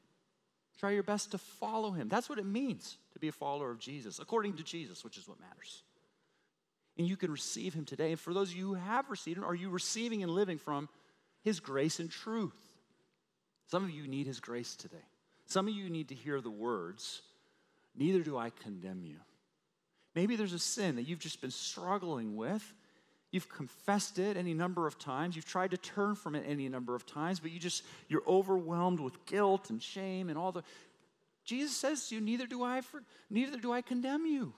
try 0.79 0.91
your 0.91 1.03
best 1.03 1.31
to 1.31 1.37
follow 1.37 1.91
him 1.91 2.07
that's 2.09 2.29
what 2.29 2.39
it 2.39 2.45
means 2.45 2.97
to 3.13 3.19
be 3.19 3.27
a 3.27 3.31
follower 3.31 3.71
of 3.71 3.79
jesus 3.79 4.19
according 4.19 4.53
to 4.53 4.63
jesus 4.63 5.03
which 5.03 5.17
is 5.17 5.27
what 5.27 5.39
matters 5.39 5.83
and 6.97 7.07
you 7.07 7.15
can 7.15 7.31
receive 7.31 7.73
him 7.73 7.85
today 7.85 8.11
and 8.11 8.19
for 8.19 8.33
those 8.33 8.51
of 8.51 8.57
you 8.57 8.67
who 8.67 8.73
have 8.73 9.09
received 9.09 9.37
him 9.37 9.45
are 9.45 9.55
you 9.55 9.69
receiving 9.69 10.23
and 10.23 10.31
living 10.31 10.57
from 10.57 10.89
his 11.47 11.61
grace 11.61 11.99
and 11.99 12.11
truth. 12.11 12.57
Some 13.67 13.85
of 13.85 13.89
you 13.89 14.05
need 14.05 14.27
His 14.27 14.41
grace 14.41 14.75
today. 14.75 15.05
Some 15.45 15.69
of 15.69 15.73
you 15.73 15.89
need 15.89 16.09
to 16.09 16.15
hear 16.15 16.41
the 16.41 16.51
words, 16.51 17.21
Neither 17.95 18.21
do 18.21 18.37
I 18.37 18.51
condemn 18.51 19.05
you. 19.05 19.15
Maybe 20.13 20.35
there's 20.35 20.51
a 20.51 20.59
sin 20.59 20.97
that 20.97 21.03
you've 21.03 21.19
just 21.19 21.39
been 21.39 21.51
struggling 21.51 22.35
with. 22.35 22.61
You've 23.37 23.49
confessed 23.49 24.17
it 24.17 24.35
any 24.35 24.55
number 24.55 24.87
of 24.87 24.97
times. 24.97 25.35
You've 25.35 25.45
tried 25.45 25.69
to 25.69 25.77
turn 25.77 26.15
from 26.15 26.33
it 26.33 26.43
any 26.47 26.67
number 26.69 26.95
of 26.95 27.05
times, 27.05 27.39
but 27.39 27.51
you 27.51 27.59
just, 27.59 27.83
you're 28.07 28.23
overwhelmed 28.27 28.99
with 28.99 29.27
guilt 29.27 29.69
and 29.69 29.79
shame 29.79 30.29
and 30.29 30.39
all 30.39 30.51
the. 30.51 30.63
Jesus 31.45 31.77
says 31.77 32.09
to 32.09 32.15
you, 32.15 32.21
Neither 32.21 32.47
do 32.47 32.63
I, 32.63 32.81
for, 32.81 33.03
neither 33.29 33.59
do 33.59 33.71
I 33.71 33.83
condemn 33.83 34.25
you. 34.25 34.53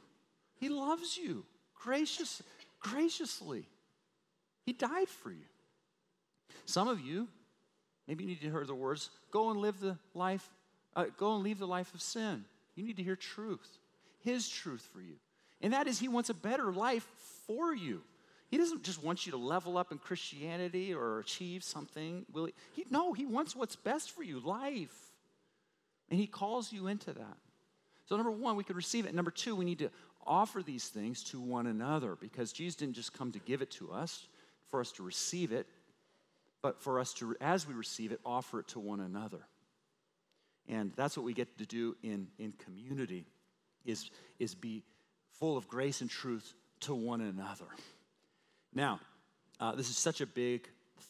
He 0.62 0.70
loves 0.70 1.18
you 1.18 1.44
gracious, 1.76 2.42
graciously. 2.80 3.68
He 4.65 4.72
died 4.72 5.10
for 5.10 5.32
you. 5.34 5.44
Some 6.63 6.88
of 6.88 7.02
you, 7.02 7.28
maybe 8.08 8.24
you 8.24 8.30
need 8.30 8.39
to 8.39 8.50
hear 8.50 8.63
the 8.63 8.74
words, 8.74 9.10
go 9.30 9.50
and 9.50 9.60
live 9.60 9.82
the 9.82 9.98
life, 10.13 10.50
uh, 10.96 11.08
go 11.18 11.36
and 11.36 11.44
leave 11.44 11.60
the 11.60 11.68
life 11.68 11.94
of 11.94 12.02
sin. 12.02 12.46
You 12.76 12.86
need 12.86 12.96
to 12.96 13.04
hear 13.04 13.18
truth, 13.18 13.78
His 14.22 14.48
truth 14.48 14.88
for 14.94 15.02
you. 15.02 15.15
And 15.60 15.74
that 15.74 15.88
is, 15.88 16.00
He 16.00 16.08
wants 16.08 16.30
a 16.30 16.34
better 16.34 16.72
life 16.72 17.06
for 17.46 17.76
you. 17.76 18.04
He 18.50 18.58
doesn't 18.58 18.84
just 18.84 19.04
want 19.04 19.26
you 19.26 19.32
to 19.32 19.38
level 19.38 19.78
up 19.78 19.92
in 19.92 19.98
Christianity 19.98 20.94
or 20.94 21.20
achieve 21.20 21.64
something. 21.64 22.26
Will 22.34 22.46
he? 22.46 22.54
he? 22.74 22.86
No, 22.90 23.14
He 23.14 23.26
wants 23.26 23.56
what's 23.56 23.76
best 23.76 24.12
for 24.12 24.24
you, 24.24 24.40
life. 24.40 24.96
And 26.10 26.20
He 26.20 26.28
calls 26.28 26.74
you 26.74 26.88
into 26.88 27.14
that. 27.14 27.38
So, 28.08 28.16
number 28.16 28.32
one, 28.32 28.56
we 28.56 28.64
can 28.64 28.76
receive 28.76 29.06
it. 29.06 29.14
Number 29.14 29.32
two, 29.32 29.56
we 29.56 29.66
need 29.66 29.80
to 29.80 29.92
offer 30.26 30.64
these 30.64 30.88
things 30.88 31.24
to 31.26 31.40
one 31.40 31.68
another 31.68 32.16
because 32.16 32.52
Jesus 32.52 32.76
didn't 32.76 32.96
just 32.96 33.14
come 33.14 33.32
to 33.32 33.40
give 33.40 33.62
it 33.62 33.72
to 33.72 33.92
us, 33.92 34.28
for 34.70 34.80
us 34.82 34.92
to 34.94 35.04
receive 35.04 35.52
it 35.52 35.68
but 36.62 36.82
for 36.82 37.00
us 37.00 37.14
to, 37.16 37.36
as 37.40 37.68
we 37.68 37.74
receive 37.74 38.12
it, 38.12 38.20
offer 38.26 38.60
it 38.60 38.68
to 38.70 38.80
one 38.80 39.00
another. 39.00 39.40
And 40.68 40.92
that's 40.96 41.18
what 41.18 41.26
we 41.26 41.34
get 41.34 41.58
to 41.58 41.66
do 41.66 41.96
in, 42.04 42.28
in 42.38 42.52
community 42.54 43.26
is, 43.86 44.12
is 44.40 44.56
be 44.56 44.84
full 45.40 45.58
of 45.58 45.68
grace 45.68 46.02
and 46.02 46.10
truth 46.10 46.54
to 46.82 46.94
one 46.94 47.22
another. 47.22 47.66
Now, 48.73 48.99
uh, 49.60 49.75
this 49.75 49.89
is 49.89 49.97
such 49.97 50.21
a 50.21 50.25
big 50.25 50.67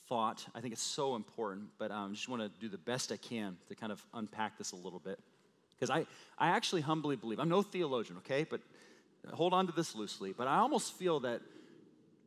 thought. 0.08 0.46
I 0.56 0.62
think 0.62 0.74
it's 0.74 0.82
so 0.82 1.16
important, 1.16 1.70
but 1.78 1.92
I 1.92 2.04
um, 2.04 2.14
just 2.14 2.30
want 2.30 2.42
to 2.42 2.50
do 2.60 2.70
the 2.70 2.78
best 2.78 3.12
I 3.12 3.18
can 3.18 3.58
to 3.68 3.76
kind 3.76 3.92
of 3.92 4.04
unpack 4.14 4.58
this 4.58 4.72
a 4.72 4.76
little 4.76 5.00
bit. 5.00 5.20
Because 5.76 5.90
I, 5.90 6.06
I 6.38 6.50
actually 6.50 6.82
humbly 6.82 7.16
believe, 7.16 7.40
I'm 7.40 7.50
no 7.50 7.62
theologian, 7.62 8.18
okay, 8.18 8.46
but 8.50 8.62
hold 9.34 9.54
on 9.54 9.68
to 9.68 9.74
this 9.74 9.96
loosely, 9.96 10.34
but 10.36 10.48
I 10.48 10.58
almost 10.58 10.94
feel 10.94 11.22
that 11.22 11.42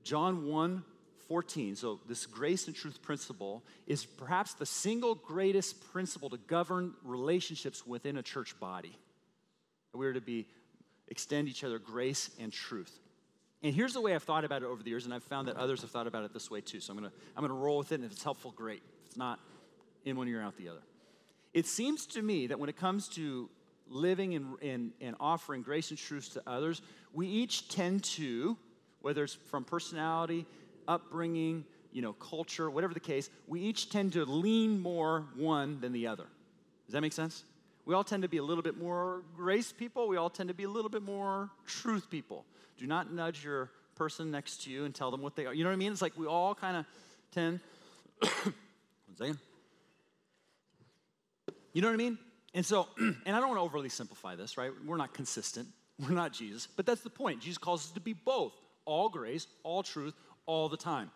John 0.05 0.47
1 0.47 0.85
14, 1.29 1.77
so 1.77 2.01
this 2.09 2.27
grace 2.27 2.67
and 2.67 2.77
truth 2.77 3.01
principle 3.01 3.63
is 3.87 4.05
perhaps 4.05 4.53
the 4.55 4.67
single 4.67 5.15
greatest 5.15 5.93
principle 5.93 6.29
to 6.29 6.37
govern 6.37 6.93
relationships 7.05 7.87
within 7.87 8.19
a 8.19 8.23
church 8.23 8.59
body. 8.61 8.99
We 9.95 10.07
are 10.07 10.13
to 10.13 10.21
be 10.21 10.47
extend 11.09 11.49
each 11.49 11.65
other 11.65 11.79
grace 11.79 12.31
and 12.39 12.53
truth. 12.53 12.99
And 13.63 13.75
here's 13.75 13.93
the 13.93 14.01
way 14.01 14.15
I've 14.15 14.25
thought 14.25 14.45
about 14.45 14.63
it 14.63 14.67
over 14.67 14.83
the 14.83 14.91
years, 14.91 15.05
and 15.05 15.15
I've 15.15 15.23
found 15.23 15.47
that 15.49 15.57
others 15.57 15.83
have 15.83 15.91
thought 15.91 16.07
about 16.07 16.25
it 16.25 16.33
this 16.33 16.51
way 16.51 16.61
too. 16.61 16.81
So 16.81 16.93
I'm 16.93 16.99
gonna, 16.99 17.13
I'm 17.37 17.43
gonna 17.43 17.55
roll 17.55 17.79
with 17.79 17.93
it, 17.93 17.97
and 17.97 18.05
if 18.05 18.13
it's 18.13 18.23
helpful, 18.23 18.51
great. 18.51 18.83
If 19.01 19.07
it's 19.09 19.17
not, 19.17 19.39
in 20.05 20.17
one 20.17 20.27
ear, 20.29 20.43
out 20.43 20.57
the 20.57 20.69
other. 20.69 20.83
It 21.55 21.67
seems 21.67 22.07
to 22.07 22.23
me 22.23 22.49
that 22.49 22.59
when 22.59 22.69
it 22.69 22.77
comes 22.77 23.09
to 23.11 23.49
living 23.89 24.35
and, 24.35 24.55
and, 24.63 24.93
and 25.01 25.15
offering 25.21 25.63
grace 25.63 25.91
and 25.91 25.99
truth 25.99 26.33
to 26.33 26.43
others, 26.47 26.83
we 27.13 27.29
each 27.29 27.69
tend 27.69 28.03
to, 28.05 28.57
whether 29.01 29.23
it's 29.23 29.35
from 29.35 29.65
personality, 29.65 30.47
upbringing, 30.89 31.65
you 31.93 32.03
know, 32.03 32.15
culture, 32.15 32.71
whatever 32.71 32.95
the 32.95 33.01
case, 33.01 33.31
we 33.47 33.61
each 33.61 33.91
tend 33.91 34.15
to 34.15 34.25
lean 34.25 34.81
more 34.81 35.27
one 35.37 35.81
than 35.81 35.93
the 35.93 36.07
other. 36.07 36.25
Does 36.87 36.95
that 36.95 37.03
make 37.03 37.13
sense? 37.13 37.45
We 37.85 37.95
all 37.95 38.05
tend 38.05 38.23
to 38.23 38.29
be 38.29 38.39
a 38.39 38.43
little 38.43 38.63
bit 38.63 38.79
more 38.79 39.23
grace 39.37 39.73
people. 39.73 40.09
We 40.09 40.17
all 40.17 40.31
tend 40.31 40.49
to 40.49 40.55
be 40.55 40.65
a 40.65 40.69
little 40.69 40.91
bit 40.91 41.03
more 41.03 41.51
truth 41.67 42.09
people. 42.09 42.45
Do 42.83 42.89
not 42.89 43.13
nudge 43.13 43.45
your 43.45 43.71
person 43.95 44.33
next 44.33 44.65
to 44.65 44.71
you 44.71 44.85
and 44.85 44.93
tell 44.93 45.13
them 45.13 45.23
what 45.23 45.37
they 45.37 45.47
are. 45.47 45.55
You 45.55 45.63
know 45.63 45.71
what 45.71 45.75
I 45.75 45.77
mean? 45.77 45.93
It's 45.93 46.03
like 46.03 46.19
we 46.19 46.27
all 46.27 46.53
kind 46.53 46.79
of 46.79 46.87
tend. 47.31 47.61
One 48.19 48.55
second. 49.17 49.39
You 51.73 51.81
know 51.81 51.87
what 51.87 51.95
I 51.95 51.97
mean? 51.97 52.19
And 52.55 52.67
so, 52.67 52.89
and 52.99 53.17
I 53.25 53.39
don't 53.39 53.51
want 53.51 53.59
to 53.59 53.63
overly 53.63 53.89
simplify 53.89 54.35
this, 54.35 54.59
right? 54.59 54.73
We're 54.85 54.97
not 54.97 55.15
consistent. 55.15 55.69
We're 56.01 56.11
not 56.11 56.33
Jesus. 56.33 56.67
But 56.67 56.85
that's 56.85 57.03
the 57.03 57.11
point. 57.11 57.41
Jesus 57.41 57.57
calls 57.57 57.85
us 57.85 57.93
to 57.93 58.01
be 58.01 58.15
both 58.15 58.53
all 58.85 59.09
grace, 59.09 59.47
all 59.63 59.85
truth, 59.85 60.15
all 60.47 60.69
the 60.69 60.77
time. 60.77 61.13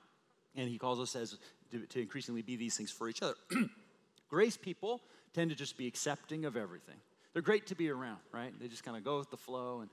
And 0.55 0.69
he 0.69 0.79
calls 0.79 1.01
us 1.01 1.17
as 1.17 1.37
to, 1.73 1.81
to 1.81 2.01
increasingly 2.01 2.43
be 2.43 2.55
these 2.55 2.77
things 2.77 2.93
for 2.93 3.09
each 3.09 3.25
other. 3.25 3.35
grace 4.31 4.57
people 4.57 5.01
tend 5.35 5.51
to 5.51 5.57
just 5.57 5.77
be 5.77 5.89
accepting 5.89 6.45
of 6.45 6.57
everything. 6.57 6.95
They're 7.33 7.43
great 7.43 7.67
to 7.67 7.75
be 7.75 7.91
around, 7.91 8.19
right? 8.31 8.53
They 8.61 8.69
just 8.69 8.85
kind 8.85 8.97
of 8.97 9.03
go 9.03 9.19
with 9.19 9.33
the 9.33 9.37
flow. 9.37 9.81
And 9.81 9.91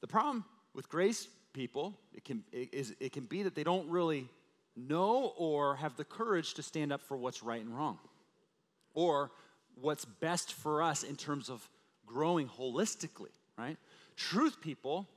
the 0.00 0.06
problem 0.06 0.46
with 0.74 0.88
grace 0.88 1.28
people, 1.52 1.94
it 2.14 2.24
can, 2.24 2.42
it, 2.52 2.72
is, 2.72 2.94
it 3.00 3.12
can 3.12 3.24
be 3.24 3.42
that 3.42 3.54
they 3.54 3.64
don't 3.64 3.88
really 3.88 4.28
know 4.76 5.32
or 5.36 5.76
have 5.76 5.96
the 5.96 6.04
courage 6.04 6.54
to 6.54 6.62
stand 6.62 6.92
up 6.92 7.02
for 7.02 7.16
what's 7.16 7.42
right 7.42 7.60
and 7.60 7.76
wrong, 7.76 7.98
or 8.94 9.30
what's 9.80 10.04
best 10.04 10.52
for 10.54 10.82
us 10.82 11.02
in 11.02 11.16
terms 11.16 11.48
of 11.50 11.68
growing 12.06 12.48
holistically, 12.48 13.32
right? 13.58 13.76
Truth 14.16 14.60
people, 14.60 15.08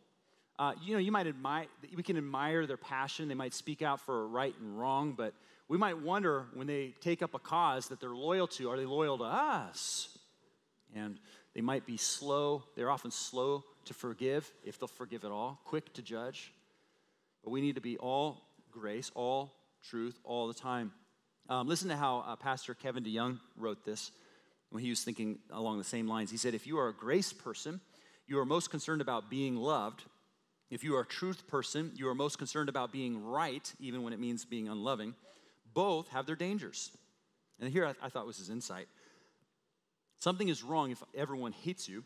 uh, 0.58 0.74
you 0.84 0.94
know, 0.94 1.00
you 1.00 1.12
might 1.12 1.28
admire, 1.28 1.66
we 1.96 2.04
can 2.04 2.18
admire 2.18 2.66
their 2.66 2.78
passion. 2.78 3.28
They 3.28 3.36
might 3.36 3.54
speak 3.54 3.82
out 3.82 4.00
for 4.00 4.28
right 4.28 4.56
and 4.60 4.80
wrong, 4.80 5.14
but 5.18 5.34
we 5.68 5.78
might 5.78 6.00
wonder 6.00 6.46
when 6.54 6.68
they 6.68 6.94
take 7.02 7.22
up 7.22 7.34
a 7.34 7.40
cause 7.40 7.90
that 7.90 8.00
they're 8.00 8.16
loyal 8.16 8.48
to, 8.48 8.70
are 8.70 8.78
they 8.78 8.86
loyal 8.86 9.18
to 9.18 9.24
us? 9.26 10.18
And 10.96 11.20
they 11.56 11.62
might 11.62 11.86
be 11.86 11.98
slow, 11.98 12.64
they're 12.76 12.92
often 12.92 13.12
slow 13.12 13.64
to 13.86 13.94
forgive, 13.94 14.52
if 14.64 14.78
they'll 14.78 14.88
forgive 14.88 15.24
at 15.24 15.32
all, 15.32 15.60
quick 15.64 15.94
to 15.94 16.02
judge. 16.02 16.54
But 17.44 17.52
we 17.52 17.62
need 17.62 17.76
to 17.76 17.82
be 17.82 17.98
all 17.98 18.42
grace, 18.72 19.10
all 19.16 19.54
truth, 19.82 20.20
all 20.26 20.48
the 20.48 20.54
time. 20.54 20.92
Um, 21.48 21.68
listen 21.68 21.88
to 21.90 21.96
how 21.96 22.26
uh, 22.28 22.36
Pastor 22.36 22.74
Kevin 22.74 23.04
DeYoung 23.04 23.40
wrote 23.56 23.86
this 23.86 24.12
when 24.70 24.84
he 24.84 24.90
was 24.90 25.04
thinking 25.04 25.40
along 25.52 25.78
the 25.78 25.84
same 25.86 26.08
lines. 26.08 26.30
He 26.30 26.38
said, 26.38 26.54
If 26.54 26.68
you 26.68 26.78
are 26.78 26.90
a 26.90 26.94
grace 26.94 27.32
person, 27.32 27.80
you 28.28 28.38
are 28.40 28.46
most 28.46 28.70
concerned 28.70 29.02
about 29.02 29.30
being 29.30 29.56
loved. 29.56 30.04
If 30.70 30.84
you 30.84 30.96
are 30.96 31.02
a 31.02 31.06
truth 31.06 31.48
person, 31.48 31.92
you 31.96 32.10
are 32.10 32.16
most 32.16 32.38
concerned 32.38 32.68
about 32.68 32.92
being 32.92 33.24
right, 33.24 33.72
even 33.80 34.04
when 34.04 34.12
it 34.12 34.20
means 34.20 34.44
being 34.44 34.68
unloving. 34.68 35.14
Both 35.74 36.10
have 36.10 36.26
their 36.26 36.36
dangers. 36.36 36.92
And 37.60 37.72
here 37.72 37.86
I, 37.86 37.94
I 38.02 38.10
thought 38.10 38.26
was 38.26 38.38
his 38.38 38.50
insight. 38.50 38.88
Something 40.20 40.50
is 40.50 40.64
wrong 40.64 40.92
if 40.92 41.04
everyone 41.14 41.52
hates 41.52 41.88
you, 41.88 42.04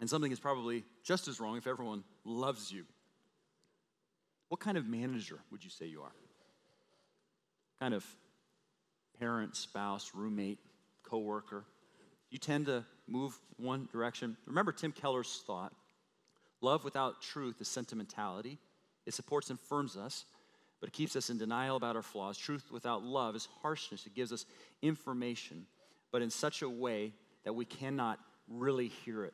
and 0.00 0.08
something 0.08 0.32
is 0.32 0.40
probably 0.40 0.84
just 1.04 1.28
as 1.28 1.40
wrong 1.40 1.56
if 1.56 1.66
everyone 1.66 2.04
loves 2.24 2.70
you. 2.70 2.84
What 4.48 4.60
kind 4.60 4.76
of 4.76 4.86
manager 4.86 5.38
would 5.50 5.64
you 5.64 5.70
say 5.70 5.86
you 5.86 6.02
are? 6.02 6.12
Kind 7.80 7.94
of 7.94 8.04
parent, 9.18 9.56
spouse, 9.56 10.12
roommate, 10.14 10.58
coworker? 11.02 11.64
You 12.30 12.38
tend 12.38 12.66
to 12.66 12.84
move 13.08 13.38
one 13.56 13.88
direction. 13.92 14.36
Remember 14.46 14.72
Tim 14.72 14.92
Keller's 14.92 15.42
thought 15.46 15.72
love 16.60 16.84
without 16.84 17.22
truth 17.22 17.60
is 17.60 17.68
sentimentality. 17.68 18.58
It 19.04 19.14
supports 19.14 19.50
and 19.50 19.60
firms 19.60 19.96
us, 19.96 20.24
but 20.80 20.88
it 20.88 20.92
keeps 20.92 21.14
us 21.14 21.30
in 21.30 21.38
denial 21.38 21.76
about 21.76 21.96
our 21.96 22.02
flaws. 22.02 22.36
Truth 22.36 22.72
without 22.72 23.04
love 23.04 23.36
is 23.36 23.48
harshness. 23.62 24.06
It 24.06 24.14
gives 24.14 24.32
us 24.32 24.46
information, 24.82 25.66
but 26.10 26.22
in 26.22 26.30
such 26.30 26.62
a 26.62 26.68
way 26.68 27.12
that 27.46 27.52
we 27.52 27.64
cannot 27.64 28.18
really 28.48 28.88
hear 28.88 29.24
it. 29.24 29.32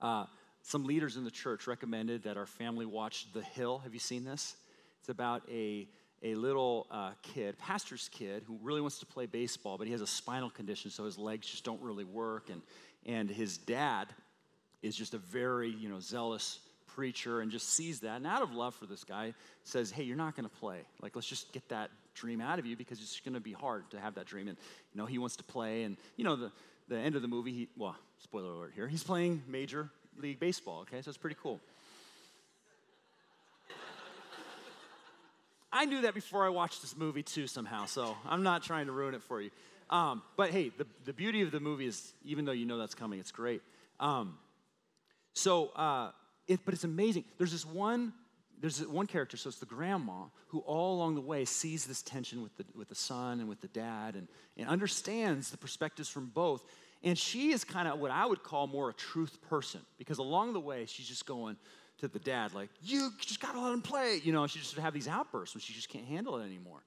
Uh, 0.00 0.26
some 0.62 0.84
leaders 0.84 1.16
in 1.16 1.24
the 1.24 1.30
church 1.30 1.66
recommended 1.66 2.22
that 2.22 2.36
our 2.36 2.46
family 2.46 2.86
watch 2.86 3.26
The 3.32 3.42
Hill. 3.42 3.78
Have 3.78 3.92
you 3.92 3.98
seen 3.98 4.24
this? 4.24 4.54
It's 5.00 5.08
about 5.08 5.42
a, 5.50 5.88
a 6.22 6.36
little 6.36 6.86
uh, 6.88 7.10
kid, 7.22 7.58
pastor's 7.58 8.08
kid, 8.12 8.44
who 8.46 8.56
really 8.62 8.80
wants 8.80 9.00
to 9.00 9.06
play 9.06 9.26
baseball, 9.26 9.76
but 9.76 9.88
he 9.88 9.92
has 9.92 10.02
a 10.02 10.06
spinal 10.06 10.50
condition, 10.50 10.88
so 10.88 11.04
his 11.04 11.18
legs 11.18 11.48
just 11.48 11.64
don't 11.64 11.82
really 11.82 12.04
work. 12.04 12.48
And, 12.48 12.62
and 13.04 13.28
his 13.28 13.58
dad 13.58 14.06
is 14.82 14.94
just 14.94 15.12
a 15.12 15.18
very 15.18 15.70
you 15.70 15.88
know, 15.88 15.98
zealous 15.98 16.60
preacher 16.86 17.40
and 17.40 17.50
just 17.50 17.70
sees 17.70 17.98
that. 18.00 18.18
And 18.18 18.26
out 18.26 18.42
of 18.42 18.54
love 18.54 18.76
for 18.76 18.86
this 18.86 19.02
guy, 19.02 19.34
says, 19.64 19.90
Hey, 19.90 20.04
you're 20.04 20.16
not 20.16 20.36
going 20.36 20.48
to 20.48 20.56
play. 20.56 20.82
Like, 21.02 21.16
let's 21.16 21.26
just 21.26 21.52
get 21.52 21.68
that 21.70 21.90
dream 22.14 22.40
out 22.40 22.60
of 22.60 22.66
you 22.66 22.76
because 22.76 23.00
it's 23.00 23.18
going 23.18 23.34
to 23.34 23.40
be 23.40 23.52
hard 23.52 23.90
to 23.90 23.98
have 23.98 24.14
that 24.14 24.26
dream. 24.26 24.46
And, 24.46 24.56
you 24.94 25.00
know, 25.00 25.06
he 25.06 25.18
wants 25.18 25.34
to 25.36 25.44
play. 25.44 25.82
And, 25.82 25.96
you 26.16 26.24
know, 26.24 26.36
the, 26.36 26.52
the 26.88 26.96
end 26.96 27.16
of 27.16 27.22
the 27.22 27.28
movie, 27.28 27.52
he, 27.52 27.68
well, 27.76 27.96
spoiler 28.18 28.52
alert 28.52 28.72
here, 28.74 28.88
he's 28.88 29.02
playing 29.02 29.42
major 29.48 29.90
league 30.18 30.38
baseball, 30.38 30.80
okay? 30.80 31.02
So 31.02 31.08
it's 31.08 31.18
pretty 31.18 31.36
cool. 31.42 31.60
I 35.72 35.84
knew 35.84 36.02
that 36.02 36.14
before 36.14 36.46
I 36.46 36.48
watched 36.48 36.80
this 36.80 36.96
movie 36.96 37.22
too, 37.22 37.46
somehow, 37.46 37.84
so 37.84 38.16
I'm 38.26 38.42
not 38.42 38.62
trying 38.62 38.86
to 38.86 38.92
ruin 38.92 39.14
it 39.14 39.22
for 39.22 39.42
you. 39.42 39.50
Um, 39.90 40.22
but 40.36 40.50
hey, 40.50 40.70
the, 40.76 40.86
the 41.04 41.12
beauty 41.12 41.42
of 41.42 41.50
the 41.50 41.60
movie 41.60 41.86
is, 41.86 42.14
even 42.24 42.44
though 42.44 42.52
you 42.52 42.64
know 42.64 42.78
that's 42.78 42.94
coming, 42.94 43.20
it's 43.20 43.30
great. 43.30 43.62
Um, 44.00 44.38
so, 45.34 45.68
uh, 45.76 46.12
it, 46.48 46.60
but 46.64 46.72
it's 46.72 46.84
amazing. 46.84 47.24
There's 47.36 47.52
this 47.52 47.66
one, 47.66 48.14
there's 48.60 48.86
one 48.86 49.06
character, 49.06 49.36
so 49.36 49.48
it's 49.48 49.58
the 49.58 49.66
grandma, 49.66 50.24
who 50.48 50.60
all 50.60 50.96
along 50.96 51.14
the 51.14 51.20
way 51.20 51.44
sees 51.44 51.86
this 51.86 52.02
tension 52.02 52.42
with 52.42 52.56
the, 52.56 52.64
with 52.74 52.88
the 52.88 52.94
son 52.94 53.40
and 53.40 53.48
with 53.48 53.60
the 53.60 53.68
dad 53.68 54.14
and, 54.14 54.28
and 54.56 54.68
understands 54.68 55.50
the 55.50 55.58
perspectives 55.58 56.08
from 56.08 56.26
both. 56.26 56.62
And 57.02 57.18
she 57.18 57.52
is 57.52 57.64
kind 57.64 57.86
of 57.86 57.98
what 57.98 58.10
I 58.10 58.24
would 58.24 58.42
call 58.42 58.66
more 58.66 58.90
a 58.90 58.94
truth 58.94 59.38
person 59.48 59.80
because 59.98 60.18
along 60.18 60.54
the 60.54 60.60
way, 60.60 60.86
she's 60.86 61.06
just 61.06 61.26
going 61.26 61.56
to 61.98 62.08
the 62.08 62.18
dad, 62.18 62.52
like, 62.52 62.68
you 62.82 63.10
just 63.20 63.40
got 63.40 63.52
to 63.52 63.60
let 63.60 63.72
him 63.72 63.80
play. 63.80 64.20
You 64.22 64.32
know, 64.32 64.46
she 64.46 64.58
just 64.58 64.76
have 64.76 64.92
these 64.92 65.08
outbursts 65.08 65.54
when 65.54 65.62
she 65.62 65.72
just 65.72 65.88
can't 65.88 66.04
handle 66.04 66.36
it 66.38 66.44
anymore. 66.44 66.80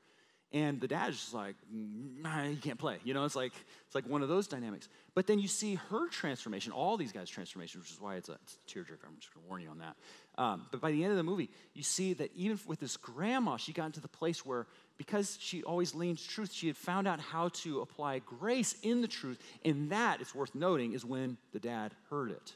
And 0.52 0.82
the 0.82 0.88
dad's 0.88 1.20
just 1.20 1.34
like, 1.34 1.56
nah, 1.72 2.44
he 2.44 2.56
can't 2.56 2.80
play. 2.80 2.98
You 3.04 3.14
know, 3.14 3.24
it's 3.24 3.36
like 3.36 3.54
it's 3.86 3.94
like 3.94 4.08
one 4.08 4.24
of 4.24 4.30
those 4.30 4.48
dynamics. 4.48 4.90
But 5.14 5.28
then 5.28 5.38
you 5.38 5.48
see 5.48 5.76
her 5.76 6.10
transformation, 6.10 6.72
all 6.72 6.98
these 6.98 7.12
guys' 7.12 7.30
transformation, 7.30 7.80
which 7.82 7.92
is 7.92 8.02
why 8.02 8.16
it's 8.16 8.30
a, 8.30 8.38
it's 8.44 8.56
a 8.56 8.72
tearjerker. 8.72 9.06
I'm 9.06 9.16
just 9.20 9.32
going 9.34 9.44
to 9.44 9.48
warn 9.48 9.62
you 9.62 9.70
on 9.70 9.78
that. 9.78 9.96
Um, 10.40 10.66
but 10.72 10.82
by 10.82 10.92
the 10.92 11.04
end 11.04 11.12
of 11.12 11.18
the 11.18 11.24
movie, 11.24 11.52
you 11.76 11.84
see 11.84 12.14
that 12.14 12.32
even 12.36 12.60
with 12.66 12.80
this 12.80 12.98
grandma, 12.98 13.58
she 13.58 13.74
got 13.74 13.86
into 13.86 14.02
the 14.02 14.08
place 14.08 14.44
where 14.44 14.66
because 14.98 15.38
she 15.40 15.64
always 15.64 15.94
leaned 15.94 16.26
truth, 16.26 16.52
she 16.52 16.68
had 16.68 16.78
found 16.78 17.08
out 17.08 17.20
how 17.20 17.50
to 17.50 17.82
apply 17.82 18.20
grace 18.20 18.76
in 18.82 19.02
the 19.02 19.08
truth. 19.08 19.40
And 19.64 19.92
that, 19.92 20.20
it's 20.20 20.34
worth 20.34 20.56
noting, 20.56 20.94
is 20.94 21.06
when 21.06 21.38
the 21.54 21.60
dad 21.60 21.94
heard 22.10 22.32
it. 22.32 22.54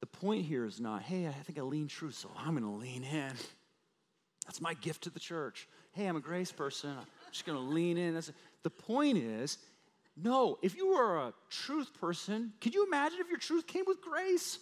The 0.00 0.06
point 0.06 0.44
here 0.44 0.64
is 0.64 0.80
not, 0.80 1.02
hey, 1.02 1.26
I 1.26 1.32
think 1.32 1.58
I 1.58 1.62
lean 1.62 1.88
truth, 1.88 2.14
so 2.14 2.30
I'm 2.36 2.56
going 2.56 2.64
to 2.64 2.70
lean 2.70 3.02
in. 3.02 3.32
That's 4.46 4.60
my 4.60 4.74
gift 4.74 5.04
to 5.04 5.10
the 5.10 5.20
church. 5.20 5.68
Hey, 5.92 6.06
I'm 6.06 6.16
a 6.16 6.20
grace 6.20 6.52
person. 6.52 6.90
I'm 6.90 7.06
just 7.30 7.46
going 7.46 7.58
to 7.58 7.64
lean 7.64 7.96
in. 7.96 8.20
The 8.62 8.70
point 8.70 9.18
is, 9.18 9.58
no, 10.16 10.58
if 10.62 10.76
you 10.76 10.94
were 10.94 11.18
a 11.18 11.32
truth 11.50 11.90
person, 12.00 12.52
could 12.60 12.74
you 12.74 12.86
imagine 12.86 13.18
if 13.20 13.28
your 13.28 13.38
truth 13.38 13.66
came 13.66 13.84
with 13.86 14.00
grace? 14.00 14.58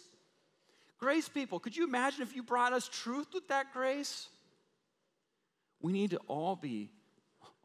Grace 0.99 1.27
people, 1.27 1.59
could 1.59 1.75
you 1.75 1.83
imagine 1.83 2.21
if 2.21 2.35
you 2.35 2.43
brought 2.43 2.73
us 2.73 2.87
truth 2.87 3.27
with 3.33 3.47
that 3.47 3.73
grace? 3.73 4.27
We 5.81 5.91
need 5.91 6.11
to 6.11 6.19
all 6.27 6.55
be 6.55 6.91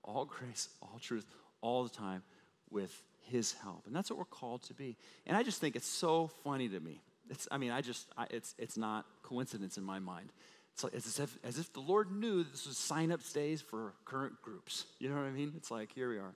all 0.03 0.25
grace, 0.25 0.69
all 0.81 0.99
truth, 1.01 1.27
all 1.61 1.83
the 1.83 1.91
time 1.91 2.23
with 2.71 3.03
his 3.25 3.53
help. 3.53 3.87
And 3.87 3.95
that's 3.95 4.09
what 4.09 4.19
we're 4.19 4.25
called 4.25 4.63
to 4.65 4.75
be. 4.75 4.97
And 5.27 5.37
I 5.37 5.43
just 5.43 5.61
think 5.61 5.77
it's 5.77 5.87
so 5.87 6.31
funny 6.45 6.69
to 6.69 6.81
me. 6.81 7.03
It's, 7.29 7.49
I 7.51 7.59
mean, 7.59 7.73
I 7.73 7.81
just, 7.81 8.07
I, 8.17 8.27
it's, 8.31 8.55
it's 8.57 8.77
not 8.77 9.05
coincidence 9.23 9.77
in 9.77 9.85
my 9.85 9.99
mind 9.99 10.31
it's, 10.77 10.85
like, 10.85 10.95
as, 10.95 11.19
if, 11.19 11.39
as 11.43 11.59
if 11.59 11.73
the 11.73 11.81
Lord 11.81 12.13
knew 12.13 12.45
this 12.45 12.67
was 12.67 12.77
sign 12.77 13.11
up 13.11 13.21
days 13.33 13.63
for 13.63 13.95
current 14.05 14.35
groups. 14.43 14.85
You 14.99 15.09
know 15.09 15.15
what 15.15 15.25
I 15.25 15.31
mean? 15.31 15.55
It's 15.57 15.71
like, 15.71 15.91
here 15.95 16.11
we 16.11 16.19
are. 16.19 16.35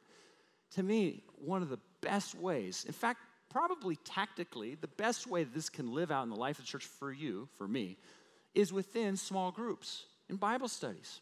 To 0.76 0.82
me, 0.82 1.24
one 1.36 1.60
of 1.60 1.68
the 1.68 1.78
best 2.00 2.34
ways, 2.34 2.86
in 2.86 2.94
fact, 2.94 3.20
probably 3.50 3.96
tactically, 3.96 4.76
the 4.76 4.88
best 4.88 5.26
way 5.26 5.44
this 5.44 5.68
can 5.68 5.92
live 5.92 6.10
out 6.10 6.22
in 6.22 6.30
the 6.30 6.36
life 6.36 6.58
of 6.58 6.64
the 6.64 6.70
church 6.70 6.86
for 6.86 7.12
you, 7.12 7.50
for 7.58 7.68
me, 7.68 7.98
is 8.54 8.72
within 8.72 9.14
small 9.14 9.50
groups 9.50 10.06
in 10.30 10.36
Bible 10.36 10.68
studies, 10.68 11.20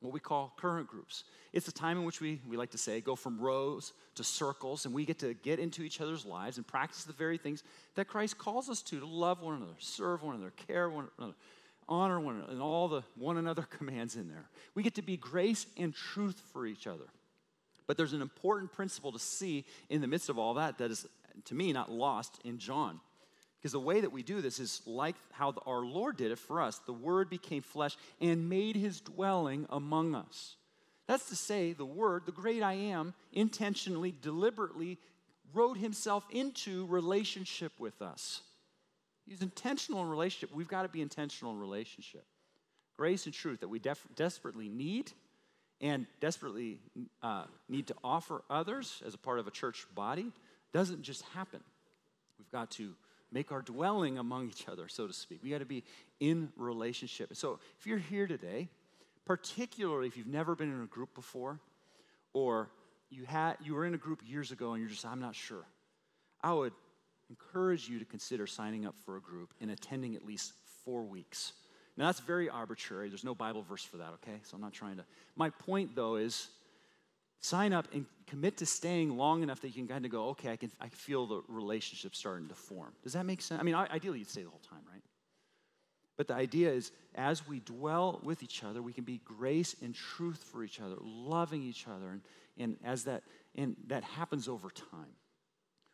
what 0.00 0.12
we 0.12 0.18
call 0.18 0.52
current 0.56 0.88
groups. 0.88 1.22
It's 1.52 1.68
a 1.68 1.72
time 1.72 1.96
in 1.96 2.04
which 2.04 2.20
we, 2.20 2.40
we 2.48 2.56
like 2.56 2.72
to 2.72 2.78
say, 2.78 3.00
go 3.00 3.14
from 3.14 3.38
rows 3.38 3.92
to 4.16 4.24
circles, 4.24 4.84
and 4.84 4.92
we 4.92 5.04
get 5.04 5.20
to 5.20 5.34
get 5.34 5.60
into 5.60 5.82
each 5.82 6.00
other's 6.00 6.26
lives 6.26 6.56
and 6.56 6.66
practice 6.66 7.04
the 7.04 7.12
very 7.12 7.38
things 7.38 7.62
that 7.94 8.08
Christ 8.08 8.36
calls 8.36 8.68
us 8.68 8.82
to 8.82 8.98
to 8.98 9.06
love 9.06 9.42
one 9.42 9.54
another, 9.54 9.76
serve 9.78 10.24
one 10.24 10.34
another, 10.34 10.52
care 10.66 10.90
one 10.90 11.06
another, 11.18 11.34
honor 11.88 12.20
one 12.20 12.36
another, 12.36 12.52
and 12.52 12.62
all 12.62 12.88
the 12.88 13.02
one 13.16 13.36
another 13.36 13.62
commands 13.78 14.16
in 14.16 14.28
there. 14.28 14.48
We 14.74 14.82
get 14.82 14.94
to 14.96 15.02
be 15.02 15.16
grace 15.16 15.66
and 15.76 15.94
truth 15.94 16.40
for 16.52 16.66
each 16.66 16.86
other. 16.86 17.06
But 17.86 17.96
there's 17.96 18.12
an 18.12 18.22
important 18.22 18.72
principle 18.72 19.12
to 19.12 19.18
see 19.18 19.64
in 19.88 20.00
the 20.00 20.06
midst 20.06 20.28
of 20.28 20.38
all 20.38 20.54
that 20.54 20.78
that 20.78 20.90
is, 20.90 21.06
to 21.46 21.54
me, 21.54 21.72
not 21.72 21.90
lost 21.90 22.38
in 22.44 22.58
John. 22.58 23.00
Because 23.58 23.72
the 23.72 23.80
way 23.80 24.00
that 24.00 24.12
we 24.12 24.22
do 24.22 24.40
this 24.40 24.60
is 24.60 24.82
like 24.86 25.16
how 25.32 25.54
our 25.66 25.84
Lord 25.84 26.16
did 26.16 26.30
it 26.30 26.38
for 26.38 26.60
us. 26.60 26.78
The 26.78 26.92
Word 26.92 27.28
became 27.28 27.62
flesh 27.62 27.96
and 28.20 28.48
made 28.48 28.76
his 28.76 29.00
dwelling 29.00 29.66
among 29.70 30.14
us. 30.14 30.56
That's 31.08 31.28
to 31.30 31.36
say, 31.36 31.72
the 31.72 31.86
Word, 31.86 32.24
the 32.26 32.32
great 32.32 32.62
I 32.62 32.74
am, 32.74 33.14
intentionally, 33.32 34.14
deliberately 34.20 34.98
wrote 35.52 35.78
himself 35.78 36.24
into 36.30 36.86
relationship 36.86 37.72
with 37.80 38.02
us. 38.02 38.42
He's 39.28 39.42
intentional 39.42 40.02
in 40.02 40.08
relationship. 40.08 40.54
We've 40.54 40.68
got 40.68 40.82
to 40.82 40.88
be 40.88 41.02
intentional 41.02 41.52
in 41.52 41.58
relationship. 41.58 42.24
Grace 42.96 43.26
and 43.26 43.34
truth 43.34 43.60
that 43.60 43.68
we 43.68 43.78
def- 43.78 44.06
desperately 44.16 44.68
need 44.68 45.12
and 45.80 46.06
desperately 46.20 46.80
uh, 47.22 47.44
need 47.68 47.86
to 47.88 47.94
offer 48.02 48.42
others 48.50 49.02
as 49.06 49.14
a 49.14 49.18
part 49.18 49.38
of 49.38 49.46
a 49.46 49.50
church 49.50 49.86
body 49.94 50.32
doesn't 50.72 51.02
just 51.02 51.22
happen. 51.34 51.60
We've 52.38 52.50
got 52.50 52.70
to 52.72 52.94
make 53.30 53.52
our 53.52 53.62
dwelling 53.62 54.18
among 54.18 54.48
each 54.48 54.68
other, 54.68 54.88
so 54.88 55.06
to 55.06 55.12
speak. 55.12 55.40
We 55.42 55.50
got 55.50 55.58
to 55.58 55.66
be 55.66 55.84
in 56.18 56.50
relationship. 56.56 57.34
So 57.36 57.60
if 57.78 57.86
you're 57.86 57.98
here 57.98 58.26
today, 58.26 58.68
particularly 59.24 60.08
if 60.08 60.16
you've 60.16 60.26
never 60.26 60.54
been 60.54 60.72
in 60.72 60.82
a 60.82 60.86
group 60.86 61.14
before, 61.14 61.60
or 62.32 62.70
you 63.10 63.24
had 63.24 63.56
you 63.62 63.74
were 63.74 63.84
in 63.84 63.94
a 63.94 63.98
group 63.98 64.22
years 64.26 64.50
ago 64.50 64.72
and 64.72 64.80
you're 64.80 64.90
just 64.90 65.04
I'm 65.04 65.20
not 65.20 65.34
sure. 65.34 65.64
I 66.42 66.52
would 66.52 66.72
encourage 67.30 67.88
you 67.88 67.98
to 67.98 68.04
consider 68.04 68.46
signing 68.46 68.86
up 68.86 68.94
for 69.04 69.16
a 69.16 69.20
group 69.20 69.52
and 69.60 69.70
attending 69.70 70.14
at 70.14 70.24
least 70.24 70.52
4 70.84 71.02
weeks. 71.02 71.52
Now 71.96 72.06
that's 72.06 72.20
very 72.20 72.48
arbitrary. 72.48 73.08
There's 73.08 73.24
no 73.24 73.34
Bible 73.34 73.62
verse 73.62 73.84
for 73.84 73.96
that, 73.98 74.10
okay? 74.14 74.40
So 74.44 74.54
I'm 74.54 74.60
not 74.60 74.72
trying 74.72 74.96
to 74.96 75.04
My 75.36 75.50
point 75.50 75.94
though 75.94 76.16
is 76.16 76.48
sign 77.40 77.72
up 77.72 77.86
and 77.92 78.06
commit 78.26 78.56
to 78.58 78.66
staying 78.66 79.16
long 79.16 79.42
enough 79.42 79.60
that 79.60 79.68
you 79.68 79.74
can 79.74 79.88
kind 79.88 80.04
of 80.04 80.10
go, 80.10 80.28
okay, 80.30 80.52
I 80.52 80.56
can 80.56 80.70
I 80.80 80.88
feel 80.88 81.26
the 81.26 81.42
relationship 81.48 82.14
starting 82.14 82.48
to 82.48 82.54
form. 82.54 82.92
Does 83.02 83.12
that 83.12 83.26
make 83.26 83.40
sense? 83.40 83.60
I 83.60 83.64
mean, 83.64 83.74
ideally 83.74 84.20
you'd 84.20 84.30
stay 84.30 84.42
the 84.42 84.50
whole 84.50 84.60
time, 84.68 84.82
right? 84.90 85.02
But 86.16 86.26
the 86.26 86.34
idea 86.34 86.70
is, 86.70 86.90
as 87.14 87.46
we 87.46 87.60
dwell 87.60 88.20
with 88.24 88.42
each 88.42 88.64
other, 88.64 88.82
we 88.82 88.92
can 88.92 89.04
be 89.04 89.20
grace 89.24 89.76
and 89.82 89.94
truth 89.94 90.42
for 90.42 90.64
each 90.64 90.80
other, 90.80 90.96
loving 91.00 91.62
each 91.62 91.86
other, 91.86 92.08
and, 92.08 92.22
and 92.58 92.76
as 92.84 93.04
that 93.04 93.22
and 93.54 93.76
that 93.86 94.04
happens 94.04 94.48
over 94.48 94.68
time. 94.70 95.14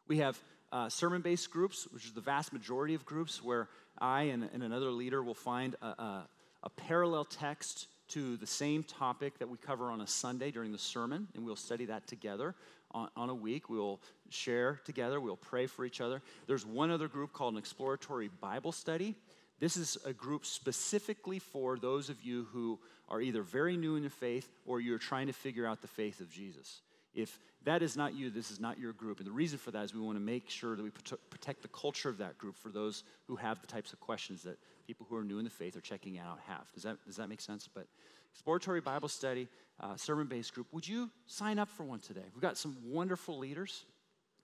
We 0.09 0.19
have 0.19 0.39
uh, 0.75 0.89
sermon-based 0.89 1.51
groups, 1.51 1.87
which 1.93 2.05
is 2.05 2.13
the 2.13 2.21
vast 2.21 2.53
majority 2.53 2.95
of 2.95 3.07
groups, 3.07 3.43
where 3.43 3.69
I 3.99 4.23
and, 4.23 4.49
and 4.53 4.63
another 4.63 4.91
leader 4.91 5.23
will 5.23 5.33
find 5.33 5.77
a, 5.81 5.87
a, 5.87 6.29
a 6.65 6.71
parallel 6.71 7.25
text 7.25 7.87
to 8.09 8.37
the 8.37 8.47
same 8.47 8.83
topic 8.83 9.39
that 9.39 9.49
we 9.49 9.57
cover 9.57 9.91
on 9.91 10.01
a 10.01 10.07
Sunday 10.07 10.51
during 10.51 10.73
the 10.73 10.79
sermon, 10.79 11.29
and 11.35 11.45
we'll 11.45 11.55
study 11.55 11.87
that 11.87 12.09
together 12.09 12.57
on, 12.91 13.09
on, 13.17 13.31
a 13.31 13.35
week. 13.35 13.71
We'll 13.71 14.01
share 14.31 14.81
together, 14.85 15.21
we'll 15.21 15.37
pray 15.37 15.67
for 15.67 15.85
each 15.85 16.01
other. 16.01 16.21
There's 16.49 16.67
one 16.67 16.91
other 16.91 17.07
group 17.07 17.33
called 17.33 17.55
an 17.55 17.59
exploratory 17.59 18.29
Bible 18.41 18.73
study. 18.73 19.15
This 19.61 19.77
is 19.77 19.97
a 20.05 20.13
group 20.13 20.45
specifically 20.45 21.39
for 21.39 21.79
those 21.79 22.11
of 22.11 22.21
you 22.21 22.49
who 22.53 22.81
are 23.09 23.21
either 23.21 23.43
very 23.43 23.77
new 23.77 23.95
in 23.95 24.03
the 24.03 24.11
faith 24.11 24.51
or 24.67 24.81
you're 24.81 24.99
trying 24.99 25.29
to 25.29 25.33
figure 25.33 25.67
out 25.67 25.83
the 25.83 25.89
faith 25.89 26.21
of 26.21 26.31
Jesus. 26.31 26.81
If 27.15 27.39
that 27.65 27.83
is 27.83 27.97
not 27.97 28.15
you, 28.15 28.31
this 28.31 28.51
is 28.51 28.61
not 28.61 28.79
your 28.79 28.93
group. 28.93 29.19
And 29.19 29.27
the 29.27 29.33
reason 29.33 29.59
for 29.59 29.71
that 29.71 29.85
is 29.85 29.95
we 29.95 30.01
want 30.01 30.17
to 30.17 30.25
make 30.25 30.51
sure 30.51 30.77
that 30.77 30.83
we 30.83 30.91
protect 31.31 31.63
the 31.63 31.69
culture 31.69 32.09
of 32.09 32.19
that 32.19 32.37
group 32.37 32.57
for 32.57 32.69
those 32.69 33.05
who 33.27 33.37
have 33.37 33.61
the 33.61 33.67
types 33.67 33.93
of 33.93 34.01
questions 34.01 34.43
that 34.43 34.59
people 34.87 35.07
who 35.09 35.17
are 35.17 35.25
new 35.25 35.39
in 35.39 35.45
the 35.45 35.51
faith 35.51 35.77
are 35.77 35.81
checking 35.81 36.19
out 36.19 36.39
have. 36.47 36.71
Does 36.75 36.83
that, 36.83 36.97
does 37.07 37.17
that 37.17 37.29
make 37.29 37.41
sense? 37.41 37.69
But 37.73 37.87
exploratory 38.33 38.81
Bible 38.81 39.09
study, 39.09 39.49
uh, 39.81 39.97
sermon 39.97 40.27
based 40.27 40.55
group, 40.55 40.67
would 40.73 40.87
you 40.87 41.11
sign 41.27 41.59
up 41.59 41.69
for 41.69 41.85
one 41.85 42.01
today? 42.01 42.25
We've 42.35 42.43
got 42.43 42.59
some 42.59 42.77
wonderful 42.85 43.39
leaders 43.39 43.85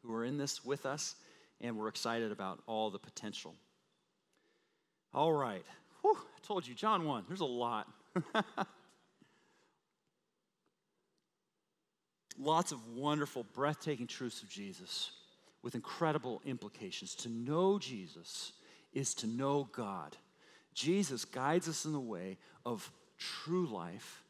who 0.03 0.15
are 0.15 0.25
in 0.25 0.39
this 0.39 0.65
with 0.65 0.87
us, 0.87 1.17
and 1.61 1.77
we're 1.77 1.89
excited 1.89 2.33
about 2.33 2.61
all 2.67 2.91
the 2.91 2.99
potential. 2.99 3.55
All 5.13 5.33
right. 5.33 5.65
Whew, 6.03 6.17
I 6.17 6.47
told 6.47 6.67
you, 6.67 6.75
John 6.75 7.05
1, 7.05 7.25
there's 7.29 7.41
a 7.41 7.45
lot. 7.45 7.89
Lots 12.39 12.73
of 12.73 12.87
wonderful, 12.89 13.45
breathtaking 13.55 14.07
truths 14.07 14.43
of 14.43 14.49
Jesus 14.49 15.13
with 15.63 15.75
incredible 15.75 16.41
implications. 16.45 17.15
To 17.17 17.29
know 17.29 17.79
Jesus 17.79 18.53
is 18.93 19.15
to 19.15 19.27
know 19.27 19.69
God. 19.73 20.17
Jesus 20.75 21.25
guides 21.25 21.69
us 21.69 21.85
in 21.85 21.93
the 21.93 22.01
way 22.01 22.39
of 22.65 22.91
true 23.19 23.67
life, 23.67 24.23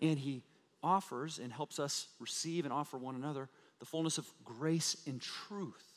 and 0.00 0.18
he 0.18 0.42
offers 0.82 1.38
and 1.38 1.52
helps 1.52 1.78
us 1.78 2.08
receive 2.20 2.64
and 2.64 2.72
offer 2.72 2.96
one 2.96 3.14
another 3.14 3.48
the 3.78 3.86
fullness 3.86 4.18
of 4.18 4.30
grace 4.44 4.96
and 5.06 5.20
truth. 5.20 5.91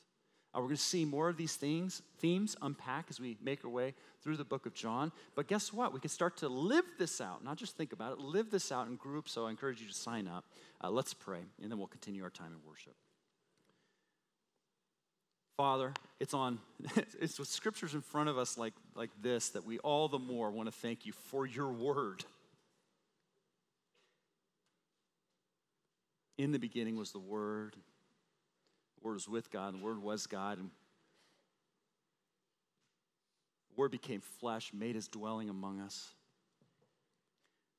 Uh, 0.56 0.60
we're 0.60 0.68
going 0.68 0.78
to 0.78 0.82
see 0.82 1.04
more 1.04 1.28
of 1.28 1.36
these 1.36 1.56
things, 1.56 2.02
themes 2.20 2.56
unpack 2.62 3.08
as 3.10 3.20
we 3.20 3.38
make 3.44 3.66
our 3.66 3.70
way 3.70 3.94
through 4.24 4.38
the 4.38 4.46
book 4.46 4.66
of 4.66 4.74
John. 4.74 5.12
But 5.36 5.48
guess 5.48 5.74
what? 5.74 5.94
We 5.94 6.00
can 6.00 6.10
start 6.10 6.38
to 6.38 6.48
live 6.48 6.86
this 6.98 7.20
out, 7.20 7.44
not 7.44 7.58
just 7.58 7.76
think 7.76 7.92
about 7.92 8.14
it, 8.14 8.20
live 8.20 8.52
this 8.52 8.72
out 8.72 8.88
in 8.88 8.96
groups. 8.96 9.34
So 9.34 9.48
I 9.48 9.50
encourage 9.50 9.82
you 9.82 9.88
to 9.88 9.94
sign 9.94 10.28
up. 10.28 10.46
Uh, 10.82 10.90
let's 10.90 11.14
pray, 11.14 11.42
and 11.62 11.70
then 11.70 11.78
we'll 11.78 11.88
continue 11.88 12.24
our 12.24 12.30
time 12.30 12.54
in 12.54 12.68
worship. 12.68 12.94
Father, 15.58 15.94
it's 16.20 16.34
on, 16.34 16.60
it's 17.20 17.40
with 17.40 17.48
scriptures 17.48 17.94
in 17.94 18.02
front 18.02 18.30
of 18.30 18.38
us 18.38 18.58
like, 18.58 18.74
like 18.96 19.10
this 19.22 19.50
that 19.50 19.66
we 19.66 19.80
all 19.80 20.08
the 20.08 20.20
more 20.20 20.52
want 20.52 20.68
to 20.68 20.74
thank 20.74 21.06
you 21.06 21.12
for 21.12 21.46
your 21.46 21.72
word. 21.72 22.24
In 26.38 26.52
the 26.52 26.60
beginning 26.60 26.98
was 26.98 27.12
the 27.12 27.20
Word, 27.20 27.78
Word 29.06 29.14
was 29.14 29.30
with 29.30 29.52
God, 29.52 29.74
and 29.74 29.82
the 29.82 29.86
Word 29.86 30.02
was 30.02 30.26
God. 30.26 30.58
And 30.58 30.72
the 33.70 33.76
Word 33.80 33.92
became 33.92 34.20
flesh, 34.40 34.72
made 34.74 34.96
his 34.96 35.08
dwelling 35.08 35.48
among 35.48 35.80
us. 35.80 36.16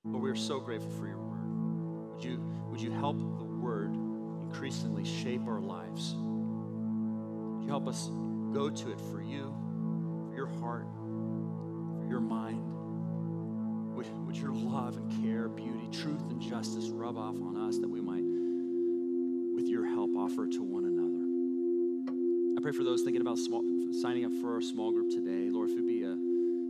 But 0.04 0.18
we 0.18 0.30
are 0.30 0.36
so 0.36 0.60
grateful 0.60 0.90
for 0.92 1.08
your 1.08 1.18
Word. 1.18 2.14
Would 2.14 2.24
you, 2.24 2.40
would 2.70 2.80
you 2.80 2.92
help 2.92 3.16
the 3.38 3.44
Word 3.44 3.92
increasingly 3.92 5.04
shape 5.04 5.48
our 5.48 5.60
lives? 5.60 6.14
Would 6.14 7.64
you 7.64 7.70
help 7.70 7.88
us 7.88 8.08
go 8.52 8.70
to 8.70 8.92
it 8.92 9.00
for 9.10 9.20
you, 9.20 9.52
for 10.30 10.36
your 10.36 10.46
heart, 10.46 10.86
for 11.98 12.06
your 12.08 12.20
mind? 12.20 12.62
Would, 13.96 14.26
would 14.26 14.36
your 14.36 14.52
love 14.52 14.96
and 14.96 15.24
care, 15.24 15.48
beauty, 15.48 15.88
truth, 15.90 16.20
and 16.30 16.40
justice 16.40 16.88
rub 16.88 17.18
off 17.18 17.34
on 17.34 17.56
us 17.68 17.78
that 17.78 17.88
we 17.88 18.00
might, 18.00 18.22
with 19.56 19.66
your 19.66 19.86
help, 19.86 20.10
offer 20.16 20.46
to 20.46 20.62
one 20.62 20.85
pray 22.66 22.72
for 22.72 22.82
those 22.82 23.02
thinking 23.02 23.22
about 23.22 23.38
small, 23.38 23.62
signing 23.92 24.24
up 24.24 24.32
for 24.40 24.58
a 24.58 24.62
small 24.62 24.90
group 24.90 25.08
today. 25.08 25.50
Lord, 25.52 25.70
if 25.70 25.78
it 25.78 25.86
be 25.86 26.02
a, 26.02 26.16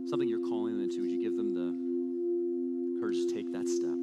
something 0.05 0.29
you're 0.29 0.47
calling 0.47 0.73
them 0.73 0.83
into, 0.83 1.01
would 1.01 1.09
you 1.09 1.19
give 1.19 1.35
them 1.35 1.55
the 1.55 2.99
courage 2.99 3.17
to 3.25 3.33
take 3.33 3.51
that 3.51 3.67
step? 3.67 3.97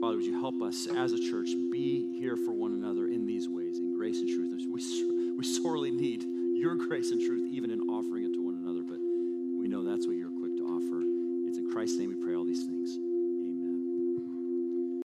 Father, 0.00 0.14
would 0.14 0.24
you 0.24 0.38
help 0.38 0.62
us 0.62 0.86
as 0.96 1.10
a 1.14 1.18
church 1.18 1.48
be 1.72 2.16
here 2.16 2.36
for 2.36 2.52
one 2.52 2.74
another 2.74 3.08
in 3.08 3.26
these 3.26 3.48
ways, 3.48 3.80
in 3.80 3.92
grace 3.96 4.20
and 4.20 4.28
truth? 4.28 4.54
We, 4.70 5.34
we 5.36 5.42
sorely 5.42 5.90
need 5.90 6.26
your 6.54 6.76
grace 6.76 7.10
and 7.10 7.20
truth, 7.20 7.50
even 7.50 7.72
in 7.72 7.80
offering 7.90 8.22
it 8.22 8.31